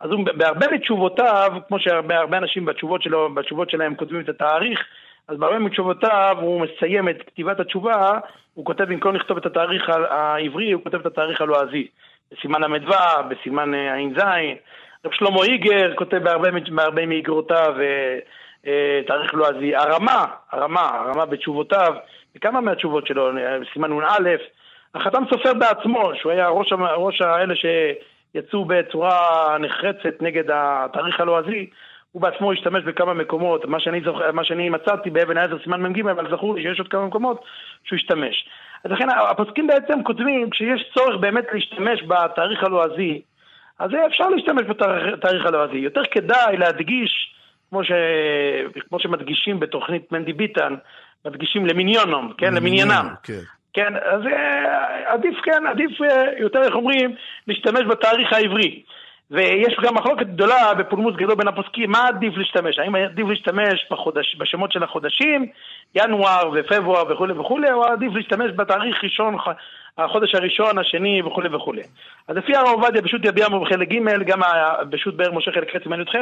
[0.00, 4.80] אז הוא בהרבה מתשובותיו, כמו שהרבה הרבה אנשים בתשובות, שלו, בתשובות שלהם כותבים את התאריך,
[5.28, 8.18] אז בהרבה מתשובותיו הוא מסיים את כתיבת התשובה,
[8.54, 11.86] הוא כותב במקום לכתוב את התאריך העברי, הוא כותב את התאריך הלועזי.
[12.32, 12.94] בסימן ל"ו,
[13.28, 14.22] בסימן אה, ע"ז.
[15.04, 18.18] רב שלמה איגר כותב בהרבה, מאיגרותיו אה,
[18.66, 19.76] אה, תאריך לועזי.
[19.76, 21.94] הרמה, הרמה, הרמה בתשובותיו,
[22.34, 24.28] בכמה מהתשובות שלו, אה, בסימן נ"א,
[24.94, 31.70] החתם סופר בעצמו, שהוא היה ראש, ראש האלה שיצאו בצורה נחרצת נגד התאריך הלועזי,
[32.12, 36.08] הוא בעצמו השתמש בכמה מקומות, מה שאני, זוכר, מה שאני מצאתי באבן העזר סימן מ"ג,
[36.08, 37.44] אבל זכור לי שיש עוד כמה מקומות
[37.84, 38.48] שהוא השתמש.
[38.84, 43.22] אז לכן הפוסקים בעצם כותבים, כשיש צורך באמת להשתמש בתאריך הלועזי,
[43.80, 45.76] אז אפשר להשתמש בתאריך הלועזי.
[45.76, 47.34] יותר כדאי להדגיש,
[47.70, 47.90] כמו, ש...
[48.88, 50.74] כמו שמדגישים בתוכנית מנדי ביטן,
[51.24, 52.54] מדגישים למיניונום, כן?
[52.54, 53.08] למניינם.
[53.22, 53.40] כן.
[53.72, 57.14] כן, אז אה, עדיף, כן, עדיף אה, יותר, איך אומרים,
[57.46, 58.82] להשתמש בתאריך העברי.
[59.30, 62.78] ויש גם מחלוקת גדולה בפולמוס גדול בין הפוסקים, מה עדיף להשתמש?
[62.78, 65.46] האם עדיף להשתמש בחודש, בשמות של החודשים,
[65.94, 69.36] ינואר ופברואר וכולי וכולי, או עדיף להשתמש בתאריך ראשון,
[69.98, 71.82] החודש הראשון, השני וכולי וכולי.
[72.28, 74.40] אז לפי הרב עובדיה, פשוט יביע בחלק ג', גם
[74.90, 76.14] פשוט באר משה חלק ח' סימן י"ח,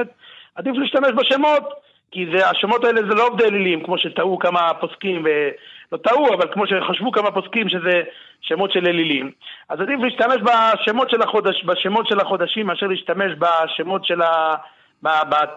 [0.55, 1.65] עדיף להשתמש בשמות,
[2.11, 6.49] כי זה, השמות האלה זה לא עובדי אלילים, כמו שטעו כמה פוסקים, ולא טעו, אבל
[6.53, 8.03] כמו שחשבו כמה פוסקים שזה
[8.41, 9.31] שמות של אלילים.
[9.69, 14.55] אז עדיף להשתמש בשמות של, החודש, בשמות של החודשים מאשר להשתמש בשמות של ה...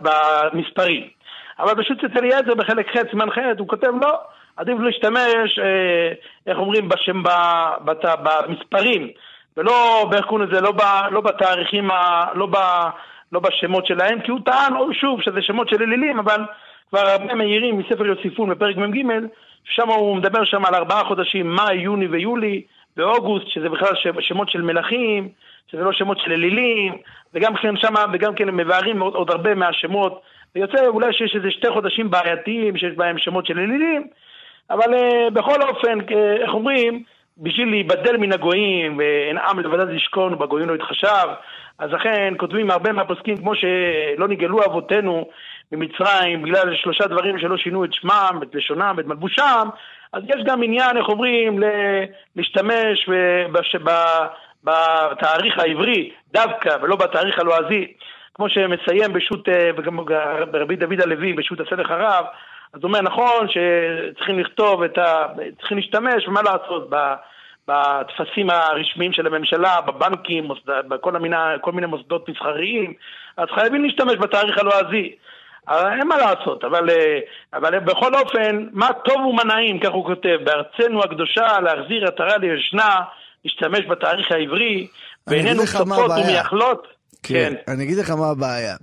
[0.02, 1.08] במספרים.
[1.60, 4.18] אבל פשוט אצל אליעזר בחלק ח' ח' הוא כותב לא,
[4.58, 6.12] עדיף להשתמש, אה,
[6.48, 7.24] איך אומרים, בשם,
[7.86, 9.08] בת, במספרים,
[9.58, 10.74] ולא, איך קוראים לזה, לא,
[11.12, 11.90] לא בתאריכים,
[12.36, 12.58] לא, ב,
[13.32, 16.45] לא בשמות שלהם, כי הוא טען, שוב, שזה שמות של אלילים, אבל
[16.90, 19.06] כבר הרבה מהירים מספר יוסיפון בפרק מ"ג,
[19.63, 22.61] שם הוא מדבר שם על ארבעה חודשים, מאי, יוני ויולי,
[22.97, 25.29] ואוגוסט, שזה בכלל שמות של מלכים,
[25.71, 26.97] שזה לא שמות של אלילים,
[27.33, 30.21] וגם כן שם, וגם כן מבארים עוד, עוד הרבה מהשמות,
[30.55, 34.07] ויוצא אולי שיש איזה שתי חודשים בעייתיים, שיש בהם שמות של אלילים,
[34.69, 37.03] אבל uh, בכל אופן, uh, איך אומרים,
[37.38, 41.27] בשביל להיבדל מן הגויים, ואין עם לבדד ישכון ובגויים לא יתחשב,
[41.79, 45.29] אז לכן כותבים הרבה מהפוסקים, כמו שלא נגאלו אבותינו
[45.72, 49.69] ממצרים בגלל שלושה דברים שלא שינו את שמם, את לשונם ואת מלבושם,
[50.14, 51.60] אז יש גם עניין, איך אומרים,
[52.35, 53.10] להשתמש.
[54.64, 57.93] בתאריך העברי דווקא ולא בתאריך הלועזי,
[58.34, 59.99] כמו שמסיים בשו"ת, וגם
[60.53, 62.26] רבי דוד הלוי בשו"ת הסדק הרב,
[62.73, 65.26] אז הוא אומר, נכון שצריכים לכתוב את ה...
[65.60, 66.89] צריכים להשתמש, ומה לעשות,
[67.68, 71.35] בטפסים הרשמיים של הממשלה, בבנקים, בכל מיני,
[71.73, 72.93] מיני מוסדות מסחריים,
[73.38, 75.15] אז חייבים להשתמש בתאריך הלועזי.
[75.69, 76.89] אין מה לעשות, אבל,
[77.53, 82.95] אבל בכל אופן, מה טוב ומה נעים, כך הוא כותב, בארצנו הקדושה להחזיר עטרה לישנה,
[83.45, 84.88] להשתמש בתאריך העברי,
[85.27, 86.88] ואיננו צופות ומייחלות.
[87.23, 88.75] כן, כן, אני אגיד לך מה הבעיה.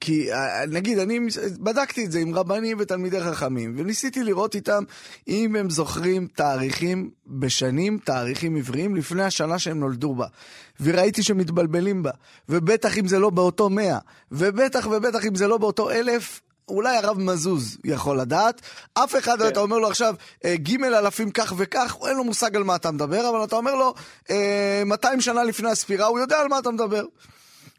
[0.00, 1.20] כי אה, נגיד, אני
[1.60, 4.82] בדקתי את זה עם רבנים ותלמידי חכמים, וניסיתי לראות איתם
[5.28, 10.26] אם הם זוכרים תאריכים בשנים, תאריכים עבריים, לפני השנה שהם נולדו בה.
[10.80, 12.10] וראיתי שמתבלבלים בה.
[12.48, 13.98] ובטח אם זה לא באותו מאה,
[14.32, 18.60] ובטח ובטח אם זה לא באותו אלף, אולי הרב מזוז יכול לדעת.
[18.94, 19.48] אף אחד, כן.
[19.48, 20.14] אתה אומר לו עכשיו,
[20.44, 23.74] אה, ג' אלפים כך וכך, אין לו מושג על מה אתה מדבר, אבל אתה אומר
[23.74, 23.94] לו,
[24.86, 27.04] 200 אה, שנה לפני הספירה, הוא יודע על מה אתה מדבר.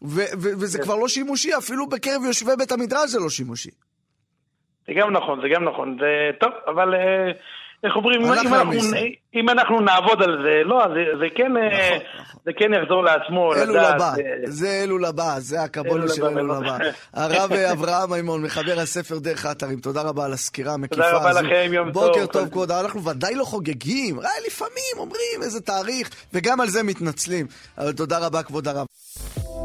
[0.02, 0.84] וזה כן.
[0.84, 3.70] כבר לא שימושי, אפילו בקרב יושבי בית המדרש זה לא שימושי.
[4.88, 5.98] זה גם נכון, זה גם נכון.
[6.00, 7.32] זה טוב, אבל אה,
[7.84, 8.72] איך אומרים, אם אנחנו,
[9.36, 12.42] אם אנחנו נעבוד על זה, לא, זה, זה, כן, אה, נכון, נכון.
[12.46, 13.96] זה כן יחזור לעצמו, אלול לדעת.
[13.96, 14.24] הבא, זה...
[14.46, 16.78] זה אלול הבא, זה הקבולה של אלול הבא.
[17.14, 21.18] הרב אברהם מימון, מחבר הספר דרך האתרים, תודה רבה על הסקירה המקיפה הזו.
[21.18, 22.08] תודה רבה לכם, יום טוב.
[22.08, 27.48] בוקר טוב, כבוד, אנחנו ודאי לא חוגגים, לפעמים אומרים איזה תאריך, וגם על זה מתנצלים.
[27.78, 28.86] אבל תודה רבה, כבוד הרב.